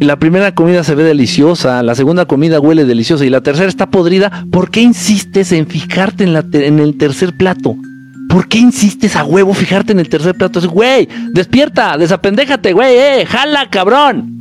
y 0.00 0.06
la 0.06 0.18
primera 0.18 0.54
comida 0.54 0.82
se 0.82 0.94
ve 0.94 1.04
deliciosa, 1.04 1.82
la 1.82 1.94
segunda 1.94 2.24
comida 2.24 2.58
huele 2.58 2.86
deliciosa 2.86 3.26
y 3.26 3.28
la 3.28 3.42
tercera 3.42 3.68
está 3.68 3.90
podrida, 3.90 4.46
¿por 4.50 4.70
qué 4.70 4.80
insistes 4.80 5.52
en 5.52 5.66
fijarte 5.66 6.24
en, 6.24 6.32
la 6.32 6.42
en 6.50 6.78
el 6.78 6.96
tercer 6.96 7.36
plato? 7.36 7.76
¿Por 8.30 8.48
qué 8.48 8.56
insistes 8.56 9.14
a 9.14 9.24
huevo 9.24 9.52
fijarte 9.52 9.92
en 9.92 10.00
el 10.00 10.08
tercer 10.08 10.34
plato? 10.34 10.58
Güey, 10.70 11.06
despierta, 11.34 11.98
desapendéjate, 11.98 12.72
güey, 12.72 12.96
eh, 12.96 13.26
jala, 13.26 13.68
cabrón. 13.68 14.38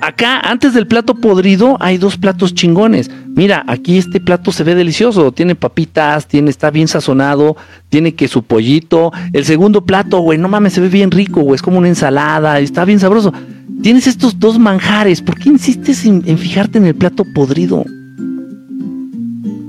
Acá, 0.00 0.40
antes 0.40 0.74
del 0.74 0.88
plato 0.88 1.14
podrido, 1.14 1.76
hay 1.78 1.98
dos 1.98 2.16
platos 2.16 2.54
chingones. 2.54 3.10
Mira, 3.38 3.62
aquí 3.68 3.98
este 3.98 4.18
plato 4.18 4.50
se 4.50 4.64
ve 4.64 4.74
delicioso. 4.74 5.30
Tiene 5.30 5.54
papitas, 5.54 6.26
tiene, 6.26 6.50
está 6.50 6.72
bien 6.72 6.88
sazonado, 6.88 7.56
tiene 7.88 8.16
que 8.16 8.26
su 8.26 8.42
pollito. 8.42 9.12
El 9.32 9.44
segundo 9.44 9.84
plato, 9.84 10.18
güey, 10.18 10.38
no 10.38 10.48
mames, 10.48 10.72
se 10.72 10.80
ve 10.80 10.88
bien 10.88 11.12
rico, 11.12 11.42
güey. 11.42 11.54
Es 11.54 11.62
como 11.62 11.78
una 11.78 11.86
ensalada, 11.86 12.58
está 12.58 12.84
bien 12.84 12.98
sabroso. 12.98 13.32
Tienes 13.80 14.08
estos 14.08 14.40
dos 14.40 14.58
manjares. 14.58 15.22
¿Por 15.22 15.38
qué 15.38 15.50
insistes 15.50 16.04
en, 16.04 16.24
en 16.26 16.36
fijarte 16.36 16.78
en 16.78 16.86
el 16.86 16.96
plato 16.96 17.24
podrido? 17.32 17.84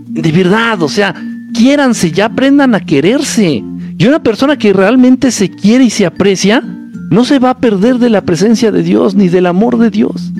De 0.07 0.31
verdad, 0.31 0.81
o 0.81 0.89
sea, 0.89 1.13
quiéranse, 1.53 2.09
ya 2.09 2.25
aprendan 2.25 2.73
a 2.73 2.79
quererse. 2.79 3.63
Y 3.99 4.07
una 4.07 4.23
persona 4.23 4.57
que 4.57 4.73
realmente 4.73 5.29
se 5.29 5.47
quiere 5.47 5.83
y 5.83 5.91
se 5.91 6.07
aprecia, 6.07 6.63
no 7.11 7.23
se 7.23 7.37
va 7.37 7.51
a 7.51 7.59
perder 7.59 7.99
de 7.99 8.09
la 8.09 8.21
presencia 8.21 8.71
de 8.71 8.81
Dios 8.81 9.13
ni 9.13 9.29
del 9.29 9.45
amor 9.45 9.77
de 9.77 9.91
Dios. 9.91 10.31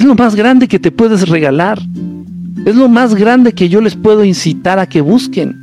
Es 0.00 0.06
lo 0.06 0.14
más 0.14 0.34
grande 0.34 0.66
que 0.66 0.78
te 0.78 0.90
puedes 0.90 1.28
regalar. 1.28 1.78
Es 2.64 2.74
lo 2.74 2.88
más 2.88 3.14
grande 3.14 3.52
que 3.52 3.68
yo 3.68 3.82
les 3.82 3.96
puedo 3.96 4.24
incitar 4.24 4.78
a 4.78 4.88
que 4.88 5.02
busquen. 5.02 5.54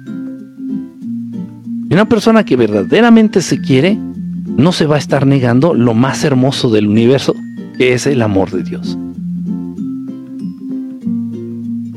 Y 1.90 1.94
una 1.94 2.08
persona 2.08 2.46
que 2.46 2.56
verdaderamente 2.56 3.42
se 3.42 3.60
quiere, 3.60 3.96
no 3.96 4.72
se 4.72 4.86
va 4.86 4.98
a 4.98 5.00
estar 5.00 5.26
negando 5.26 5.74
lo 5.74 5.96
más 5.96 6.24
hermoso 6.24 6.70
del 6.70 6.88
universo, 6.88 7.34
que 7.80 7.94
es 7.94 8.06
el 8.06 8.22
amor 8.22 8.52
de 8.52 8.62
Dios. 8.62 8.96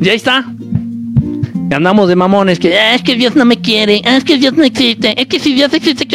Y 0.01 0.09
ahí 0.09 0.16
está 0.16 0.47
andamos 1.76 2.09
de 2.09 2.16
mamones 2.16 2.59
que 2.59 2.76
ah, 2.76 2.95
es 2.95 3.03
que 3.03 3.14
Dios 3.14 3.36
no 3.36 3.45
me 3.45 3.61
quiere, 3.61 4.03
ah, 4.05 4.16
es 4.16 4.24
que 4.24 4.38
Dios 4.38 4.55
no 4.55 4.64
existe, 4.64 5.20
es 5.20 5.26
que 5.28 5.38
si 5.38 5.55
Dios 5.55 5.72
existe, 5.72 6.09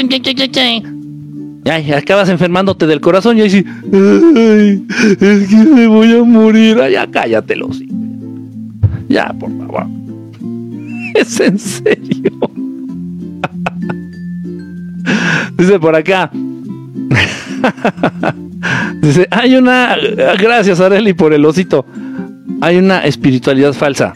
Ay, 1.65 1.91
acabas 1.93 2.29
enfermándote 2.29 2.85
del 2.85 3.01
corazón 3.01 3.37
y 3.37 3.41
ahí 3.41 3.49
sí, 3.49 3.65
es 3.89 5.47
que 5.49 5.55
me 5.55 5.87
voy 5.87 6.15
a 6.15 6.23
morir. 6.23 6.79
Ay, 6.79 6.93
ya 6.93 7.07
cállatelo, 7.07 7.73
sí. 7.73 7.89
Ya, 9.09 9.33
por 9.33 9.49
favor. 9.57 9.87
Es 11.15 11.39
en 11.39 11.57
serio. 11.57 12.31
Dice 15.57 15.79
por 15.79 15.95
acá. 15.95 16.29
Dice, 19.01 19.25
hay 19.31 19.55
una. 19.55 19.95
Gracias, 20.39 20.79
Areli, 20.81 21.13
por 21.13 21.33
el 21.33 21.45
osito. 21.45 21.85
Hay 22.61 22.77
una 22.77 22.99
espiritualidad 23.05 23.73
falsa. 23.73 24.13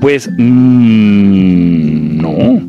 Pues 0.00 0.28
mmm. 0.38 2.20
No. 2.22 2.62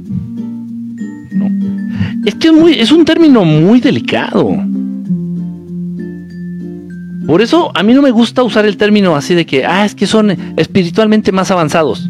Es 2.25 2.35
que 2.35 2.49
es, 2.79 2.91
un 2.91 3.03
término 3.03 3.43
muy 3.43 3.79
delicado. 3.79 4.55
Por 7.25 7.41
eso 7.41 7.71
a 7.75 7.81
mí 7.81 7.93
no 7.93 8.01
me 8.01 8.11
gusta 8.11 8.43
usar 8.43 8.65
el 8.65 8.77
término 8.77 9.15
así 9.15 9.33
de 9.33 9.45
que, 9.45 9.65
ah, 9.65 9.85
es 9.85 9.95
que 9.95 10.05
son 10.05 10.31
espiritualmente 10.57 11.31
más 11.31 11.49
avanzados. 11.49 12.09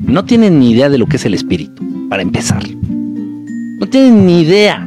No 0.00 0.24
tienen 0.24 0.58
ni 0.58 0.70
idea 0.70 0.88
de 0.88 0.98
lo 0.98 1.06
que 1.06 1.16
es 1.16 1.24
el 1.24 1.34
espíritu, 1.34 1.82
para 2.08 2.22
empezar. 2.22 2.64
No 3.78 3.86
tienen 3.86 4.26
ni 4.26 4.40
idea. 4.40 4.84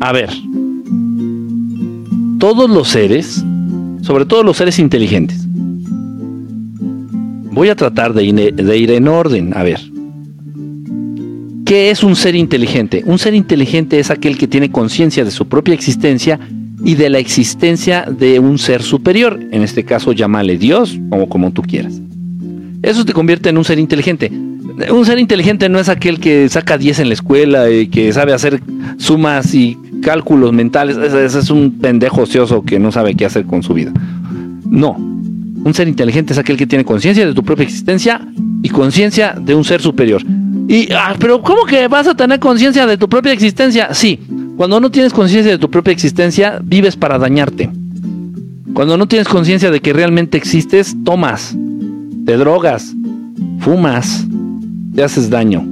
A 0.00 0.12
ver, 0.12 0.30
todos 2.40 2.68
los 2.68 2.88
seres, 2.88 3.44
sobre 4.00 4.24
todo 4.24 4.42
los 4.42 4.56
seres 4.56 4.80
inteligentes. 4.80 5.41
Voy 7.52 7.68
a 7.68 7.76
tratar 7.76 8.14
de 8.14 8.24
ir, 8.24 8.90
en 8.90 9.08
orden. 9.08 9.52
A 9.54 9.62
ver. 9.62 9.78
¿Qué 11.66 11.90
es 11.90 12.02
un 12.02 12.16
ser 12.16 12.34
inteligente? 12.34 13.02
Un 13.06 13.18
ser 13.18 13.34
inteligente 13.34 14.00
es 14.00 14.10
aquel 14.10 14.38
que 14.38 14.48
tiene 14.48 14.70
conciencia 14.70 15.22
de 15.24 15.30
su 15.30 15.46
propia 15.46 15.74
existencia 15.74 16.40
y 16.82 16.94
de 16.94 17.10
la 17.10 17.18
existencia 17.18 18.06
de 18.10 18.38
un 18.40 18.58
ser 18.58 18.82
superior. 18.82 19.38
En 19.52 19.62
este 19.62 19.84
caso, 19.84 20.12
llámale 20.12 20.56
Dios 20.56 20.98
o 21.10 21.28
como 21.28 21.52
tú 21.52 21.60
quieras. 21.62 22.00
Eso 22.82 23.04
te 23.04 23.12
convierte 23.12 23.50
en 23.50 23.58
un 23.58 23.64
ser 23.64 23.78
inteligente. 23.78 24.30
Un 24.90 25.04
ser 25.04 25.18
inteligente 25.18 25.68
no 25.68 25.78
es 25.78 25.90
aquel 25.90 26.20
que 26.20 26.48
saca 26.48 26.78
10 26.78 27.00
en 27.00 27.08
la 27.08 27.14
escuela 27.14 27.70
y 27.70 27.88
que 27.88 28.12
sabe 28.14 28.32
hacer 28.32 28.62
sumas 28.96 29.54
y 29.54 29.76
cálculos 30.02 30.54
mentales. 30.54 30.96
Ese, 30.96 31.26
es 31.26 31.50
un 31.50 31.78
pendejo 31.78 32.22
ocioso 32.22 32.62
que 32.62 32.78
no 32.78 32.90
sabe 32.90 33.14
qué 33.14 33.26
hacer 33.26 33.44
con 33.44 33.62
su 33.62 33.74
vida. 33.74 33.92
No. 34.64 35.11
Un 35.64 35.74
ser 35.74 35.88
inteligente 35.88 36.32
es 36.32 36.38
aquel 36.38 36.56
que 36.56 36.66
tiene 36.66 36.84
conciencia 36.84 37.26
de 37.26 37.34
tu 37.34 37.44
propia 37.44 37.64
existencia 37.64 38.20
y 38.62 38.68
conciencia 38.68 39.34
de 39.38 39.54
un 39.54 39.64
ser 39.64 39.80
superior. 39.80 40.22
Y, 40.68 40.92
ah, 40.92 41.14
pero 41.18 41.42
¿cómo 41.42 41.64
que 41.64 41.86
vas 41.88 42.06
a 42.08 42.14
tener 42.14 42.40
conciencia 42.40 42.86
de 42.86 42.96
tu 42.96 43.08
propia 43.08 43.32
existencia? 43.32 43.94
Sí, 43.94 44.20
cuando 44.56 44.80
no 44.80 44.90
tienes 44.90 45.12
conciencia 45.12 45.52
de 45.52 45.58
tu 45.58 45.70
propia 45.70 45.92
existencia, 45.92 46.60
vives 46.62 46.96
para 46.96 47.18
dañarte. 47.18 47.70
Cuando 48.74 48.96
no 48.96 49.06
tienes 49.06 49.28
conciencia 49.28 49.70
de 49.70 49.80
que 49.80 49.92
realmente 49.92 50.38
existes, 50.38 50.96
tomas, 51.04 51.56
te 52.24 52.36
drogas, 52.36 52.94
fumas, 53.60 54.26
te 54.94 55.02
haces 55.02 55.30
daño, 55.30 55.62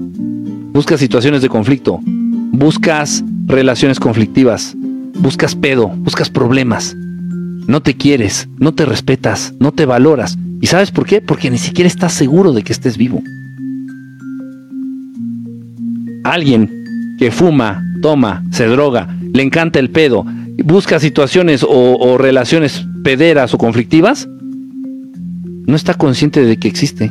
buscas 0.72 1.00
situaciones 1.00 1.42
de 1.42 1.48
conflicto, 1.48 2.00
buscas 2.04 3.24
relaciones 3.46 3.98
conflictivas, 3.98 4.74
buscas 5.18 5.54
pedo, 5.54 5.88
buscas 5.88 6.30
problemas. 6.30 6.96
No 7.66 7.82
te 7.82 7.94
quieres, 7.94 8.48
no 8.58 8.74
te 8.74 8.84
respetas, 8.84 9.54
no 9.60 9.72
te 9.72 9.86
valoras. 9.86 10.36
¿Y 10.60 10.66
sabes 10.66 10.90
por 10.90 11.06
qué? 11.06 11.20
Porque 11.20 11.50
ni 11.50 11.58
siquiera 11.58 11.88
estás 11.88 12.12
seguro 12.12 12.52
de 12.52 12.62
que 12.62 12.72
estés 12.72 12.96
vivo. 12.96 13.22
Alguien 16.24 17.16
que 17.18 17.30
fuma, 17.30 17.82
toma, 18.02 18.44
se 18.50 18.66
droga, 18.66 19.14
le 19.32 19.42
encanta 19.42 19.78
el 19.78 19.90
pedo, 19.90 20.24
busca 20.64 21.00
situaciones 21.00 21.64
o, 21.66 22.18
relaciones 22.18 22.86
pederas 23.04 23.54
o 23.54 23.58
conflictivas, 23.58 24.28
no 25.66 25.76
está 25.76 25.94
consciente 25.94 26.44
de 26.44 26.58
que 26.58 26.68
existe. 26.68 27.10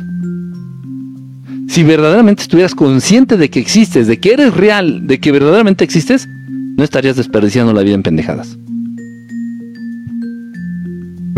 Si 1.68 1.84
verdaderamente 1.84 2.42
estuvieras 2.42 2.74
consciente 2.74 3.36
de 3.36 3.48
que 3.48 3.60
existes, 3.60 4.06
de 4.06 4.18
que 4.18 4.32
eres 4.32 4.54
real, 4.54 5.06
de 5.06 5.20
que 5.20 5.32
verdaderamente 5.32 5.84
existes, 5.84 6.28
no 6.76 6.84
estarías 6.84 7.16
desperdiciando 7.16 7.72
la 7.72 7.82
vida 7.82 7.94
en 7.94 8.02
pendejadas. 8.02 8.58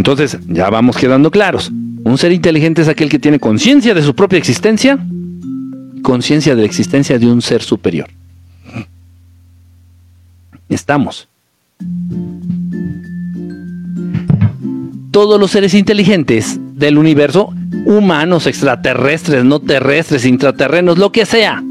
Entonces, 0.03 0.37
ya 0.49 0.69
vamos 0.69 0.97
quedando 0.97 1.31
claros. 1.31 1.71
Un 2.03 2.19
ser 2.19 2.33
inteligente 2.33 2.83
es 2.83 2.89
aquel 2.89 3.09
que 3.09 3.21
tiene 3.21 3.39
conciencia 3.39 3.95
de 3.95 4.03
su 4.03 4.15
propia 4.15 4.37
existencia 4.37 4.99
conciencia 6.03 6.57
de 6.57 6.63
la 6.63 6.67
existencia 6.67 7.17
de 7.17 7.27
un 7.31 7.41
ser 7.41 7.63
superior 7.63 8.09
estamos. 10.69 11.29
Todos 15.11 15.39
los 15.39 15.51
seres 15.51 15.75
inteligentes 15.75 16.59
del 16.75 16.99
universo, 16.99 17.53
humanos, 17.85 18.47
extraterrestres, 18.47 19.45
no 19.45 19.61
terrestres, 19.61 20.25
intraterrenos, 20.25 20.99
lo 20.99 21.13
que 21.13 21.27
sea, 21.27 21.63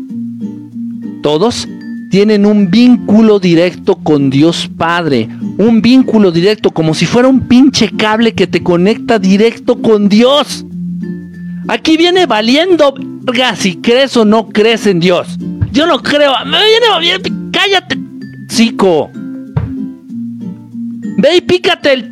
todos 1.24 1.68
tienen 2.12 2.46
un 2.46 2.70
vínculo 2.70 3.40
directo 3.40 3.96
con 3.96 4.30
Dios 4.30 4.70
Padre. 4.78 5.30
Un 5.58 5.82
vínculo 5.82 6.30
directo, 6.30 6.70
como 6.70 6.94
si 6.94 7.06
fuera 7.06 7.30
un 7.30 7.48
pinche 7.48 7.90
cable 7.90 8.34
que 8.34 8.48
te 8.48 8.62
conecta 8.62 9.18
directo 9.18 9.82
con 9.82 10.10
Dios. 10.10 10.66
Aquí 11.70 11.96
viene 11.96 12.26
valiendo 12.26 12.94
si 13.56 13.78
crees 13.78 14.18
o 14.18 14.26
no 14.26 14.50
crees 14.50 14.88
en 14.88 15.00
Dios. 15.00 15.38
Yo 15.72 15.88
no 15.88 16.04
creo. 16.04 16.34
Me 16.46 16.58
viene 16.58 16.90
valiendo. 16.90 17.30
Cállate, 17.54 17.98
Chico. 18.50 19.10
Ve 21.18 21.38
y 21.38 21.42
pícate 21.42 21.94
el, 21.94 22.10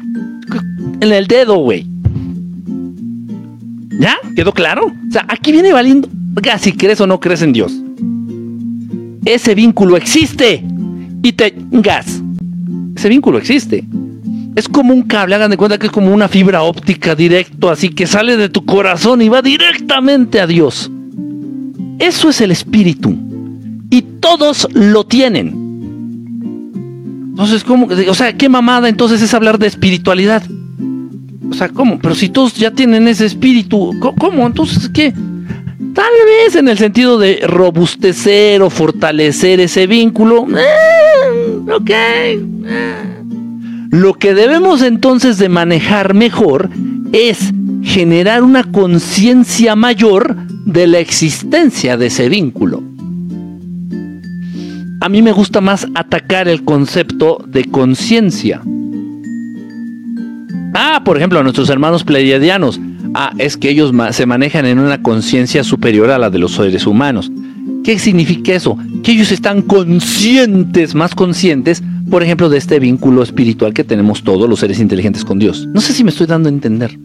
en 1.02 1.12
el 1.12 1.28
dedo, 1.28 1.58
güey. 1.58 1.86
¿Ya? 4.00 4.18
¿Quedó 4.34 4.54
claro? 4.54 4.86
O 4.86 5.12
sea, 5.12 5.26
aquí 5.28 5.52
viene 5.52 5.74
valiendo. 5.74 6.08
si 6.58 6.72
crees 6.72 7.02
o 7.02 7.08
no 7.08 7.20
crees 7.20 7.41
en 7.41 7.52
Dios. 7.52 7.74
Ese 9.26 9.55
vínculo 9.55 9.97
existe. 9.97 10.63
Y 11.24 11.34
te. 11.34 11.53
Gas. 11.72 12.22
Ese 12.95 13.09
vínculo 13.09 13.38
existe. 13.38 13.86
Es 14.55 14.67
como 14.67 14.93
un 14.93 15.03
cable, 15.03 15.36
hagan 15.36 15.51
de 15.51 15.57
cuenta 15.57 15.78
que 15.78 15.86
es 15.88 15.91
como 15.91 16.13
una 16.13 16.28
fibra 16.28 16.63
óptica 16.63 17.15
directo, 17.15 17.70
así 17.70 17.89
que 17.89 18.07
sale 18.07 18.36
de 18.36 18.49
tu 18.49 18.65
corazón 18.65 19.22
y 19.22 19.30
va 19.30 19.41
directamente 19.41 20.41
a 20.41 20.47
Dios. 20.47 20.91
Eso 21.99 22.30
es 22.30 22.41
el 22.41 22.51
espíritu. 22.51 23.15
Y 23.89 24.01
todos 24.01 24.67
lo 24.74 25.05
tienen. 25.05 25.70
Entonces, 27.30 27.63
¿cómo? 27.63 27.88
O 28.09 28.13
sea, 28.13 28.36
¿qué 28.36 28.49
mamada 28.49 28.89
entonces 28.89 29.22
es 29.22 29.34
hablar 29.34 29.59
de 29.59 29.67
espiritualidad? 29.67 30.43
O 31.49 31.53
sea, 31.53 31.70
¿cómo? 31.70 31.97
Pero 31.99 32.15
si 32.15 32.30
todos 32.30 32.55
ya 32.55 32.72
tienen 32.72 33.07
ese 33.07 33.26
espíritu, 33.26 33.95
¿cómo? 34.17 34.45
Entonces, 34.45 34.89
¿qué? 34.89 35.13
Tal 36.00 36.14
vez 36.26 36.56
en 36.56 36.70
el 36.70 36.78
sentido 36.78 37.18
de 37.18 37.41
robustecer 37.45 38.62
o 38.62 38.70
fortalecer 38.70 39.60
ese 39.60 39.86
vínculo. 39.86 40.47
Eh, 40.58 41.60
ok. 41.70 41.89
Eh. 41.89 42.39
Lo 43.91 44.14
que 44.14 44.34
debemos 44.34 44.82
entonces 44.82 45.38
de 45.39 45.50
manejar 45.50 46.14
mejor 46.14 46.70
es 47.12 47.52
generar 47.84 48.43
una 48.43 48.64
conciencia 48.64 49.76
mayor 49.76 50.38
de 50.66 50.88
la 50.88 51.00
existencia 51.00 51.97
de 51.97 52.06
ese 52.06 52.30
vínculo 52.30 52.82
a 55.02 55.08
mí 55.08 55.22
me 55.22 55.32
gusta 55.32 55.62
más 55.62 55.88
atacar 55.95 56.47
el 56.47 56.64
concepto 56.64 57.41
de 57.47 57.66
conciencia. 57.66 58.62
Ah, 60.74 61.02
por 61.06 61.18
ejemplo, 61.18 61.39
a 61.39 61.43
nuestros 61.43 61.70
hermanos 61.70 62.04
pleiadianos. 62.04 62.80
Ah, 63.14 63.34
es 63.38 63.57
que 63.57 63.70
ellos 63.70 63.91
se 64.12 64.26
manejan 64.26 64.66
en 64.66 64.80
una 64.80 65.01
conciencia 65.01 65.64
superior 65.64 66.12
a 66.12 66.20
la 66.20 66.30
de 66.30 66.39
los 66.39 66.53
seres 66.53 66.86
humanos. 66.86 67.32
¿Qué 67.84 67.97
significa 67.97 68.53
eso? 68.53 68.78
Que 69.03 69.14
ellos 69.14 69.32
están 69.32 69.62
conscientes, 69.62 70.93
más 70.95 71.16
conscientes, 71.16 71.82
por 72.10 72.24
ejemplo, 72.24 72.49
de 72.49 72.57
este 72.57 72.80
vínculo 72.80 73.24
espiritual 73.24 73.74
que 73.74 73.84
tenemos 73.84 74.24
todos 74.24 74.49
los 74.49 74.60
seres 74.60 74.80
inteligentes 74.80 75.26
con 75.26 75.39
Dios. 75.39 75.68
No 75.74 75.82
sé 75.82 75.93
si 75.93 76.03
me 76.03 76.12
estoy 76.12 76.28
dando 76.28 76.49
a 76.49 76.51
entender. 76.51 76.97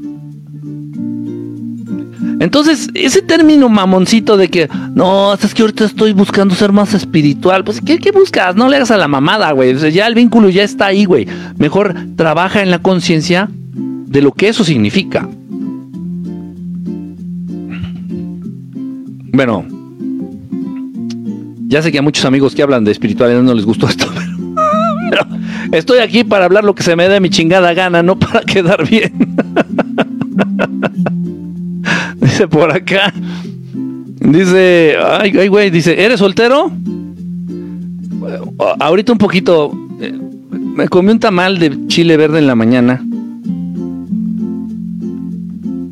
Entonces, 2.40 2.88
ese 2.94 3.22
término 3.22 3.68
mamoncito 3.68 4.36
de 4.36 4.48
que, 4.48 4.68
no, 4.94 5.34
es 5.34 5.54
que 5.54 5.62
ahorita 5.62 5.84
estoy 5.84 6.12
buscando 6.12 6.54
ser 6.54 6.72
más 6.72 6.92
espiritual, 6.92 7.64
pues, 7.64 7.80
¿qué, 7.80 7.98
buscas? 8.12 8.56
No 8.56 8.68
le 8.68 8.76
hagas 8.76 8.90
a 8.90 8.96
la 8.96 9.08
mamada, 9.08 9.52
güey. 9.52 9.74
ya 9.92 10.06
el 10.06 10.14
vínculo 10.14 10.50
ya 10.50 10.64
está 10.64 10.86
ahí, 10.86 11.04
güey. 11.04 11.26
Mejor 11.56 11.94
trabaja 12.16 12.62
en 12.62 12.70
la 12.70 12.80
conciencia 12.80 13.48
de 13.52 14.20
lo 14.20 14.32
que 14.32 14.48
eso 14.48 14.64
significa. 14.64 15.28
Bueno, 19.34 19.66
ya 21.66 21.82
sé 21.82 21.90
que 21.90 21.98
a 21.98 22.02
muchos 22.02 22.24
amigos 22.24 22.54
que 22.54 22.62
hablan 22.62 22.84
de 22.84 22.92
espiritualidad 22.92 23.42
no 23.42 23.52
les 23.52 23.64
gustó 23.64 23.88
esto, 23.88 24.06
pero 25.10 25.26
estoy 25.72 25.98
aquí 25.98 26.22
para 26.22 26.44
hablar 26.44 26.62
lo 26.62 26.72
que 26.72 26.84
se 26.84 26.94
me 26.94 27.08
dé 27.08 27.18
mi 27.18 27.30
chingada 27.30 27.74
gana, 27.74 28.00
no 28.04 28.16
para 28.16 28.40
quedar 28.46 28.88
bien. 28.88 29.12
Dice 32.20 32.46
por 32.46 32.70
acá. 32.70 33.12
Dice, 34.20 34.94
ay, 35.04 35.32
ay, 35.36 35.48
güey, 35.48 35.70
dice, 35.70 36.02
¿eres 36.02 36.20
soltero? 36.20 36.70
Ahorita 38.78 39.12
un 39.12 39.18
poquito. 39.18 39.72
Eh, 40.00 40.18
me 40.50 40.88
comí 40.88 41.10
un 41.10 41.18
tamal 41.18 41.58
de 41.58 41.86
chile 41.88 42.16
verde 42.16 42.38
en 42.38 42.46
la 42.46 42.54
mañana. 42.54 43.04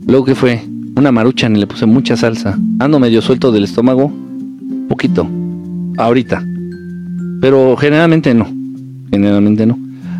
Luego 0.07 0.24
que 0.24 0.34
fue 0.34 0.71
una 0.97 1.12
marucha 1.12 1.49
y 1.49 1.55
le 1.55 1.66
puse 1.66 1.86
mucha 1.86 2.16
salsa. 2.16 2.59
Ando 2.78 2.99
medio 2.99 3.22
suelto 3.22 3.53
del 3.53 3.64
estómago. 3.64 4.12
Poquito. 4.88 5.28
Ahorita. 5.97 6.45
Pero 7.40 7.76
generalmente 7.76 8.34
no. 8.34 8.47
Generalmente 9.11 9.66
no. 9.66 9.78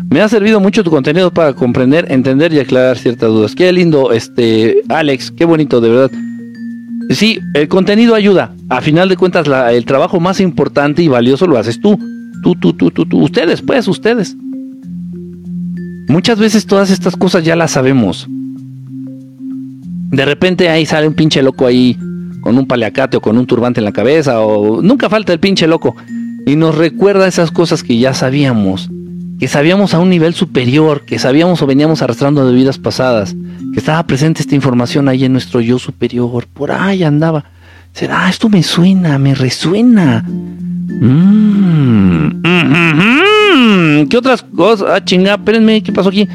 Me 0.09 0.21
ha 0.21 0.29
servido 0.29 0.59
mucho 0.59 0.83
tu 0.83 0.91
contenido 0.91 1.31
para 1.31 1.53
comprender, 1.53 2.11
entender 2.11 2.53
y 2.53 2.59
aclarar 2.59 2.97
ciertas 2.97 3.29
dudas. 3.29 3.55
Qué 3.55 3.71
lindo, 3.71 4.11
este, 4.11 4.83
Alex, 4.89 5.31
qué 5.31 5.45
bonito, 5.45 5.81
de 5.81 5.89
verdad. 5.89 6.11
Sí, 7.09 7.39
el 7.53 7.67
contenido 7.67 8.13
ayuda. 8.13 8.53
A 8.69 8.81
final 8.81 9.09
de 9.09 9.17
cuentas, 9.17 9.47
el 9.71 9.85
trabajo 9.85 10.19
más 10.19 10.39
importante 10.39 11.01
y 11.01 11.07
valioso 11.07 11.47
lo 11.47 11.57
haces 11.57 11.79
tú. 11.79 11.97
Tú, 12.43 12.55
tú, 12.55 12.73
tú, 12.73 12.91
tú, 12.91 13.05
tú. 13.05 13.23
Ustedes, 13.23 13.61
pues, 13.61 13.87
ustedes. 13.87 14.35
Muchas 16.07 16.37
veces 16.37 16.65
todas 16.65 16.91
estas 16.91 17.15
cosas 17.15 17.43
ya 17.43 17.55
las 17.55 17.71
sabemos. 17.71 18.27
De 20.13 20.25
repente 20.25 20.69
ahí 20.69 20.85
sale 20.85 21.07
un 21.07 21.13
pinche 21.13 21.41
loco 21.41 21.65
ahí 21.65 21.97
con 22.39 22.57
un 22.57 22.65
paliacate 22.65 23.17
o 23.17 23.21
con 23.21 23.37
un 23.37 23.45
turbante 23.45 23.81
en 23.81 23.85
la 23.85 23.91
cabeza 23.91 24.39
o 24.39 24.81
nunca 24.81 25.09
falta 25.09 25.33
el 25.33 25.39
pinche 25.39 25.67
loco. 25.67 25.95
Y 26.45 26.55
nos 26.55 26.75
recuerda 26.75 27.27
esas 27.27 27.51
cosas 27.51 27.83
que 27.83 27.97
ya 27.97 28.13
sabíamos 28.13 28.89
que 29.43 29.49
sabíamos 29.49 29.93
a 29.93 29.99
un 29.99 30.09
nivel 30.09 30.33
superior, 30.33 31.03
que 31.05 31.19
sabíamos 31.19 31.61
o 31.61 31.67
veníamos 31.67 32.01
arrastrando 32.01 32.47
de 32.47 32.53
vidas 32.53 32.77
pasadas, 32.77 33.35
que 33.73 33.79
estaba 33.79 34.01
presente 34.07 34.41
esta 34.41 34.55
información 34.55 35.09
ahí 35.09 35.25
en 35.25 35.33
nuestro 35.33 35.59
yo 35.59 35.79
superior, 35.79 36.47
por 36.53 36.71
ahí 36.71 37.03
andaba. 37.03 37.43
Será, 37.91 38.25
ah, 38.25 38.29
esto 38.29 38.47
me 38.47 38.63
suena, 38.63 39.17
me 39.17 39.35
resuena. 39.35 40.23
Mm, 40.23 41.23
¿Qué 44.09 44.17
otras 44.17 44.43
cosas? 44.43 44.87
Ah, 44.89 45.03
chinga, 45.03 45.35
espérenme, 45.35 45.81
¿qué 45.83 45.91
pasó 45.91 46.09
aquí? 46.09 46.27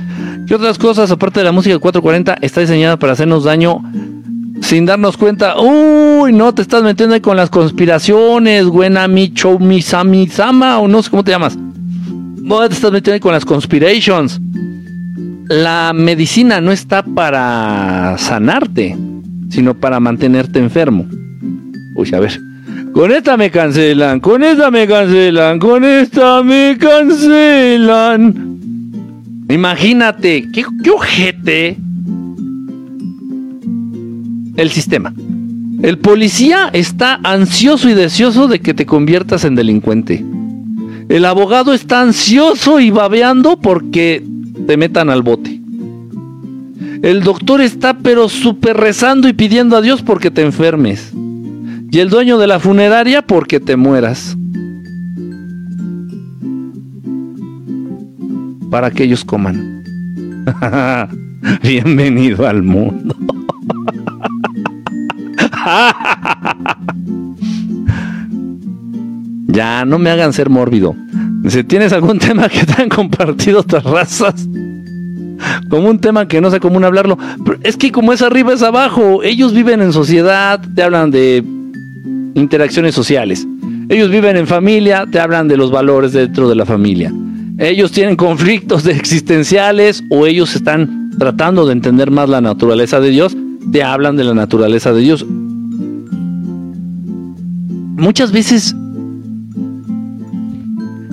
¿Qué 0.46 0.54
otras 0.54 0.78
cosas, 0.78 1.10
aparte 1.10 1.40
de 1.40 1.44
la 1.44 1.52
música 1.52 1.78
440, 1.78 2.38
está 2.40 2.60
diseñada 2.60 2.98
para 2.98 3.12
hacernos 3.12 3.44
daño 3.44 3.82
sin 4.60 4.86
darnos 4.86 5.16
cuenta, 5.16 5.58
uy, 5.58 6.32
no, 6.32 6.52
te 6.52 6.62
estás 6.62 6.82
metiendo 6.82 7.14
ahí 7.14 7.20
con 7.20 7.36
las 7.36 7.50
conspiraciones, 7.50 8.66
buena 8.66 9.08
micho, 9.08 9.58
misama, 9.58 10.78
o 10.78 10.88
no 10.88 11.02
sé 11.02 11.10
cómo 11.10 11.24
te 11.24 11.30
llamas. 11.30 11.56
No, 11.56 12.66
te 12.68 12.74
estás 12.74 12.92
metiendo 12.92 13.14
ahí 13.14 13.20
con 13.20 13.32
las 13.32 13.44
conspirations. 13.44 14.40
La 15.48 15.92
medicina 15.94 16.60
no 16.60 16.72
está 16.72 17.02
para 17.02 18.16
sanarte, 18.18 18.96
sino 19.48 19.74
para 19.74 20.00
mantenerte 20.00 20.58
enfermo. 20.58 21.06
Uy, 21.94 22.10
a 22.14 22.20
ver. 22.20 22.47
Con 22.98 23.12
esta 23.12 23.36
me 23.36 23.48
cancelan, 23.48 24.18
con 24.18 24.42
esta 24.42 24.72
me 24.72 24.84
cancelan, 24.88 25.60
con 25.60 25.84
esta 25.84 26.42
me 26.42 26.76
cancelan. 26.76 28.58
Imagínate, 29.48 30.48
qué, 30.52 30.64
qué 30.82 30.90
ojete 30.90 31.76
el 34.56 34.70
sistema. 34.70 35.14
El 35.80 35.98
policía 35.98 36.70
está 36.72 37.20
ansioso 37.22 37.88
y 37.88 37.94
deseoso 37.94 38.48
de 38.48 38.58
que 38.58 38.74
te 38.74 38.84
conviertas 38.84 39.44
en 39.44 39.54
delincuente. 39.54 40.24
El 41.08 41.24
abogado 41.24 41.74
está 41.74 42.00
ansioso 42.00 42.80
y 42.80 42.90
babeando 42.90 43.60
porque 43.60 44.24
te 44.66 44.76
metan 44.76 45.08
al 45.08 45.22
bote. 45.22 45.60
El 47.02 47.22
doctor 47.22 47.60
está 47.60 47.96
pero 47.96 48.28
súper 48.28 48.76
rezando 48.76 49.28
y 49.28 49.34
pidiendo 49.34 49.76
a 49.76 49.82
Dios 49.82 50.02
porque 50.02 50.32
te 50.32 50.42
enfermes. 50.42 51.12
Y 51.90 52.00
el 52.00 52.10
dueño 52.10 52.36
de 52.36 52.46
la 52.46 52.60
funeraria 52.60 53.22
porque 53.22 53.60
te 53.60 53.76
mueras. 53.76 54.36
Para 58.70 58.90
que 58.90 59.04
ellos 59.04 59.24
coman. 59.24 59.82
Bienvenido 61.62 62.46
al 62.46 62.62
mundo. 62.62 63.16
ya, 69.46 69.86
no 69.86 69.98
me 69.98 70.10
hagan 70.10 70.34
ser 70.34 70.50
mórbido. 70.50 70.94
Si 71.48 71.64
tienes 71.64 71.94
algún 71.94 72.18
tema 72.18 72.50
que 72.50 72.66
te 72.66 72.82
han 72.82 72.90
compartido 72.90 73.60
otras 73.60 73.84
razas, 73.84 74.46
como 75.70 75.88
un 75.88 76.00
tema 76.00 76.28
que 76.28 76.42
no 76.42 76.50
sé 76.50 76.60
cómo 76.60 76.84
hablarlo, 76.84 77.16
es 77.62 77.78
que 77.78 77.92
como 77.92 78.12
es 78.12 78.20
arriba 78.20 78.52
es 78.52 78.62
abajo, 78.62 79.22
ellos 79.22 79.54
viven 79.54 79.80
en 79.80 79.94
sociedad, 79.94 80.60
te 80.74 80.82
hablan 80.82 81.10
de 81.10 81.42
interacciones 82.38 82.94
sociales. 82.94 83.46
Ellos 83.88 84.10
viven 84.10 84.36
en 84.36 84.46
familia, 84.46 85.06
te 85.10 85.20
hablan 85.20 85.48
de 85.48 85.56
los 85.56 85.70
valores 85.70 86.12
dentro 86.12 86.48
de 86.48 86.54
la 86.54 86.64
familia. 86.64 87.12
Ellos 87.58 87.92
tienen 87.92 88.16
conflictos 88.16 88.86
existenciales 88.86 90.02
o 90.10 90.26
ellos 90.26 90.54
están 90.54 91.10
tratando 91.18 91.66
de 91.66 91.72
entender 91.72 92.10
más 92.10 92.28
la 92.28 92.40
naturaleza 92.40 93.00
de 93.00 93.10
Dios, 93.10 93.36
te 93.72 93.82
hablan 93.82 94.16
de 94.16 94.24
la 94.24 94.34
naturaleza 94.34 94.92
de 94.92 95.00
Dios 95.00 95.26
muchas 97.98 98.32
veces 98.32 98.74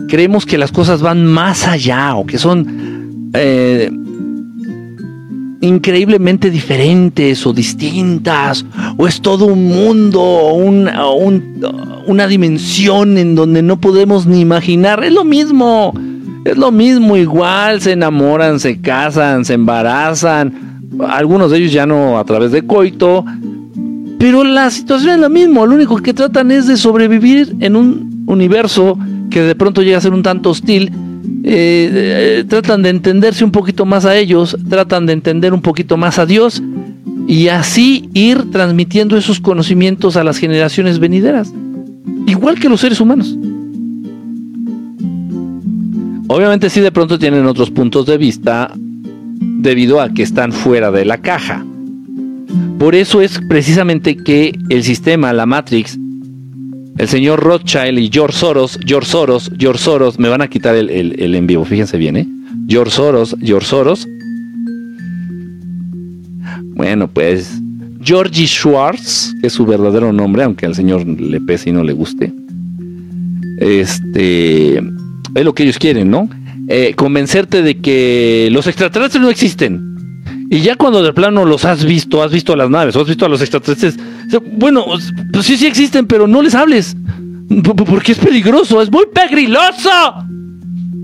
creemos 0.08 0.46
que 0.46 0.58
las 0.58 0.72
cosas 0.72 1.02
van 1.02 1.26
más 1.26 1.68
allá 1.68 2.16
o 2.16 2.26
que 2.26 2.38
son 2.38 3.32
eh, 3.34 3.92
increíblemente 5.62 6.50
diferentes 6.50 7.46
o 7.46 7.54
distintas 7.54 8.66
o 8.98 9.08
es 9.08 9.22
todo 9.22 9.46
un 9.46 9.68
mundo 9.68 10.22
o 10.22 10.54
una 10.56 12.28
dimensión 12.28 13.18
en 13.18 13.36
donde 13.36 13.62
no 13.62 13.80
podemos 13.80 14.26
ni 14.26 14.42
imaginar. 14.42 15.04
Es 15.04 15.14
lo 15.14 15.24
mismo, 15.24 15.94
es 16.46 16.58
lo 16.58 16.72
mismo, 16.72 17.18
igual 17.18 17.82
se 17.82 17.94
enamoran, 17.94 18.60
se 18.60 18.80
casan, 18.80 19.46
se 19.46 19.54
embarazan, 19.54 20.90
algunos 21.08 21.52
de 21.52 21.58
ellos 21.58 21.72
ya 21.72 21.86
no 21.86 22.18
a 22.18 22.24
través 22.24 22.52
de 22.52 22.66
coito, 22.66 23.26
pero 24.20 24.44
la 24.44 24.70
situación 24.70 25.16
es 25.16 25.20
la 25.20 25.30
misma, 25.30 25.66
lo 25.66 25.76
único 25.76 25.98
que 25.98 26.14
tratan 26.14 26.52
es 26.52 26.68
de 26.68 26.78
sobrevivir 26.78 27.56
en 27.60 27.76
un 27.76 28.24
universo 28.28 28.98
que 29.30 29.42
de 29.42 29.56
pronto 29.56 29.82
llega 29.82 29.98
a 29.98 30.02
ser 30.02 30.14
un 30.14 30.24
tanto 30.24 30.52
hostil. 30.52 30.92
Eh, 31.48 31.92
eh, 31.94 32.44
tratan 32.48 32.82
de 32.82 32.90
entenderse 32.90 33.44
un 33.46 33.52
poquito 33.52 33.86
más 33.86 34.04
a 34.06 34.18
ellos, 34.18 34.58
tratan 34.68 35.06
de 35.06 35.14
entender 35.14 35.54
un 35.54 35.62
poquito 35.62 35.96
más 35.96 36.18
a 36.18 36.26
Dios 36.26 36.64
y 37.28 37.50
así 37.50 38.10
ir 38.16 38.50
transmitiendo 38.50 39.16
esos 39.16 39.40
conocimientos 39.40 40.18
a 40.18 40.24
las 40.24 40.40
generaciones 40.40 40.98
venideras, 40.98 41.54
igual 42.26 42.60
que 42.60 42.68
los 42.68 42.82
seres 42.82 43.00
humanos. 43.00 43.38
Obviamente 46.28 46.72
sí 46.72 46.82
de 46.82 46.92
pronto 46.92 47.20
tienen 47.20 47.46
otros 47.46 47.70
puntos 47.70 48.08
de 48.08 48.18
vista 48.18 48.72
debido 48.76 50.02
a 50.02 50.10
que 50.10 50.24
están 50.24 50.52
fuera 50.52 50.90
de 50.90 51.06
la 51.06 51.20
caja. 51.20 51.64
Por 52.80 52.96
eso 52.96 53.22
es 53.22 53.40
precisamente 53.48 54.18
que 54.18 54.58
el 54.70 54.84
sistema, 54.84 55.32
la 55.32 55.46
Matrix, 55.46 56.00
el 56.98 57.08
señor 57.08 57.42
Rothschild 57.42 58.00
y 58.00 58.10
George 58.12 58.38
Soros, 58.38 58.80
George 58.86 59.10
Soros, 59.10 59.52
George 59.58 59.84
Soros, 59.84 60.18
me 60.18 60.30
van 60.30 60.42
a 60.42 60.48
quitar 60.48 60.76
el, 60.76 60.90
el, 60.90 61.36
en 61.36 61.48
vivo, 61.48 61.66
fíjense 61.66 61.98
bien, 61.98 62.18
¿eh? 62.18 62.28
George 62.68 62.92
Soros, 62.92 63.36
George 63.42 63.68
Soros. 63.68 64.08
Bueno, 66.76 67.08
pues 67.08 67.60
Georgie 68.02 68.48
Schwartz, 68.48 69.34
que 69.42 69.48
es 69.48 69.54
su 69.54 69.66
verdadero 69.66 70.14
nombre, 70.14 70.44
aunque 70.44 70.66
al 70.66 70.76
señor 70.76 71.06
le 71.06 71.42
pese 71.42 71.70
y 71.70 71.74
no 71.74 71.84
le 71.84 71.94
guste. 71.94 72.32
Este 73.60 74.78
es 74.78 75.44
lo 75.44 75.54
que 75.54 75.64
ellos 75.64 75.80
quieren, 75.80 76.10
¿no? 76.10 76.30
Eh, 76.68 76.94
convencerte 76.96 77.62
de 77.62 77.78
que 77.78 78.50
los 78.52 78.68
extraterrestres 78.68 79.22
no 79.22 79.30
existen. 79.30 79.95
Y 80.56 80.62
ya 80.62 80.78
cuando 80.78 81.04
de 81.04 81.12
plano 81.12 81.44
los 81.44 81.66
has 81.66 81.84
visto, 81.84 82.24
has 82.24 82.32
visto 82.32 82.54
a 82.54 82.56
las 82.56 82.70
naves, 82.70 82.96
has 82.96 83.06
visto 83.06 83.26
a 83.26 83.28
los 83.28 83.42
extraterrestres, 83.42 83.98
bueno, 84.54 84.86
pues 85.34 85.46
sí, 85.46 85.58
sí 85.58 85.68
existen, 85.68 86.08
pero 86.08 86.28
no 86.28 86.42
les 86.42 86.56
hables. 86.56 86.96
Porque 87.86 88.14
es 88.14 88.20
peligroso, 88.20 88.82
es 88.82 88.90
muy 88.90 89.04
pegriloso. 89.14 89.90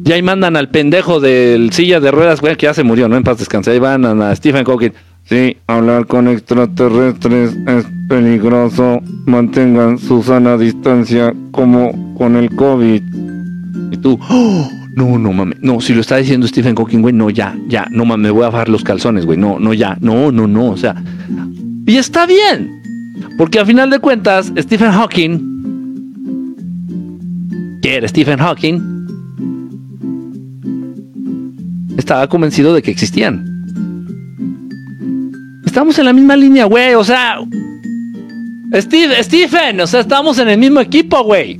Y 0.05 0.11
ahí 0.13 0.21
mandan 0.21 0.55
al 0.55 0.69
pendejo 0.69 1.19
del 1.19 1.73
silla 1.73 1.99
de 1.99 2.11
ruedas, 2.11 2.39
que 2.39 2.55
ya 2.65 2.73
se 2.73 2.83
murió, 2.83 3.09
¿no? 3.09 3.17
En 3.17 3.23
paz 3.23 3.39
descanse. 3.39 3.71
Ahí 3.71 3.79
van 3.79 4.05
a 4.05 4.33
Stephen 4.37 4.63
Hawking. 4.63 4.91
Sí, 5.25 5.57
hablar 5.67 6.07
con 6.07 6.29
extraterrestres 6.29 7.53
es 7.67 7.85
peligroso. 8.07 9.01
Mantengan 9.25 9.99
su 9.99 10.23
sana 10.23 10.57
distancia 10.57 11.33
como 11.51 12.15
con 12.15 12.37
el 12.37 12.55
COVID. 12.55 13.01
Y 13.91 13.97
tú, 13.97 14.17
¡oh! 14.29 14.80
No, 14.95 15.17
no 15.17 15.31
mames. 15.31 15.57
No, 15.61 15.79
si 15.79 15.93
lo 15.93 16.01
está 16.01 16.17
diciendo 16.17 16.47
Stephen 16.47 16.75
Hawking, 16.75 16.99
güey, 17.01 17.13
no, 17.13 17.29
ya, 17.29 17.57
ya, 17.67 17.87
no 17.91 18.05
mames, 18.05 18.23
me 18.23 18.31
voy 18.31 18.43
a 18.43 18.49
bajar 18.49 18.69
los 18.69 18.83
calzones, 18.83 19.25
güey. 19.25 19.37
No, 19.37 19.59
no, 19.59 19.73
ya, 19.73 19.97
no, 20.01 20.31
no, 20.31 20.47
no. 20.47 20.69
O 20.69 20.77
sea, 20.77 20.95
y 21.85 21.97
está 21.97 22.25
bien. 22.25 22.81
Porque 23.37 23.59
al 23.59 23.65
final 23.65 23.89
de 23.89 23.99
cuentas, 23.99 24.51
Stephen 24.57 24.91
Hawking, 24.91 25.39
que 27.81 27.95
era 27.95 28.07
Stephen 28.07 28.39
Hawking, 28.39 28.79
estaba 31.97 32.27
convencido 32.27 32.73
de 32.73 32.81
que 32.81 32.91
existían. 32.91 33.45
Estamos 35.65 35.97
en 35.99 36.05
la 36.05 36.13
misma 36.13 36.35
línea, 36.35 36.65
güey. 36.65 36.95
O 36.95 37.03
sea, 37.03 37.37
Steve, 38.73 39.23
Stephen, 39.23 39.79
o 39.79 39.87
sea, 39.87 40.01
estamos 40.01 40.37
en 40.39 40.49
el 40.49 40.57
mismo 40.57 40.79
equipo, 40.81 41.23
güey. 41.23 41.57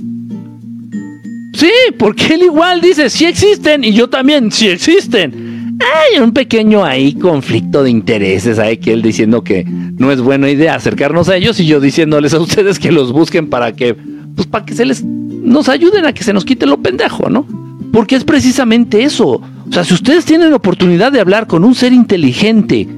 Sí, 1.62 1.70
porque 2.00 2.34
él 2.34 2.42
igual 2.42 2.82
dice, 2.82 3.08
sí 3.12 3.26
existen 3.26 3.84
y 3.84 3.94
yo 3.94 4.10
también, 4.10 4.52
sí 4.52 4.68
existen. 4.68 5.78
Hay 5.80 6.20
un 6.20 6.32
pequeño 6.32 6.84
ahí 6.84 7.14
conflicto 7.14 7.84
de 7.84 7.92
intereses, 7.92 8.58
hay 8.58 8.78
que 8.78 8.92
él 8.94 9.04
diciendo 9.04 9.44
que 9.44 9.64
no 9.64 10.12
es 10.12 10.22
buena 10.22 10.50
idea 10.50 10.74
acercarnos 10.74 11.30
a 11.30 11.36
ellos 11.36 11.60
y 11.60 11.68
yo 11.68 11.80
diciéndoles 11.80 12.34
a 12.34 12.40
ustedes 12.40 12.80
que 12.80 12.92
los 12.92 13.12
busquen 13.12 13.48
para 13.48 13.74
que, 13.74 13.94
pues 13.94 14.48
para 14.48 14.66
que 14.66 14.74
se 14.74 14.86
les, 14.86 15.04
nos 15.04 15.70
ayuden 15.70 16.08
a 16.08 16.14
que 16.14 16.24
se 16.24 16.34
nos 16.34 16.46
quite 16.46 16.66
lo 16.66 16.82
pendejo, 16.82 17.30
¿no? 17.30 17.46
Porque 17.94 18.16
es 18.16 18.24
precisamente 18.24 19.04
eso. 19.04 19.30
O 19.30 19.72
sea, 19.72 19.84
si 19.84 19.94
ustedes 19.94 20.26
tienen 20.26 20.50
la 20.50 20.56
oportunidad 20.56 21.12
de 21.12 21.20
hablar 21.20 21.46
con 21.46 21.64
un 21.64 21.76
ser 21.76 21.94
inteligente 21.94 22.90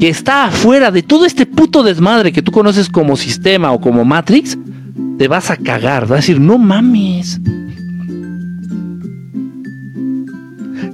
que 0.00 0.08
está 0.08 0.46
afuera 0.46 0.90
de 0.90 1.02
todo 1.02 1.26
este 1.26 1.44
puto 1.44 1.82
desmadre 1.82 2.32
que 2.32 2.40
tú 2.40 2.50
conoces 2.50 2.88
como 2.88 3.14
sistema 3.14 3.72
o 3.72 3.80
como 3.82 4.06
Matrix, 4.06 4.56
te 5.18 5.28
vas 5.28 5.50
a 5.50 5.58
cagar, 5.58 6.04
vas 6.04 6.12
a 6.12 6.16
decir, 6.16 6.40
no 6.40 6.56
mames. 6.56 7.38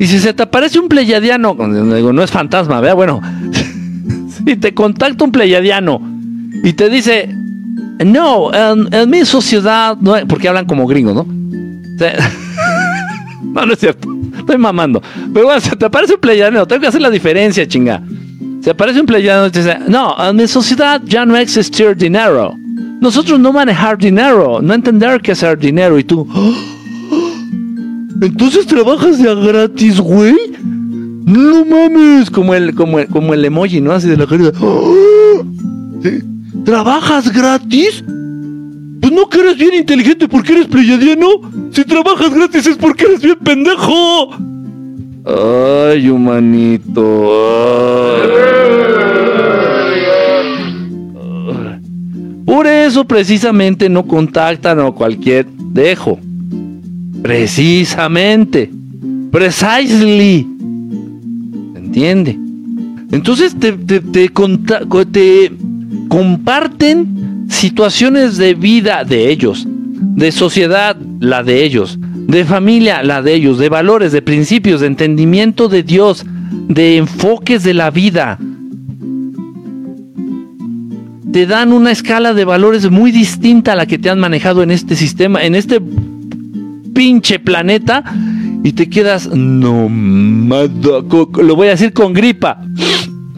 Y 0.03 0.09
si 0.09 0.18
se 0.18 0.32
te 0.32 0.42
aparece 0.42 0.80
un 0.80 0.88
pleyadiano, 0.88 1.55
no 1.55 2.22
es 2.24 2.30
fantasma, 2.32 2.80
vea, 2.80 2.92
bueno, 2.92 3.20
si 4.28 4.57
te 4.57 4.74
contacta 4.74 5.22
un 5.22 5.30
pleyadiano 5.30 6.03
y 6.64 6.72
te 6.72 6.90
dice, 6.90 7.32
no, 8.05 8.50
en, 8.53 9.09
mi 9.09 9.24
sociedad, 9.24 9.96
no, 10.00 10.16
porque 10.26 10.48
hablan 10.48 10.66
como 10.66 10.88
gringos, 10.88 11.14
¿no? 11.14 11.24
no, 13.44 13.64
no 13.64 13.72
es 13.72 13.78
cierto, 13.78 14.09
estoy 14.36 14.59
mamando. 14.59 15.00
Pero 15.32 15.46
bueno, 15.46 15.61
si 15.61 15.70
te 15.70 15.84
aparece 15.84 16.14
un 16.14 16.20
pleyadiano, 16.20 16.66
tengo 16.66 16.80
que 16.80 16.88
hacer 16.88 17.00
la 17.00 17.11
diferencia, 17.11 17.64
chinga. 17.68 18.03
Se 18.61 18.70
aparece 18.70 18.98
un 18.98 19.07
pleyadiano 19.07 19.46
y 19.46 19.50
te 19.53 19.61
dice, 19.61 19.78
no, 19.86 20.16
en 20.18 20.34
mi 20.34 20.48
sociedad 20.48 21.00
ya 21.05 21.24
no 21.24 21.36
existe 21.36 21.94
dinero. 21.94 22.57
Nosotros 23.00 23.38
no 23.38 23.53
manejar 23.53 23.98
dinero, 23.98 24.61
no 24.61 24.74
entender 24.74 25.20
qué 25.20 25.30
es 25.30 25.44
dinero. 25.61 25.96
Y 25.96 26.03
tú, 26.03 26.26
entonces 28.27 28.66
trabajas 28.66 29.18
ya 29.18 29.35
gratis, 29.35 30.01
güey. 30.01 30.37
No 31.25 31.64
mames, 31.64 32.31
como 32.31 32.55
el, 32.55 32.75
como 32.75 32.99
como 33.07 33.35
el 33.35 33.45
emoji, 33.45 33.81
¿no? 33.81 33.93
Así 33.93 34.09
de 34.09 34.16
la 34.16 34.27
carita. 34.27 34.53
¿Trabajas 36.64 37.33
gratis? 37.33 38.05
Pues 39.01 39.12
no 39.12 39.29
que 39.29 39.41
eres 39.41 39.57
bien 39.57 39.75
inteligente 39.75 40.29
porque 40.29 40.53
eres 40.53 40.66
pleyadiano. 40.66 41.27
Si 41.73 41.85
trabajas 41.85 42.33
gratis 42.33 42.66
es 42.66 42.77
porque 42.77 43.05
eres 43.05 43.20
bien 43.23 43.39
pendejo. 43.43 44.31
Ay, 45.25 46.09
humanito. 46.09 47.31
Por 52.45 52.66
eso 52.66 53.05
precisamente 53.05 53.89
no 53.89 54.07
contactan 54.07 54.81
a 54.81 54.91
cualquier 54.93 55.47
dejo. 55.47 56.18
Precisamente. 57.23 58.70
Precisely. 59.31 60.47
¿Entiende? 61.77 62.39
Entonces 63.12 63.55
te, 63.59 63.73
te, 63.73 64.01
te, 64.01 64.29
te 64.31 65.53
comparten 66.09 67.47
situaciones 67.49 68.39
de 68.39 68.55
vida 68.55 69.05
de 69.05 69.31
ellos, 69.31 69.66
de 69.68 70.33
sociedad 70.33 70.97
la 71.20 71.43
de 71.43 71.64
ellos, 71.64 71.99
de 72.01 72.45
familia 72.45 73.03
la 73.03 73.23
de 73.23 73.35
ellos, 73.35 73.59
de 73.59 73.68
valores, 73.68 74.12
de 74.12 74.23
principios, 74.23 74.81
de 74.81 74.87
entendimiento 74.87 75.68
de 75.68 75.83
Dios, 75.83 76.25
de 76.68 76.97
enfoques 76.97 77.62
de 77.62 77.75
la 77.75 77.91
vida. 77.91 78.39
Te 81.33 81.47
dan 81.47 81.73
una 81.73 81.93
escala 81.93 82.35
de 82.35 82.45
valores 82.45 82.91
muy 82.91 83.11
distinta 83.11 83.73
a 83.73 83.77
la 83.77 83.87
que 83.87 83.99
te 83.99 84.11
han 84.11 84.20
manejado 84.20 84.62
en 84.62 84.70
este 84.70 84.97
sistema, 84.97 85.43
en 85.43 85.55
este 85.55 85.81
pinche 87.03 87.40
planeta 87.40 88.05
y 88.62 88.70
te 88.70 88.88
quedas 88.88 89.26
no 89.26 89.90
lo 89.90 91.57
voy 91.57 91.66
a 91.66 91.70
decir 91.70 91.92
con 91.92 92.12
gripa. 92.12 92.64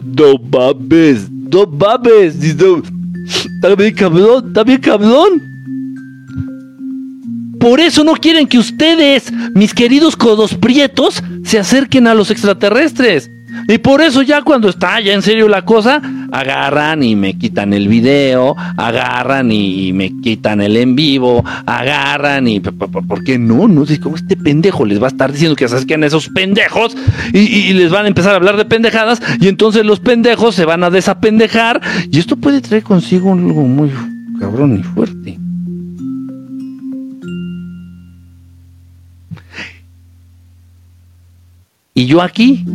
No 0.03 0.37
babes 0.37 1.31
no 1.31 1.65
babes 1.65 2.35
está 2.43 3.73
bien 3.75 3.95
cabrón 3.95 4.43
está 4.49 4.63
bien 4.63 4.79
cabrón. 4.79 5.41
Por 7.59 7.79
eso 7.79 8.03
no 8.03 8.13
quieren 8.13 8.45
que 8.45 8.59
ustedes 8.59 9.33
mis 9.55 9.73
queridos 9.73 10.15
codos 10.15 10.53
prietos 10.53 11.23
se 11.43 11.57
acerquen 11.57 12.05
a 12.05 12.13
los 12.13 12.29
extraterrestres 12.29 13.31
y 13.67 13.77
por 13.77 14.01
eso 14.01 14.21
ya 14.21 14.41
cuando 14.41 14.69
está 14.69 14.99
ya 14.99 15.13
en 15.13 15.21
serio 15.21 15.47
la 15.47 15.63
cosa, 15.63 16.01
agarran 16.31 17.03
y 17.03 17.15
me 17.15 17.37
quitan 17.37 17.73
el 17.73 17.87
video, 17.87 18.55
agarran 18.77 19.51
y 19.51 19.91
me 19.93 20.11
quitan 20.21 20.61
el 20.61 20.77
en 20.77 20.95
vivo, 20.95 21.43
agarran 21.65 22.47
y... 22.47 22.59
¿Por 22.59 23.23
qué 23.23 23.37
no? 23.39 23.67
No 23.67 23.85
sé 23.85 23.99
cómo 23.99 24.15
este 24.15 24.35
pendejo 24.35 24.85
les 24.85 25.01
va 25.01 25.05
a 25.05 25.09
estar 25.09 25.31
diciendo 25.31 25.55
que 25.55 25.65
a 25.65 26.05
esos 26.05 26.29
pendejos 26.29 26.95
y, 27.33 27.39
y, 27.39 27.73
les 27.73 27.91
van 27.91 28.05
a 28.05 28.07
empezar 28.07 28.33
a 28.33 28.35
hablar 28.35 28.57
de 28.57 28.65
pendejadas 28.65 29.21
y 29.39 29.47
entonces 29.47 29.85
los 29.85 29.99
pendejos 29.99 30.55
se 30.55 30.65
van 30.65 30.83
a 30.83 30.89
desapendejar 30.89 31.81
y 32.11 32.19
esto 32.19 32.35
puede 32.35 32.61
traer 32.61 32.83
consigo 32.83 33.33
algo 33.33 33.63
muy 33.63 33.91
cabrón 34.39 34.79
y 34.79 34.83
fuerte. 34.83 35.39
Y 41.93 42.07
yo 42.07 42.21
aquí 42.21 42.65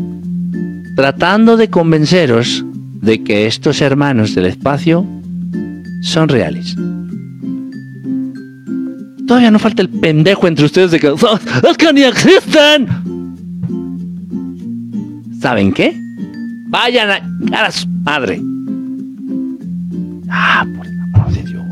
tratando 1.01 1.57
de 1.57 1.71
convenceros 1.71 2.63
de 3.01 3.25
que 3.25 3.47
estos 3.47 3.81
hermanos 3.81 4.35
del 4.35 4.45
espacio 4.45 5.07
son 6.03 6.29
reales. 6.29 6.77
Todavía 9.27 9.51
no 9.51 9.59
falta 9.59 9.81
el 9.81 9.89
pendejo 9.89 10.47
entre 10.47 10.67
ustedes 10.67 10.91
de 10.91 11.01
que 11.01 11.07
¡Es 11.07 11.77
que 11.79 11.93
ni 11.95 12.03
existen! 12.03 12.87
¿Saben 15.41 15.73
qué? 15.73 15.99
Vayan 16.69 17.09
a, 17.11 17.63
a 17.65 17.73
su 17.73 17.89
madre. 17.89 18.39
Ah, 20.29 20.67
por 20.77 20.87
el 20.87 21.01
amor 21.01 21.33
de 21.33 21.43
Dios. 21.45 21.65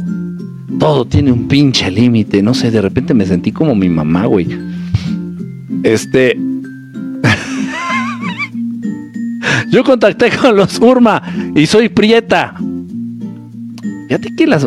Todo 0.79 1.05
tiene 1.05 1.33
un 1.33 1.49
pinche 1.49 1.91
límite. 1.91 2.43
No 2.43 2.55
sé, 2.55 2.71
de 2.71 2.81
repente 2.81 3.13
me 3.13 3.27
sentí 3.27 3.53
como 3.53 3.75
mi 3.75 3.91
mamá, 3.91 4.25
güey. 4.25 4.49
Este. 5.83 6.35
Yo 9.71 9.85
contacté 9.85 10.31
con 10.31 10.57
los 10.57 10.79
Urma 10.81 11.23
y 11.55 11.67
soy 11.67 11.89
prieta. 11.89 12.55
Fíjate 14.09 14.35
que 14.37 14.47
las, 14.47 14.67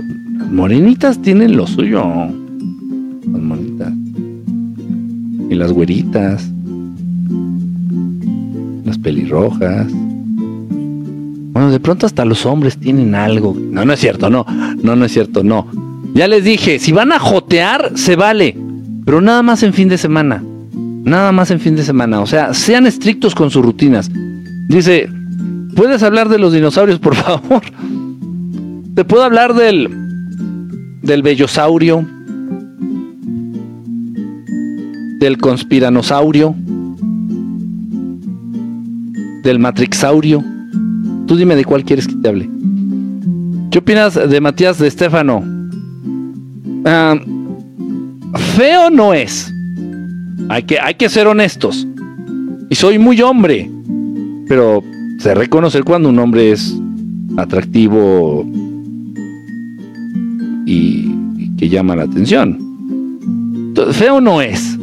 morenitas 0.52 1.22
tienen 1.22 1.56
lo 1.56 1.68
suyo. 1.68 2.04
Las 2.06 3.42
morenitas. 3.42 3.94
Y 5.50 5.56
las 5.56 5.72
güeritas. 5.72 6.50
Las 8.86 8.98
pelirrojas. 8.98 9.88
Bueno, 9.92 11.72
de 11.72 11.80
pronto 11.80 12.06
hasta 12.06 12.24
los 12.24 12.46
hombres 12.46 12.78
tienen 12.78 13.16
algo. 13.16 13.56
No, 13.58 13.84
no 13.86 13.94
es 13.94 14.00
cierto, 14.00 14.30
no. 14.30 14.46
No, 14.82 14.96
no 14.96 15.06
es 15.06 15.12
cierto, 15.12 15.44
no. 15.44 15.68
Ya 16.14 16.28
les 16.28 16.44
dije, 16.44 16.80
si 16.80 16.92
van 16.92 17.12
a 17.12 17.20
jotear, 17.20 17.92
se 17.96 18.16
vale. 18.16 18.58
Pero 19.06 19.22
nada 19.22 19.42
más 19.44 19.64
en 19.64 19.74
fin 19.74 19.90
de 19.90 19.98
semana. 19.98 20.44
Nada 20.74 21.32
más 21.32 21.52
en 21.52 21.60
fin 21.60 21.76
de 21.76 21.84
semana. 21.84 22.22
O 22.22 22.28
sea, 22.28 22.54
sean 22.54 22.86
estrictos 22.86 23.34
con 23.34 23.50
sus 23.50 23.66
rutinas. 23.66 24.10
Dice, 24.72 25.10
¿puedes 25.76 26.02
hablar 26.02 26.30
de 26.30 26.40
los 26.40 26.54
dinosaurios, 26.54 26.98
por 26.98 27.14
favor? 27.14 27.62
¿Te 28.96 29.04
puedo 29.04 29.24
hablar 29.24 29.54
del 29.54 29.90
del 31.02 31.22
bellosaurio? 31.22 32.08
Del 35.20 35.38
conspiranosaurio? 35.40 36.56
Del 39.44 39.60
matrixaurio? 39.60 40.42
Tú 41.28 41.36
dime 41.36 41.58
de 41.58 41.66
cuál 41.66 41.84
quieres 41.84 42.08
que 42.08 42.16
te 42.16 42.30
hable. 42.30 42.50
¿Qué 43.72 43.80
opinas 43.80 44.14
de 44.16 44.40
Matías 44.40 44.80
de 44.80 44.88
Estefano? 44.88 45.44
Ah, 46.86 47.20
feo 48.56 48.90
no 48.90 49.14
es. 49.14 49.54
Hay 50.48 50.64
que, 50.64 50.80
hay 50.80 50.94
que 50.94 51.10
ser 51.10 51.28
honestos. 51.28 51.86
Y 52.70 52.76
soy 52.76 52.98
muy 52.98 53.22
hombre 53.22 53.70
pero 54.52 54.84
se 55.18 55.34
reconocer 55.34 55.86
cuando 55.86 56.10
un 56.10 56.20
hombre 56.20 56.52
es 56.52 56.78
atractivo 57.38 58.46
y, 60.66 61.10
que 61.58 61.70
llama 61.70 61.96
la 61.96 62.04
atención. 62.04 62.60
feo 63.94 64.20
no 64.20 64.42
es. 64.42 64.78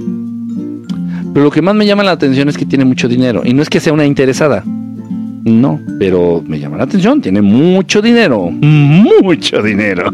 Pero 1.35 1.45
lo 1.45 1.51
que 1.51 1.61
más 1.61 1.75
me 1.75 1.85
llama 1.85 2.03
la 2.03 2.13
atención 2.13 2.49
es 2.49 2.57
que 2.57 2.65
tiene 2.65 2.87
mucho 2.87 3.09
dinero. 3.09 3.43
Y 3.45 3.53
no 3.53 3.61
es 3.61 3.69
que 3.69 3.79
sea 3.79 3.93
una 3.93 4.07
interesada. 4.07 4.65
No, 4.65 5.79
pero 5.99 6.43
me 6.47 6.59
llama 6.59 6.79
la 6.79 6.85
atención. 6.85 7.21
Tiene 7.21 7.43
mucho 7.43 8.01
dinero. 8.01 8.51
Mucho 8.51 9.63
dinero. 9.63 10.11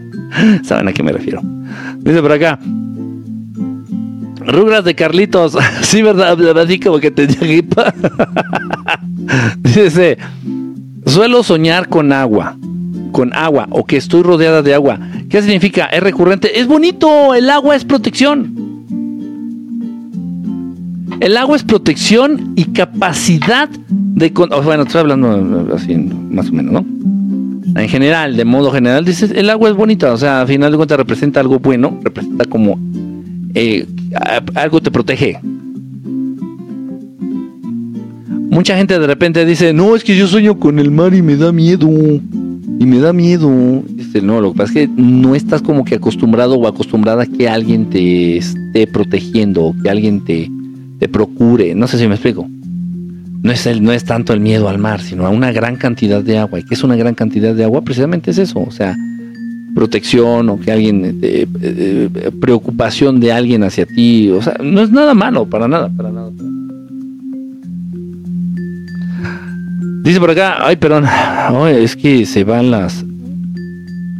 ¿Saben 0.62 0.88
a 0.88 0.92
qué 0.92 1.02
me 1.02 1.12
refiero? 1.12 1.40
Dice 2.00 2.20
por 2.20 2.32
acá. 2.32 2.58
Rugras 4.46 4.84
de 4.84 4.94
Carlitos. 4.94 5.56
sí, 5.82 6.02
¿verdad? 6.02 6.58
Así 6.58 6.78
como 6.78 6.98
que 6.98 7.10
te 7.10 7.26
gripa. 7.26 7.94
Dice, 9.58 10.18
suelo 11.06 11.42
soñar 11.42 11.88
con 11.88 12.12
agua. 12.12 12.56
Con 13.12 13.32
agua. 13.34 13.66
O 13.70 13.84
que 13.84 13.96
estoy 13.96 14.22
rodeada 14.22 14.62
de 14.62 14.74
agua. 14.74 14.98
¿Qué 15.28 15.42
significa? 15.42 15.86
Es 15.86 16.02
recurrente. 16.02 16.60
Es 16.60 16.66
bonito. 16.66 17.34
El 17.34 17.50
agua 17.50 17.76
es 17.76 17.84
protección. 17.84 18.62
El 21.20 21.36
agua 21.36 21.56
es 21.56 21.62
protección 21.62 22.52
y 22.56 22.64
capacidad 22.66 23.68
de... 23.68 24.30
Bueno, 24.30 24.82
estoy 24.82 25.00
hablando 25.00 25.68
así, 25.72 25.94
más 25.96 26.48
o 26.48 26.52
menos, 26.52 26.72
¿no? 26.72 27.80
En 27.80 27.88
general, 27.88 28.36
de 28.36 28.44
modo 28.44 28.70
general, 28.70 29.04
dices, 29.04 29.30
el 29.30 29.48
agua 29.48 29.70
es 29.70 29.76
bonita. 29.76 30.12
O 30.12 30.16
sea, 30.16 30.40
al 30.42 30.48
final 30.48 30.72
de 30.72 30.76
cuentas 30.76 30.98
representa 30.98 31.40
algo 31.40 31.58
bueno. 31.58 31.98
Representa 32.02 32.44
como 32.44 32.78
eh, 33.54 33.86
algo 34.54 34.80
te 34.80 34.90
protege. 34.90 35.38
Mucha 38.50 38.76
gente 38.76 38.98
de 38.98 39.06
repente 39.06 39.46
dice, 39.46 39.72
no, 39.72 39.96
es 39.96 40.04
que 40.04 40.16
yo 40.16 40.26
sueño 40.26 40.58
con 40.58 40.78
el 40.78 40.90
mar 40.90 41.14
y 41.14 41.22
me 41.22 41.36
da 41.36 41.52
miedo. 41.52 41.88
Y 41.88 42.86
me 42.86 42.98
da 42.98 43.12
miedo. 43.12 43.50
No, 44.22 44.40
lo 44.40 44.52
que 44.52 44.58
pasa 44.58 44.80
es 44.80 44.88
que 44.88 44.94
no 44.94 45.34
estás 45.34 45.62
como 45.62 45.84
que 45.84 45.94
acostumbrado 45.94 46.56
o 46.56 46.68
acostumbrada 46.68 47.22
a 47.22 47.26
que 47.26 47.48
alguien 47.48 47.88
te 47.88 48.36
esté 48.36 48.86
protegiendo, 48.86 49.74
que 49.82 49.88
alguien 49.88 50.22
te, 50.22 50.50
te 50.98 51.08
procure. 51.08 51.74
No 51.74 51.86
sé 51.88 51.98
si 51.98 52.06
me 52.06 52.14
explico. 52.14 52.46
No 53.42 53.50
es, 53.50 53.66
el, 53.66 53.82
no 53.82 53.92
es 53.92 54.04
tanto 54.04 54.34
el 54.34 54.40
miedo 54.40 54.68
al 54.68 54.78
mar, 54.78 55.00
sino 55.00 55.26
a 55.26 55.30
una 55.30 55.50
gran 55.50 55.76
cantidad 55.76 56.22
de 56.22 56.38
agua. 56.38 56.60
¿Y 56.60 56.64
qué 56.64 56.74
es 56.74 56.84
una 56.84 56.94
gran 56.94 57.14
cantidad 57.14 57.54
de 57.54 57.64
agua? 57.64 57.82
Precisamente 57.82 58.30
es 58.30 58.38
eso. 58.38 58.60
O 58.60 58.70
sea, 58.70 58.96
protección 59.74 60.48
o 60.48 60.60
que 60.60 60.70
alguien, 60.70 61.18
eh, 61.22 61.46
eh, 61.62 62.30
preocupación 62.40 63.20
de 63.20 63.32
alguien 63.32 63.62
hacia 63.62 63.86
ti, 63.86 64.30
o 64.30 64.42
sea, 64.42 64.56
no 64.62 64.82
es 64.82 64.90
nada 64.90 65.14
malo, 65.14 65.46
para 65.46 65.68
nada, 65.68 65.88
para 65.88 66.10
nada. 66.10 66.30
Dice 70.02 70.18
por 70.18 70.30
acá, 70.30 70.56
ay, 70.66 70.76
perdón, 70.76 71.04
es 71.68 71.96
que 71.96 72.26
se 72.26 72.44
van 72.44 72.70
las, 72.70 73.04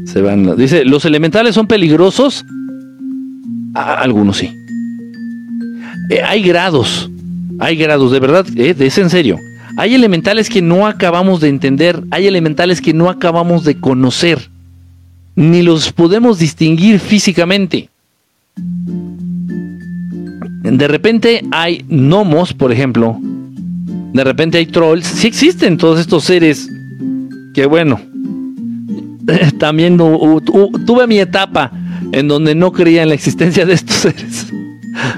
se 0.07 0.23
van, 0.23 0.57
dice, 0.57 0.85
los 0.85 1.05
elementales 1.05 1.55
son 1.55 1.67
peligrosos, 1.67 2.45
algunos 3.75 4.37
sí. 4.37 4.51
Eh, 6.09 6.23
hay 6.25 6.43
grados, 6.43 7.11
hay 7.59 7.77
grados, 7.77 8.13
de 8.13 8.21
verdad, 8.21 8.47
es 8.57 8.99
en 8.99 9.11
serio. 9.11 9.39
hay 9.77 9.95
elementales 9.95 10.49
que 10.49 10.63
no 10.63 10.87
acabamos 10.87 11.41
de 11.41 11.49
entender, 11.49 12.05
hay 12.11 12.27
elementales 12.27 12.81
que 12.81 12.95
no 12.95 13.11
acabamos 13.11 13.65
de 13.65 13.75
conocer, 13.75 14.52
ni 15.35 15.63
los 15.63 15.93
podemos 15.93 16.39
distinguir 16.39 17.01
físicamente. 17.01 17.89
De 20.63 20.89
repente 20.89 21.43
hay 21.51 21.85
gnomos, 21.89 22.53
por 22.53 22.73
ejemplo, 22.73 23.19
de 24.13 24.25
repente 24.25 24.59
hay 24.59 24.67
trolls, 24.67 25.07
sí 25.07 25.27
existen 25.27 25.77
todos 25.77 25.99
estos 26.01 26.25
seres 26.25 26.69
que 27.55 27.67
bueno, 27.67 28.01
también 29.59 29.97
tuve 29.97 31.07
mi 31.07 31.19
etapa 31.19 31.73
en 32.13 32.29
donde 32.29 32.55
no 32.55 32.73
creía 32.73 33.03
en 33.03 33.09
la 33.09 33.15
existencia 33.15 33.65
de 33.65 33.75
estos 33.75 33.97
seres. 33.97 34.47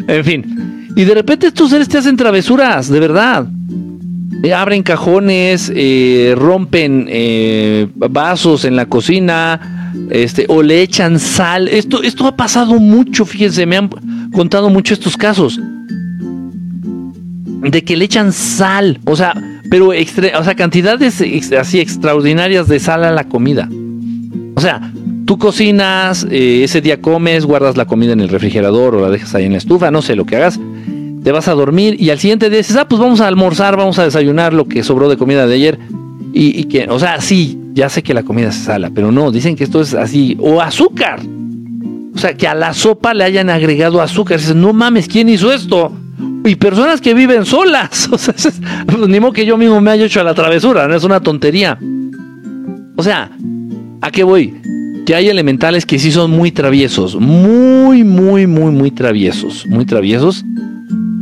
en 0.06 0.24
fin, 0.24 0.90
y 0.96 1.04
de 1.04 1.14
repente 1.14 1.48
estos 1.48 1.70
seres 1.70 1.88
te 1.88 1.98
hacen 1.98 2.16
travesuras, 2.16 2.88
de 2.88 3.00
verdad. 3.00 3.48
Eh, 4.42 4.52
abren 4.52 4.82
cajones, 4.82 5.72
eh, 5.74 6.34
rompen 6.36 7.06
eh, 7.08 7.88
vasos 7.94 8.64
en 8.64 8.76
la 8.76 8.86
cocina, 8.86 9.73
este, 10.10 10.46
o 10.48 10.62
le 10.62 10.82
echan 10.82 11.18
sal. 11.18 11.68
Esto, 11.68 12.02
esto 12.02 12.26
ha 12.26 12.36
pasado 12.36 12.78
mucho, 12.78 13.24
fíjense, 13.24 13.66
me 13.66 13.76
han 13.76 13.88
contado 14.32 14.70
mucho 14.70 14.94
estos 14.94 15.16
casos. 15.16 15.60
De 17.62 17.82
que 17.82 17.96
le 17.96 18.04
echan 18.04 18.32
sal, 18.32 19.00
o 19.04 19.16
sea, 19.16 19.34
pero 19.70 19.88
o 19.88 20.44
sea, 20.44 20.54
cantidades 20.54 21.22
así 21.58 21.80
extraordinarias 21.80 22.68
de 22.68 22.78
sal 22.78 23.04
a 23.04 23.10
la 23.10 23.24
comida. 23.24 23.68
O 24.54 24.60
sea, 24.60 24.92
tú 25.24 25.38
cocinas, 25.38 26.26
ese 26.30 26.80
día 26.80 27.00
comes, 27.00 27.46
guardas 27.46 27.76
la 27.76 27.86
comida 27.86 28.12
en 28.12 28.20
el 28.20 28.28
refrigerador 28.28 28.94
o 28.94 29.00
la 29.00 29.10
dejas 29.10 29.34
ahí 29.34 29.46
en 29.46 29.52
la 29.52 29.58
estufa, 29.58 29.90
no 29.90 30.02
sé 30.02 30.14
lo 30.14 30.26
que 30.26 30.36
hagas 30.36 30.60
te 31.24 31.32
vas 31.32 31.48
a 31.48 31.54
dormir 31.54 31.96
y 31.98 32.10
al 32.10 32.18
siguiente 32.18 32.50
día 32.50 32.58
dices, 32.58 32.76
ah, 32.76 32.86
pues 32.86 33.00
vamos 33.00 33.20
a 33.22 33.26
almorzar, 33.26 33.76
vamos 33.76 33.98
a 33.98 34.04
desayunar 34.04 34.52
lo 34.52 34.66
que 34.68 34.84
sobró 34.84 35.08
de 35.08 35.16
comida 35.16 35.46
de 35.46 35.54
ayer. 35.54 35.78
Y, 36.34 36.64
que, 36.64 36.86
o 36.88 36.98
sea, 36.98 37.20
sí, 37.20 37.58
ya 37.74 37.88
sé 37.88 38.02
que 38.02 38.14
la 38.14 38.22
comida 38.22 38.52
se 38.52 38.64
sala, 38.64 38.90
pero 38.94 39.10
no, 39.10 39.30
dicen 39.30 39.56
que 39.56 39.64
esto 39.64 39.80
es 39.80 39.94
así, 39.94 40.36
o 40.40 40.60
azúcar. 40.60 41.20
O 42.14 42.18
sea, 42.18 42.34
que 42.34 42.46
a 42.46 42.54
la 42.54 42.72
sopa 42.72 43.12
le 43.12 43.24
hayan 43.24 43.50
agregado 43.50 44.00
azúcar. 44.00 44.38
Dices, 44.38 44.54
no 44.54 44.72
mames, 44.72 45.08
¿quién 45.08 45.28
hizo 45.28 45.52
esto? 45.52 45.92
Y 46.44 46.54
personas 46.54 47.00
que 47.00 47.12
viven 47.12 47.44
solas. 47.44 48.08
O 48.12 48.18
sea, 48.18 48.34
pues, 48.86 49.08
ni 49.08 49.18
modo 49.18 49.32
que 49.32 49.44
yo 49.44 49.56
mismo 49.56 49.80
me 49.80 49.90
haya 49.90 50.04
hecho 50.04 50.20
a 50.20 50.24
la 50.24 50.34
travesura, 50.34 50.86
no 50.86 50.94
es 50.94 51.02
una 51.02 51.20
tontería. 51.20 51.76
O 52.96 53.02
sea, 53.02 53.30
¿a 54.00 54.10
qué 54.12 54.22
voy? 54.22 54.54
Que 55.04 55.16
hay 55.16 55.28
elementales 55.28 55.84
que 55.84 55.98
sí 55.98 56.12
son 56.12 56.30
muy 56.30 56.52
traviesos, 56.52 57.16
muy, 57.16 58.04
muy, 58.04 58.46
muy, 58.46 58.70
muy 58.70 58.90
traviesos, 58.92 59.66
muy 59.66 59.84
traviesos 59.84 60.44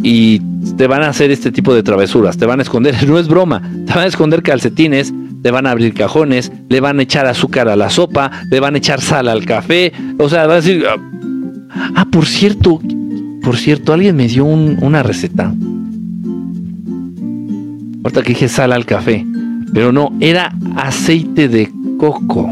y 0.03 0.41
te 0.77 0.87
van 0.87 1.03
a 1.03 1.09
hacer 1.09 1.31
este 1.31 1.51
tipo 1.51 1.75
de 1.75 1.83
travesuras, 1.83 2.37
te 2.37 2.45
van 2.45 2.59
a 2.59 2.63
esconder, 2.63 2.95
no 3.09 3.19
es 3.19 3.29
broma, 3.29 3.63
te 3.87 3.95
van 3.95 4.05
a 4.05 4.07
esconder 4.07 4.43
calcetines, 4.43 5.13
te 5.43 5.51
van 5.51 5.67
a 5.67 5.73
abrir 5.73 5.93
cajones, 5.93 6.53
le 6.69 6.81
van 6.81 7.01
a 7.01 7.03
echar 7.03 7.27
azúcar 7.27 7.69
a 7.69 7.77
la 7.77 7.91
sopa, 7.91 8.31
le 8.51 8.61
van 8.61 8.75
a 8.75 8.79
echar 8.79 9.01
sal 9.01 9.29
al 9.29 9.45
café, 9.45 9.93
o 10.19 10.29
sea, 10.29 10.47
va 10.47 10.55
a 10.55 10.61
decir, 10.61 10.85
ah, 10.89 10.97
ah 11.97 12.07
por 12.11 12.27
cierto, 12.27 12.81
por 13.43 13.57
cierto, 13.57 13.93
alguien 13.93 14.17
me 14.17 14.29
dio 14.29 14.45
una 14.45 15.03
receta. 15.03 15.53
Ahorita 18.05 18.23
que 18.23 18.29
dije 18.31 18.49
sal 18.49 18.73
al 18.73 18.87
café, 18.87 19.27
pero 19.73 19.93
no, 19.93 20.13
era 20.21 20.55
aceite 20.77 21.49
de 21.49 21.71
coco 21.99 22.49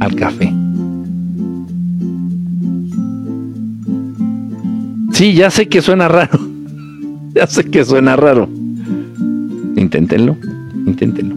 al 0.00 0.14
café. 0.14 0.52
Sí, 5.12 5.34
ya 5.34 5.50
sé 5.50 5.68
que 5.68 5.82
suena 5.82 6.06
raro. 6.06 6.38
ya 7.34 7.46
sé 7.48 7.64
que 7.64 7.84
suena 7.84 8.14
raro. 8.14 8.48
Inténtenlo, 9.76 10.36
inténtenlo. 10.88 11.36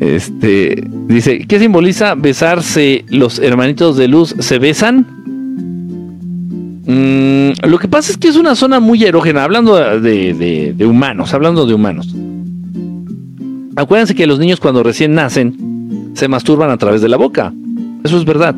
Este 0.00 0.84
dice, 1.08 1.46
¿qué 1.46 1.58
simboliza 1.58 2.14
besarse 2.14 3.04
los 3.08 3.38
hermanitos 3.38 3.96
de 3.96 4.08
luz? 4.08 4.34
¿Se 4.38 4.58
besan? 4.58 5.06
Mm, 6.86 7.68
lo 7.68 7.78
que 7.78 7.88
pasa 7.88 8.12
es 8.12 8.18
que 8.18 8.28
es 8.28 8.36
una 8.36 8.54
zona 8.54 8.80
muy 8.80 9.02
erógena, 9.04 9.44
hablando 9.44 9.76
de, 10.00 10.74
de 10.76 10.86
humanos, 10.86 11.32
hablando 11.32 11.66
de 11.66 11.74
humanos. 11.74 12.14
Acuérdense 13.76 14.14
que 14.14 14.26
los 14.26 14.38
niños 14.38 14.60
cuando 14.60 14.82
recién 14.82 15.14
nacen 15.14 16.12
se 16.14 16.28
masturban 16.28 16.70
a 16.70 16.76
través 16.76 17.00
de 17.02 17.08
la 17.08 17.16
boca. 17.16 17.52
Eso 18.04 18.18
es 18.18 18.24
verdad. 18.24 18.54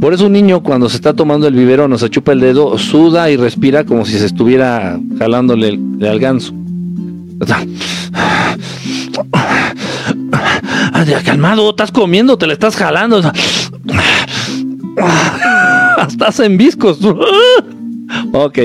Por 0.00 0.14
eso 0.14 0.26
un 0.26 0.32
niño 0.32 0.62
cuando 0.62 0.88
se 0.88 0.96
está 0.96 1.12
tomando 1.12 1.46
el 1.46 1.54
biberón 1.54 1.92
o 1.92 1.98
se 1.98 2.08
chupa 2.08 2.32
el 2.32 2.40
dedo, 2.40 2.78
suda 2.78 3.30
y 3.30 3.36
respira 3.36 3.84
como 3.84 4.06
si 4.06 4.18
se 4.18 4.26
estuviera 4.26 4.98
jalándole 5.18 5.78
al 6.08 6.18
ganso. 6.18 6.54
Calmado, 11.24 11.70
estás 11.70 11.90
comiendo, 11.90 12.36
te 12.38 12.46
le 12.46 12.52
estás 12.54 12.76
jalando. 12.76 13.20
Estás 16.08 16.40
en 16.40 16.56
viscos. 16.56 16.98
ok. 18.32 18.58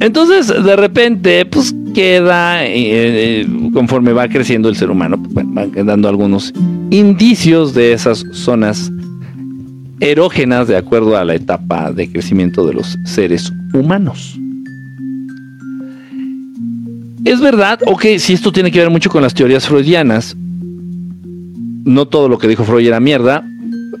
Entonces, 0.00 0.48
de 0.48 0.76
repente, 0.76 1.44
pues 1.46 1.74
queda, 1.94 2.64
eh, 2.64 3.46
conforme 3.72 4.12
va 4.12 4.28
creciendo 4.28 4.68
el 4.68 4.76
ser 4.76 4.90
humano, 4.90 5.22
pues, 5.22 5.46
van 5.48 5.70
quedando 5.70 6.08
algunos 6.08 6.52
indicios 6.90 7.74
de 7.74 7.92
esas 7.92 8.24
zonas 8.32 8.90
erógenas 10.00 10.68
de 10.68 10.76
acuerdo 10.76 11.16
a 11.16 11.24
la 11.24 11.34
etapa 11.34 11.92
de 11.92 12.10
crecimiento 12.10 12.66
de 12.66 12.74
los 12.74 12.98
seres 13.04 13.52
humanos. 13.74 14.38
Es 17.24 17.40
verdad, 17.40 17.80
ok, 17.86 18.04
si 18.18 18.32
esto 18.32 18.50
tiene 18.50 18.70
que 18.70 18.78
ver 18.78 18.90
mucho 18.90 19.10
con 19.10 19.22
las 19.22 19.34
teorías 19.34 19.66
freudianas, 19.66 20.36
no 21.84 22.06
todo 22.06 22.28
lo 22.28 22.38
que 22.38 22.48
dijo 22.48 22.64
Freud 22.64 22.86
era 22.86 23.00
mierda, 23.00 23.44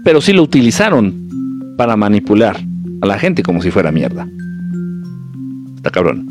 pero 0.04 0.20
sí 0.20 0.32
lo 0.32 0.42
utilizaron 0.42 1.74
para 1.76 1.96
manipular 1.96 2.58
a 3.00 3.06
la 3.06 3.18
gente 3.18 3.42
como 3.42 3.62
si 3.62 3.70
fuera 3.70 3.92
mierda. 3.92 4.26
Está 5.76 5.90
cabrón. 5.90 6.26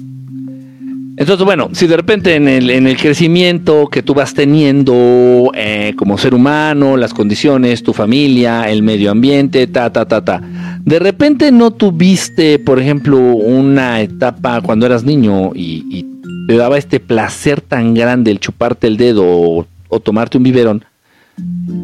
Entonces, 1.18 1.44
bueno, 1.44 1.70
si 1.74 1.86
de 1.86 1.98
repente 1.98 2.36
en 2.36 2.48
el, 2.48 2.70
en 2.70 2.88
el 2.88 2.96
crecimiento 2.96 3.88
que 3.88 4.02
tú 4.02 4.14
vas 4.14 4.34
teniendo 4.34 5.52
eh, 5.54 5.94
como 5.98 6.18
ser 6.18 6.34
humano, 6.34 6.96
las 6.96 7.14
condiciones, 7.14 7.84
tu 7.84 7.94
familia, 7.94 8.70
el 8.70 8.84
medio 8.84 9.12
ambiente, 9.12 9.68
ta, 9.68 9.92
ta, 9.92 10.06
ta, 10.08 10.24
ta, 10.24 10.42
de 10.86 10.98
repente 10.98 11.52
no 11.52 11.72
tuviste, 11.72 12.58
por 12.58 12.80
ejemplo, 12.80 13.20
una 13.20 14.02
etapa 14.02 14.62
cuando 14.62 14.86
eras 14.86 15.04
niño 15.04 15.52
y, 15.54 16.06
te 16.50 16.58
daba 16.58 16.80
este 16.80 17.00
placer 17.00 17.62
tan 17.62 17.94
grande 17.94 18.32
el 18.32 18.40
chuparte 18.40 18.88
el 18.88 18.98
dedo 18.98 19.24
o, 19.24 20.00
tomarte 20.00 20.40
un 20.40 20.44
biberón, 20.44 20.84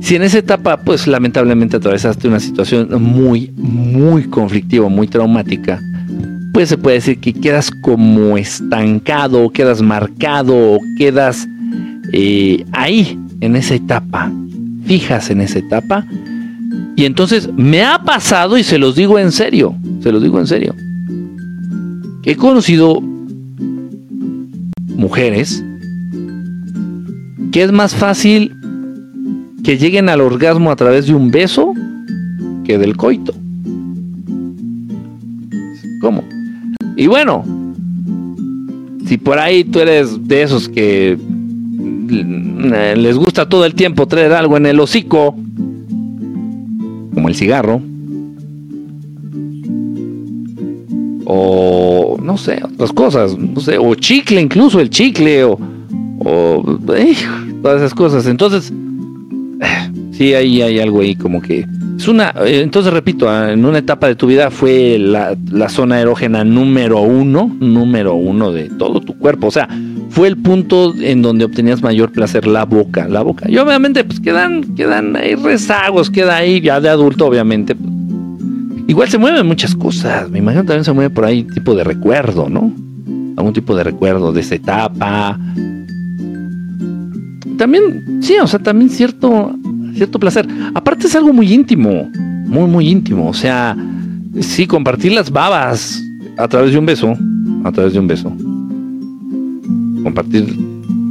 si 0.01 0.15
en 0.15 0.23
esa 0.23 0.39
etapa, 0.39 0.77
pues 0.77 1.05
lamentablemente 1.05 1.77
atravesaste 1.77 2.27
una 2.27 2.39
situación 2.39 2.89
muy, 2.99 3.51
muy 3.57 4.23
conflictiva, 4.23 4.89
muy 4.89 5.07
traumática, 5.07 5.79
pues 6.51 6.69
se 6.69 6.79
puede 6.79 6.95
decir 6.95 7.19
que 7.19 7.31
quedas 7.31 7.69
como 7.69 8.39
estancado, 8.39 9.51
quedas 9.51 9.83
marcado, 9.83 10.79
quedas 10.97 11.47
eh, 12.11 12.65
ahí, 12.71 13.19
en 13.41 13.55
esa 13.55 13.75
etapa, 13.75 14.31
fijas 14.87 15.29
en 15.29 15.41
esa 15.41 15.59
etapa. 15.59 16.07
Y 16.95 17.05
entonces 17.05 17.51
me 17.55 17.83
ha 17.83 17.99
pasado, 17.99 18.57
y 18.57 18.63
se 18.63 18.79
los 18.79 18.95
digo 18.95 19.19
en 19.19 19.31
serio, 19.31 19.75
se 20.01 20.11
los 20.11 20.23
digo 20.23 20.39
en 20.39 20.47
serio, 20.47 20.73
he 22.23 22.35
conocido 22.35 23.03
mujeres 24.95 25.63
que 27.51 27.63
es 27.63 27.71
más 27.71 27.95
fácil 27.95 28.55
que 29.63 29.77
lleguen 29.77 30.09
al 30.09 30.21
orgasmo 30.21 30.71
a 30.71 30.75
través 30.75 31.07
de 31.07 31.15
un 31.15 31.31
beso 31.31 31.73
que 32.63 32.77
del 32.77 32.97
coito. 32.97 33.33
¿Cómo? 36.01 36.23
Y 36.97 37.07
bueno, 37.07 37.43
si 39.05 39.17
por 39.17 39.39
ahí 39.39 39.63
tú 39.63 39.79
eres 39.79 40.27
de 40.27 40.41
esos 40.41 40.69
que 40.69 41.17
les 42.07 43.17
gusta 43.17 43.47
todo 43.47 43.65
el 43.65 43.73
tiempo 43.73 44.07
traer 44.07 44.33
algo 44.33 44.57
en 44.57 44.65
el 44.65 44.79
hocico, 44.79 45.35
como 47.13 47.27
el 47.27 47.35
cigarro, 47.35 47.81
o 51.25 51.84
no 52.21 52.37
sé, 52.37 52.61
otras 52.63 52.91
cosas, 52.91 53.37
no 53.37 53.59
sé, 53.59 53.77
o 53.77 53.95
chicle 53.95 54.41
incluso, 54.41 54.79
el 54.79 54.89
chicle, 54.89 55.43
o, 55.43 55.59
todas 57.61 57.77
esas 57.77 57.93
cosas. 57.93 58.25
Entonces, 58.27 58.71
sí, 60.11 60.33
ahí 60.33 60.61
hay 60.61 60.79
algo 60.79 61.01
ahí 61.01 61.15
como 61.15 61.41
que 61.41 61.65
es 61.97 62.07
una, 62.07 62.33
eh, 62.45 62.61
entonces 62.61 62.91
repito, 62.91 63.27
en 63.49 63.63
una 63.63 63.79
etapa 63.79 64.07
de 64.07 64.15
tu 64.15 64.27
vida 64.27 64.51
fue 64.51 64.97
la, 64.99 65.35
zona 65.69 65.99
erógena 65.99 66.43
número 66.43 67.01
uno, 67.01 67.55
número 67.59 68.15
uno 68.15 68.51
de 68.51 68.69
todo 68.69 68.99
tu 68.99 69.17
cuerpo. 69.17 69.47
O 69.47 69.51
sea, 69.51 69.69
fue 70.09 70.27
el 70.27 70.37
punto 70.37 70.93
en 70.99 71.21
donde 71.21 71.45
obtenías 71.45 71.81
mayor 71.81 72.11
placer, 72.11 72.47
la 72.47 72.65
boca, 72.65 73.07
la 73.07 73.21
boca. 73.21 73.49
Y 73.49 73.57
obviamente, 73.57 74.03
pues 74.03 74.19
quedan, 74.19 74.75
quedan 74.75 75.15
ahí 75.15 75.35
rezagos, 75.35 76.09
queda 76.09 76.37
ahí 76.37 76.61
ya 76.61 76.81
de 76.81 76.89
adulto, 76.89 77.27
obviamente. 77.27 77.75
Igual 78.87 79.09
se 79.09 79.17
mueven 79.17 79.45
muchas 79.47 79.75
cosas. 79.75 80.29
Me 80.29 80.39
imagino 80.39 80.63
también 80.63 80.83
se 80.83 80.93
mueve 80.93 81.09
por 81.09 81.25
ahí 81.25 81.43
tipo 81.43 81.75
de 81.75 81.83
recuerdo, 81.83 82.49
¿no? 82.49 82.71
algún 83.37 83.53
tipo 83.53 83.75
de 83.75 83.83
recuerdo 83.83 84.31
de 84.31 84.41
esa 84.41 84.55
etapa. 84.55 85.39
También, 87.57 88.19
sí, 88.21 88.35
o 88.41 88.47
sea, 88.47 88.59
también 88.59 88.89
cierto, 88.89 89.55
cierto 89.93 90.19
placer. 90.19 90.47
Aparte 90.73 91.07
es 91.07 91.15
algo 91.15 91.33
muy 91.33 91.51
íntimo, 91.53 92.09
muy, 92.45 92.67
muy 92.69 92.89
íntimo. 92.89 93.29
O 93.29 93.33
sea, 93.33 93.75
sí, 94.39 94.67
compartir 94.67 95.13
las 95.13 95.31
babas 95.31 96.01
a 96.37 96.47
través 96.47 96.71
de 96.71 96.77
un 96.77 96.85
beso, 96.85 97.13
a 97.63 97.71
través 97.71 97.93
de 97.93 97.99
un 97.99 98.07
beso. 98.07 98.29
Compartir 100.03 100.57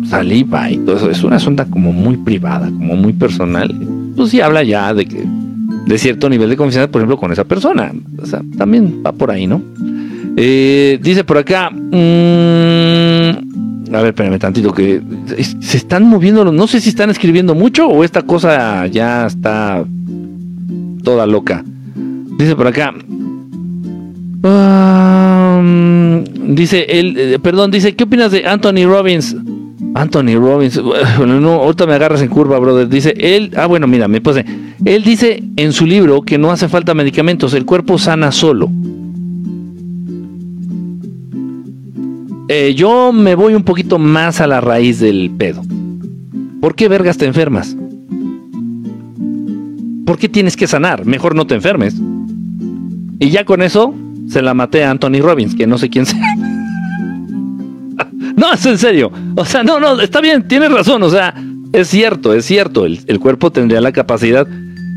saliva 0.07 0.70
y 0.70 0.77
todo 0.79 0.97
eso 0.97 1.11
es 1.11 1.25
una 1.25 1.39
sonda 1.39 1.64
como 1.64 1.93
muy 1.93 2.16
privada, 2.18 2.66
como 2.66 2.97
muy 2.97 3.12
personal. 3.12 3.75
Pues 4.16 4.31
sí 4.31 4.41
habla 4.41 4.62
ya 4.62 4.93
de 4.93 5.07
que 5.07 5.27
de 5.87 5.99
cierto 5.99 6.28
nivel 6.28 6.51
de 6.51 6.57
confianza, 6.57 6.91
por 6.91 7.01
ejemplo, 7.01 7.18
con 7.18 7.32
esa 7.32 7.45
persona. 7.45 7.93
O 8.20 8.26
sea, 8.26 8.43
también 8.57 9.03
va 9.05 9.12
por 9.12 9.30
ahí, 9.30 9.47
¿no? 9.47 9.62
Eh, 10.37 10.99
dice 11.03 11.24
por 11.24 11.39
acá. 11.39 11.70
Mmm, 11.70 11.95
a 13.95 14.01
ver, 14.01 14.07
espérame 14.09 14.39
tantito 14.39 14.72
que 14.72 15.01
se 15.61 15.76
están 15.76 16.05
moviendo. 16.05 16.51
No 16.51 16.66
sé 16.66 16.80
si 16.80 16.89
están 16.89 17.11
escribiendo 17.11 17.55
mucho 17.55 17.87
o 17.87 18.03
esta 18.03 18.22
cosa 18.22 18.87
ya 18.87 19.26
está 19.26 19.85
toda 21.03 21.26
loca. 21.26 21.64
Dice 22.39 22.57
por 22.57 22.66
acá. 22.66 22.93
dice 26.49 26.87
él, 26.89 27.14
eh, 27.16 27.39
perdón, 27.41 27.70
dice, 27.70 27.95
¿qué 27.95 28.05
opinas 28.05 28.32
de 28.32 28.47
Anthony 28.47 28.87
Robbins? 28.87 29.37
Anthony 29.95 30.34
Robbins, 30.36 30.80
bueno, 30.82 31.40
no, 31.40 31.53
ahorita 31.53 31.86
me 31.86 31.95
agarras 31.95 32.20
en 32.20 32.28
curva, 32.28 32.59
brother. 32.59 32.88
Dice 32.88 33.14
él, 33.16 33.53
ah, 33.57 33.66
bueno, 33.66 33.86
mira, 33.86 34.09
me 34.09 34.20
puse. 34.20 34.45
Él 34.84 35.05
dice 35.05 35.42
en 35.57 35.72
su 35.72 35.86
libro 35.86 36.22
que 36.22 36.36
no 36.36 36.51
hace 36.51 36.68
falta 36.68 36.95
medicamentos, 36.95 37.55
el 37.55 37.64
cuerpo 37.64 37.97
sana 37.97 38.32
solo. 38.32 38.70
Eh, 42.49 42.74
yo 42.74 43.12
me 43.12 43.34
voy 43.36 43.55
un 43.55 43.62
poquito 43.62 43.99
más 43.99 44.40
a 44.40 44.47
la 44.47 44.61
raíz 44.61 44.99
del 45.01 45.30
pedo. 45.30 45.62
¿Por 46.61 46.74
qué 46.74 46.88
vergas 46.88 47.16
te 47.16 47.26
enfermas? 47.26 47.76
¿Por 50.05 50.18
qué 50.18 50.28
tienes 50.28 50.57
que 50.57 50.66
sanar? 50.66 51.07
Mejor 51.07 51.34
no 51.34 51.47
te 51.47 51.55
enfermes. 51.55 51.95
Y 53.20 53.30
ya 53.30 53.45
con 53.45 53.62
eso 53.62 53.95
se 54.28 54.42
la 54.42 54.55
maté 54.55 54.84
a 54.84 54.90
Anthony 54.90 55.20
Robbins, 55.20 55.55
que 55.55 55.66
no 55.66 55.78
sé 55.78 55.88
quién 55.88 56.05
sea. 56.05 56.34
No, 58.37 58.53
es 58.53 58.66
en 58.66 58.78
serio. 58.78 59.11
O 59.37 59.45
sea, 59.45 59.62
no, 59.62 59.80
no, 59.80 60.01
está 60.01 60.20
bien, 60.20 60.47
tienes 60.49 60.70
razón. 60.70 61.03
O 61.03 61.11
sea, 61.11 61.35
es 61.72 61.89
cierto, 61.89 62.35
es 62.35 62.45
cierto. 62.45 62.87
El, 62.87 63.01
el 63.07 63.20
cuerpo 63.20 63.51
tendría 63.51 63.80
la 63.80 63.93
capacidad 63.93 64.47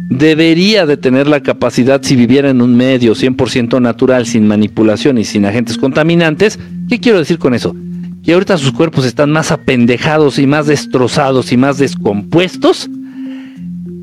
debería 0.09 0.85
de 0.85 0.97
tener 0.97 1.27
la 1.27 1.41
capacidad, 1.41 2.01
si 2.01 2.15
viviera 2.15 2.49
en 2.49 2.61
un 2.61 2.75
medio 2.75 3.13
100% 3.13 3.81
natural, 3.81 4.25
sin 4.25 4.47
manipulación 4.47 5.17
y 5.17 5.25
sin 5.25 5.45
agentes 5.45 5.77
contaminantes, 5.77 6.59
¿qué 6.87 6.99
quiero 6.99 7.19
decir 7.19 7.39
con 7.39 7.53
eso? 7.53 7.75
Que 8.23 8.33
ahorita 8.33 8.57
sus 8.57 8.71
cuerpos 8.71 9.05
están 9.05 9.31
más 9.31 9.51
apendejados 9.51 10.39
y 10.39 10.47
más 10.47 10.67
destrozados 10.67 11.51
y 11.51 11.57
más 11.57 11.77
descompuestos 11.77 12.89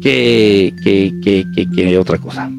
que, 0.02 0.74
que, 0.82 1.12
que, 1.22 1.70
que 1.70 1.98
otra 1.98 2.18
cosa. 2.18 2.50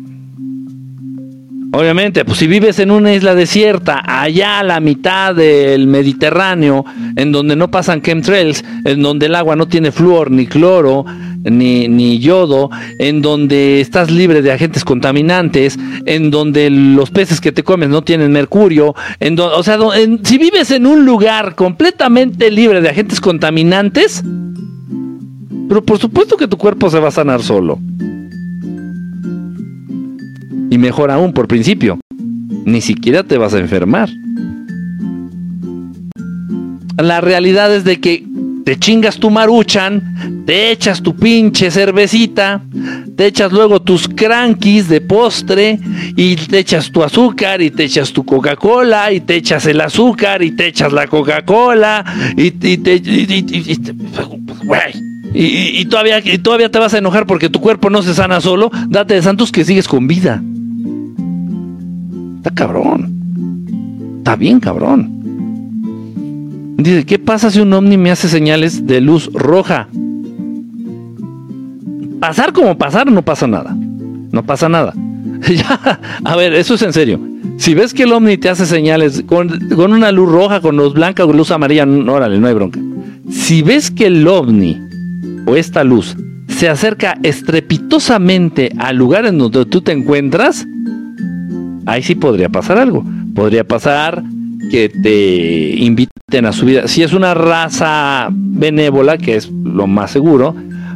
Obviamente, 1.76 2.24
pues 2.24 2.40
si 2.40 2.48
vives 2.48 2.80
en 2.80 2.90
una 2.90 3.14
isla 3.14 3.36
desierta, 3.36 4.02
allá 4.06 4.60
a 4.60 4.64
la 4.64 4.80
mitad 4.80 5.36
del 5.36 5.88
Mediterráneo, 5.88 6.86
en 7.18 7.34
donde 7.34 7.58
no 7.58 7.70
pasan 7.70 8.02
chemtrails, 8.02 8.64
en 8.86 9.02
donde 9.02 9.26
el 9.26 9.36
agua 9.36 9.58
no 9.58 9.68
tiene 9.68 9.92
flúor 9.92 10.32
ni 10.32 10.48
cloro, 10.48 11.04
ni, 11.44 11.90
ni 11.90 12.20
yodo, 12.20 12.70
en 12.98 13.22
donde 13.22 13.82
estás 13.82 14.10
libre 14.10 14.42
de 14.42 14.54
agentes 14.54 14.86
contaminantes, 14.86 15.78
en 16.06 16.32
donde 16.32 16.70
los 16.70 17.12
peces 17.12 17.42
que 17.42 17.52
te 17.52 17.64
comes 17.64 17.90
no 17.90 18.04
tienen 18.04 18.32
mercurio, 18.32 18.96
en 19.20 19.38
o 19.38 19.62
sea, 19.62 19.78
si 20.24 20.38
vives 20.38 20.72
en 20.72 20.88
un 20.88 21.06
lugar 21.06 21.56
completamente 21.56 22.52
libre 22.52 22.80
de 22.80 22.88
agentes 22.88 23.20
contaminantes, 23.20 24.24
pero 25.68 25.84
por 25.84 25.98
supuesto 25.98 26.38
que 26.38 26.48
tu 26.48 26.58
cuerpo 26.58 26.90
se 26.90 27.02
va 27.02 27.10
a 27.10 27.12
sanar 27.12 27.44
solo. 27.44 27.80
Y 30.70 30.78
mejor 30.78 31.12
aún, 31.12 31.34
por 31.34 31.48
principio, 31.48 32.00
ni 32.66 32.82
siquiera 32.82 33.24
te 33.24 33.38
vas 33.38 33.54
a 33.54 33.60
enfermar. 33.60 34.10
La 36.98 37.22
realidad 37.22 37.74
es 37.76 37.84
de 37.84 38.00
que 38.00 38.26
te 38.66 38.80
chingas 38.80 39.18
tu 39.18 39.30
maruchan, 39.30 40.44
te 40.48 40.72
echas 40.72 41.04
tu 41.04 41.16
pinche 41.16 41.70
cervecita, 41.70 42.64
te 43.16 43.28
echas 43.28 43.52
luego 43.52 43.80
tus 43.82 44.08
crankies 44.08 44.90
de 44.90 45.02
postre 45.02 45.80
y 46.16 46.36
te 46.36 46.60
echas 46.60 46.92
tu 46.92 47.04
azúcar 47.04 47.62
y 47.62 47.70
te 47.70 47.84
echas 47.84 48.12
tu 48.12 48.26
Coca-Cola 48.26 49.12
y 49.12 49.20
te 49.20 49.36
echas 49.36 49.68
el 49.68 49.82
azúcar 49.82 50.42
y 50.42 50.52
te 50.52 50.68
echas 50.68 50.92
la 50.92 51.06
Coca-Cola 51.06 52.04
y, 52.36 52.52
te... 52.52 53.02
Y, 55.38 55.86
todavía, 55.86 56.20
y 56.24 56.38
todavía 56.40 56.72
te 56.72 56.80
vas 56.80 56.94
a 56.94 56.98
enojar 56.98 57.28
porque 57.28 57.50
tu 57.50 57.60
cuerpo 57.62 57.90
no 57.90 58.02
se 58.02 58.16
sana 58.16 58.42
solo, 58.42 58.72
date 58.88 59.14
de 59.14 59.22
santos 59.22 59.52
que 59.52 59.64
sigues 59.64 59.88
con 59.88 60.08
vida. 60.08 60.42
Está 62.46 62.68
cabrón. 62.68 64.20
Está 64.20 64.36
bien 64.36 64.60
cabrón. 64.60 65.10
Dice, 66.78 67.04
¿qué 67.04 67.18
pasa 67.18 67.50
si 67.50 67.60
un 67.60 67.74
ovni 67.74 67.98
me 67.98 68.12
hace 68.12 68.30
señales 68.30 68.86
de 68.86 69.02
luz 69.02 69.32
roja? 69.34 69.88
Pasar 72.20 72.54
como 72.54 72.78
pasar, 72.78 73.12
no 73.12 73.24
pasa 73.24 73.48
nada. 73.48 73.76
No 74.32 74.44
pasa 74.46 74.70
nada. 74.70 74.94
a 76.24 76.36
ver, 76.36 76.54
eso 76.54 76.76
es 76.76 76.84
en 76.84 76.94
serio. 76.94 77.20
Si 77.58 77.74
ves 77.74 77.96
que 77.96 78.04
el 78.04 78.14
ovni 78.14 78.38
te 78.38 78.50
hace 78.50 78.68
señales 78.68 79.24
con, 79.26 79.50
una 79.80 80.12
luz 80.12 80.32
roja, 80.32 80.62
con 80.62 80.78
luz 80.78 80.94
blanca 80.94 81.26
o 81.26 81.34
luz 81.34 81.50
amarilla, 81.50 81.88
no, 81.88 82.14
órale, 82.14 82.38
no 82.38 82.46
hay 82.46 82.54
bronca. 82.54 82.80
Si 83.32 83.64
ves 83.64 83.90
que 83.90 84.06
el 84.06 84.28
ovni 84.28 84.80
o 85.48 85.56
esta 85.56 85.84
luz 85.84 86.16
se 86.48 86.70
acerca 86.70 87.18
estrepitosamente 87.24 88.72
al 88.78 88.98
lugar 88.98 89.26
en 89.26 89.40
donde 89.40 89.66
tú 89.66 89.82
te 89.82 89.94
encuentras, 89.94 90.68
ahí 91.86 92.04
sí 92.04 92.16
podría 92.16 92.50
pasar 92.50 92.78
algo. 92.78 93.04
Podría 93.34 93.64
pasar 93.64 94.24
que 94.70 94.90
te 94.90 95.76
inviten 95.78 96.46
a 96.46 96.52
subir. 96.52 96.88
Si 96.88 97.04
es 97.04 97.14
una 97.14 97.34
raza 97.34 98.30
benévola, 98.32 99.18
que 99.18 99.36
es 99.36 99.50
lo 99.52 99.88
más 99.88 100.12
seguro, 100.12 100.56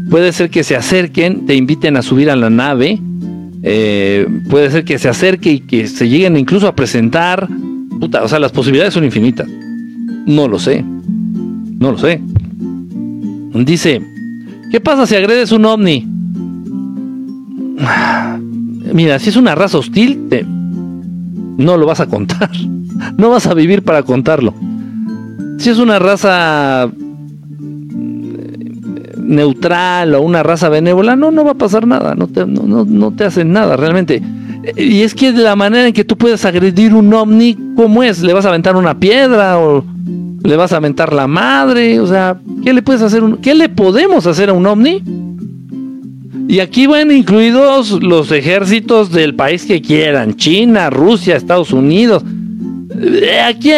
puede 0.09 0.31
ser 0.31 0.49
que 0.49 0.63
se 0.63 0.75
acerquen, 0.75 1.45
te 1.45 1.55
inviten 1.55 1.97
a 1.97 2.01
subir 2.01 2.29
a 2.29 2.35
la 2.35 2.49
nave. 2.49 2.99
Eh, 3.61 4.27
puede 4.49 4.71
ser 4.71 4.85
que 4.85 4.97
se 4.97 5.09
acerque 5.09 5.51
y 5.51 5.59
que 5.59 5.87
se 5.87 6.07
lleguen 6.07 6.37
incluso 6.37 6.67
a 6.67 6.75
presentar. 6.75 7.47
o 7.99 8.27
sea, 8.27 8.39
las 8.39 8.51
posibilidades 8.51 8.93
son 8.93 9.03
infinitas. 9.03 9.47
No 10.25 10.47
lo 10.47 10.59
sé. 10.59 10.83
No 11.79 11.91
lo 11.91 11.97
sé. 11.97 12.21
Dice, 13.53 14.01
¿qué 14.71 14.79
pasa 14.79 15.05
si 15.05 15.15
agredes 15.15 15.51
un 15.51 15.65
ovni? 15.65 16.07
Mira, 18.93 19.19
si 19.19 19.29
es 19.29 19.35
una 19.35 19.55
raza 19.55 19.77
hostil, 19.77 20.27
te, 20.29 20.45
no 21.59 21.77
lo 21.77 21.85
vas 21.85 21.99
a 21.99 22.07
contar. 22.07 22.49
No 23.17 23.29
vas 23.29 23.47
a 23.47 23.53
vivir 23.53 23.83
para 23.83 24.03
contarlo. 24.03 24.53
Si 25.57 25.69
es 25.69 25.77
una 25.77 25.99
raza 25.99 26.85
eh, 26.85 26.89
neutral 29.17 30.15
o 30.15 30.21
una 30.21 30.41
raza 30.41 30.69
benévola, 30.69 31.15
no, 31.15 31.31
no 31.31 31.43
va 31.43 31.51
a 31.51 31.55
pasar 31.55 31.85
nada, 31.85 32.15
no 32.15 32.27
te, 32.27 32.45
no, 32.45 32.85
no 32.85 33.11
te 33.11 33.25
hacen 33.25 33.51
nada 33.51 33.75
realmente. 33.75 34.21
Y 34.75 35.01
es 35.01 35.13
que 35.13 35.31
la 35.31 35.55
manera 35.55 35.87
en 35.87 35.93
que 35.93 36.03
tú 36.03 36.17
puedes 36.17 36.43
agredir 36.45 36.93
un 36.93 37.13
ovni, 37.13 37.57
¿cómo 37.75 38.03
es? 38.03 38.21
¿Le 38.21 38.33
vas 38.33 38.45
a 38.45 38.49
aventar 38.49 38.75
una 38.75 38.99
piedra 38.99 39.59
o 39.59 39.83
le 40.43 40.55
vas 40.55 40.73
a 40.73 40.77
aventar 40.77 41.13
la 41.13 41.27
madre? 41.27 41.99
O 41.99 42.07
sea, 42.07 42.37
¿qué 42.63 42.73
le 42.73 42.81
puedes 42.81 43.01
hacer? 43.01 43.23
¿Qué 43.41 43.55
le 43.55 43.69
podemos 43.69 44.27
hacer 44.27 44.49
a 44.49 44.53
un 44.53 44.65
ovni? 44.65 45.03
Y 46.49 46.59
aquí 46.61 46.87
van 46.87 47.11
incluidos 47.11 48.01
los 48.01 48.31
ejércitos 48.31 49.11
del 49.11 49.35
país 49.35 49.67
que 49.67 49.83
quieran, 49.83 50.35
China, 50.35 50.89
Rusia, 50.89 51.35
Estados 51.35 51.71
Unidos, 51.71 52.23
eh, 52.99 53.39
aquí 53.45 53.69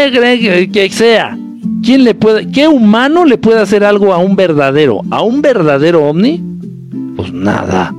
que 0.71 0.89
sea. 0.89 1.37
¿Quién 1.83 2.05
le 2.05 2.15
puede, 2.15 2.49
qué 2.49 2.69
humano 2.69 3.25
le 3.25 3.37
puede 3.37 3.59
hacer 3.59 3.83
algo 3.83 4.13
a 4.13 4.19
un 4.19 4.37
verdadero, 4.37 5.01
a 5.09 5.21
un 5.21 5.41
verdadero 5.41 6.07
ovni? 6.07 6.41
Pues 7.17 7.33
nada. 7.33 7.93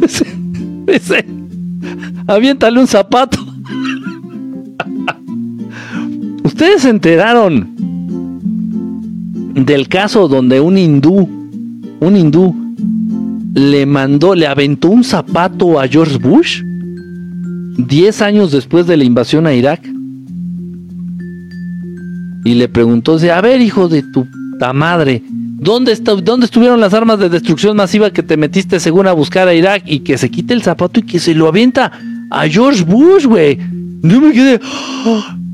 aviéntale 2.26 2.80
un 2.80 2.88
zapato. 2.88 3.38
Ustedes 6.42 6.82
se 6.82 6.90
enteraron 6.90 7.68
del 9.54 9.86
caso 9.86 10.26
donde 10.26 10.60
un 10.60 10.76
hindú, 10.76 11.28
un 12.00 12.16
hindú 12.16 12.65
le 13.56 13.86
mandó, 13.86 14.34
le 14.34 14.46
aventó 14.46 14.90
un 14.90 15.02
zapato 15.02 15.80
a 15.80 15.88
George 15.88 16.18
Bush 16.18 16.62
10 17.78 18.20
años 18.20 18.52
después 18.52 18.86
de 18.86 18.98
la 18.98 19.04
invasión 19.04 19.46
a 19.46 19.54
Irak. 19.54 19.80
Y 22.44 22.54
le 22.54 22.68
preguntó, 22.68 23.16
a 23.16 23.40
ver, 23.40 23.62
hijo 23.62 23.88
de 23.88 24.02
tu 24.02 24.26
madre, 24.74 25.22
¿dónde, 25.26 25.92
está, 25.92 26.14
¿dónde 26.16 26.44
estuvieron 26.44 26.80
las 26.80 26.92
armas 26.92 27.18
de 27.18 27.30
destrucción 27.30 27.78
masiva 27.78 28.10
que 28.10 28.22
te 28.22 28.36
metiste 28.36 28.78
según 28.78 29.06
a 29.06 29.12
buscar 29.12 29.48
a 29.48 29.54
Irak? 29.54 29.84
Y 29.86 30.00
que 30.00 30.18
se 30.18 30.30
quite 30.30 30.52
el 30.52 30.62
zapato 30.62 31.00
y 31.00 31.04
que 31.04 31.18
se 31.18 31.34
lo 31.34 31.48
avienta 31.48 31.92
a 32.30 32.46
George 32.48 32.84
Bush, 32.84 33.24
güey. 33.24 33.58
Yo 34.02 34.20
me 34.20 34.32
quedé, 34.32 34.60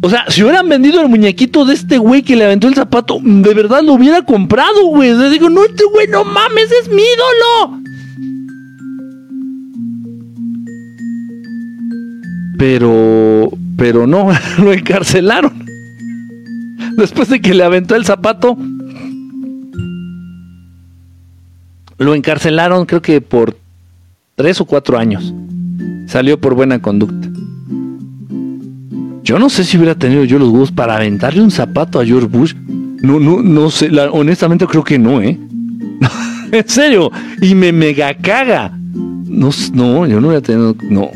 O 0.03 0.11
sea, 0.11 0.25
si 0.29 0.43
hubieran 0.43 0.69
vendido 0.69 1.01
el 1.01 1.09
muñequito 1.09 1.65
de 1.65 1.75
este 1.75 1.99
güey 1.99 2.23
que 2.23 2.35
le 2.35 2.47
aventó 2.47 2.67
el 2.67 2.75
zapato, 2.75 3.21
de 3.23 3.55
verdad 3.55 3.83
lo 3.85 3.93
hubiera 3.93 4.23
comprado, 4.23 4.87
güey. 4.87 5.15
Le 5.15 5.31
digo, 5.31 5.49
no, 5.49 5.65
este 5.65 5.85
güey, 5.85 6.09
no 6.09 6.25
mames, 6.25 6.69
es 6.83 6.89
mi 6.89 7.03
ídolo. 7.03 7.82
Pero, 12.63 13.51
pero 13.77 14.07
no, 14.07 14.31
lo 14.63 14.73
encarcelaron. 14.73 15.67
Después 16.97 17.29
de 17.29 17.41
que 17.41 17.55
le 17.55 17.65
aventó 17.65 17.97
el 17.97 18.05
zapato, 18.05 18.57
lo 21.99 22.15
encarcelaron 22.15 22.87
creo 22.87 23.03
que 23.03 23.21
por 23.21 23.57
tres 24.37 24.61
o 24.61 24.65
cuatro 24.65 24.97
años. 24.97 25.35
Salió 26.07 26.41
por 26.41 26.55
buena 26.55 26.81
conducta. 26.81 27.29
Yo 29.25 29.41
no 29.41 29.51
sé 29.51 29.65
si 29.65 29.77
hubiera 29.77 29.97
tenido 29.97 30.23
yo 30.23 30.39
los 30.39 30.51
huevos 30.51 30.71
para 30.71 30.95
aventarle 30.95 31.43
un 31.43 31.51
zapato 31.51 31.99
a 31.99 32.07
George 32.07 32.29
Bush. 32.29 32.55
No, 33.03 33.19
no, 33.19 33.43
no 33.43 33.71
sé. 33.71 33.91
honestamente 34.13 34.69
creo 34.69 34.85
que 34.85 35.01
no, 35.01 35.21
¿eh? 35.21 35.37
en 36.53 36.69
serio. 36.69 37.11
Y 37.41 37.57
me 37.57 37.73
mega 37.73 38.15
caga. 38.15 38.71
No, 38.95 39.51
no, 39.75 40.07
yo 40.07 40.21
no 40.21 40.29
hubiera 40.29 40.43
tenido. 40.43 40.77
No. 40.89 41.11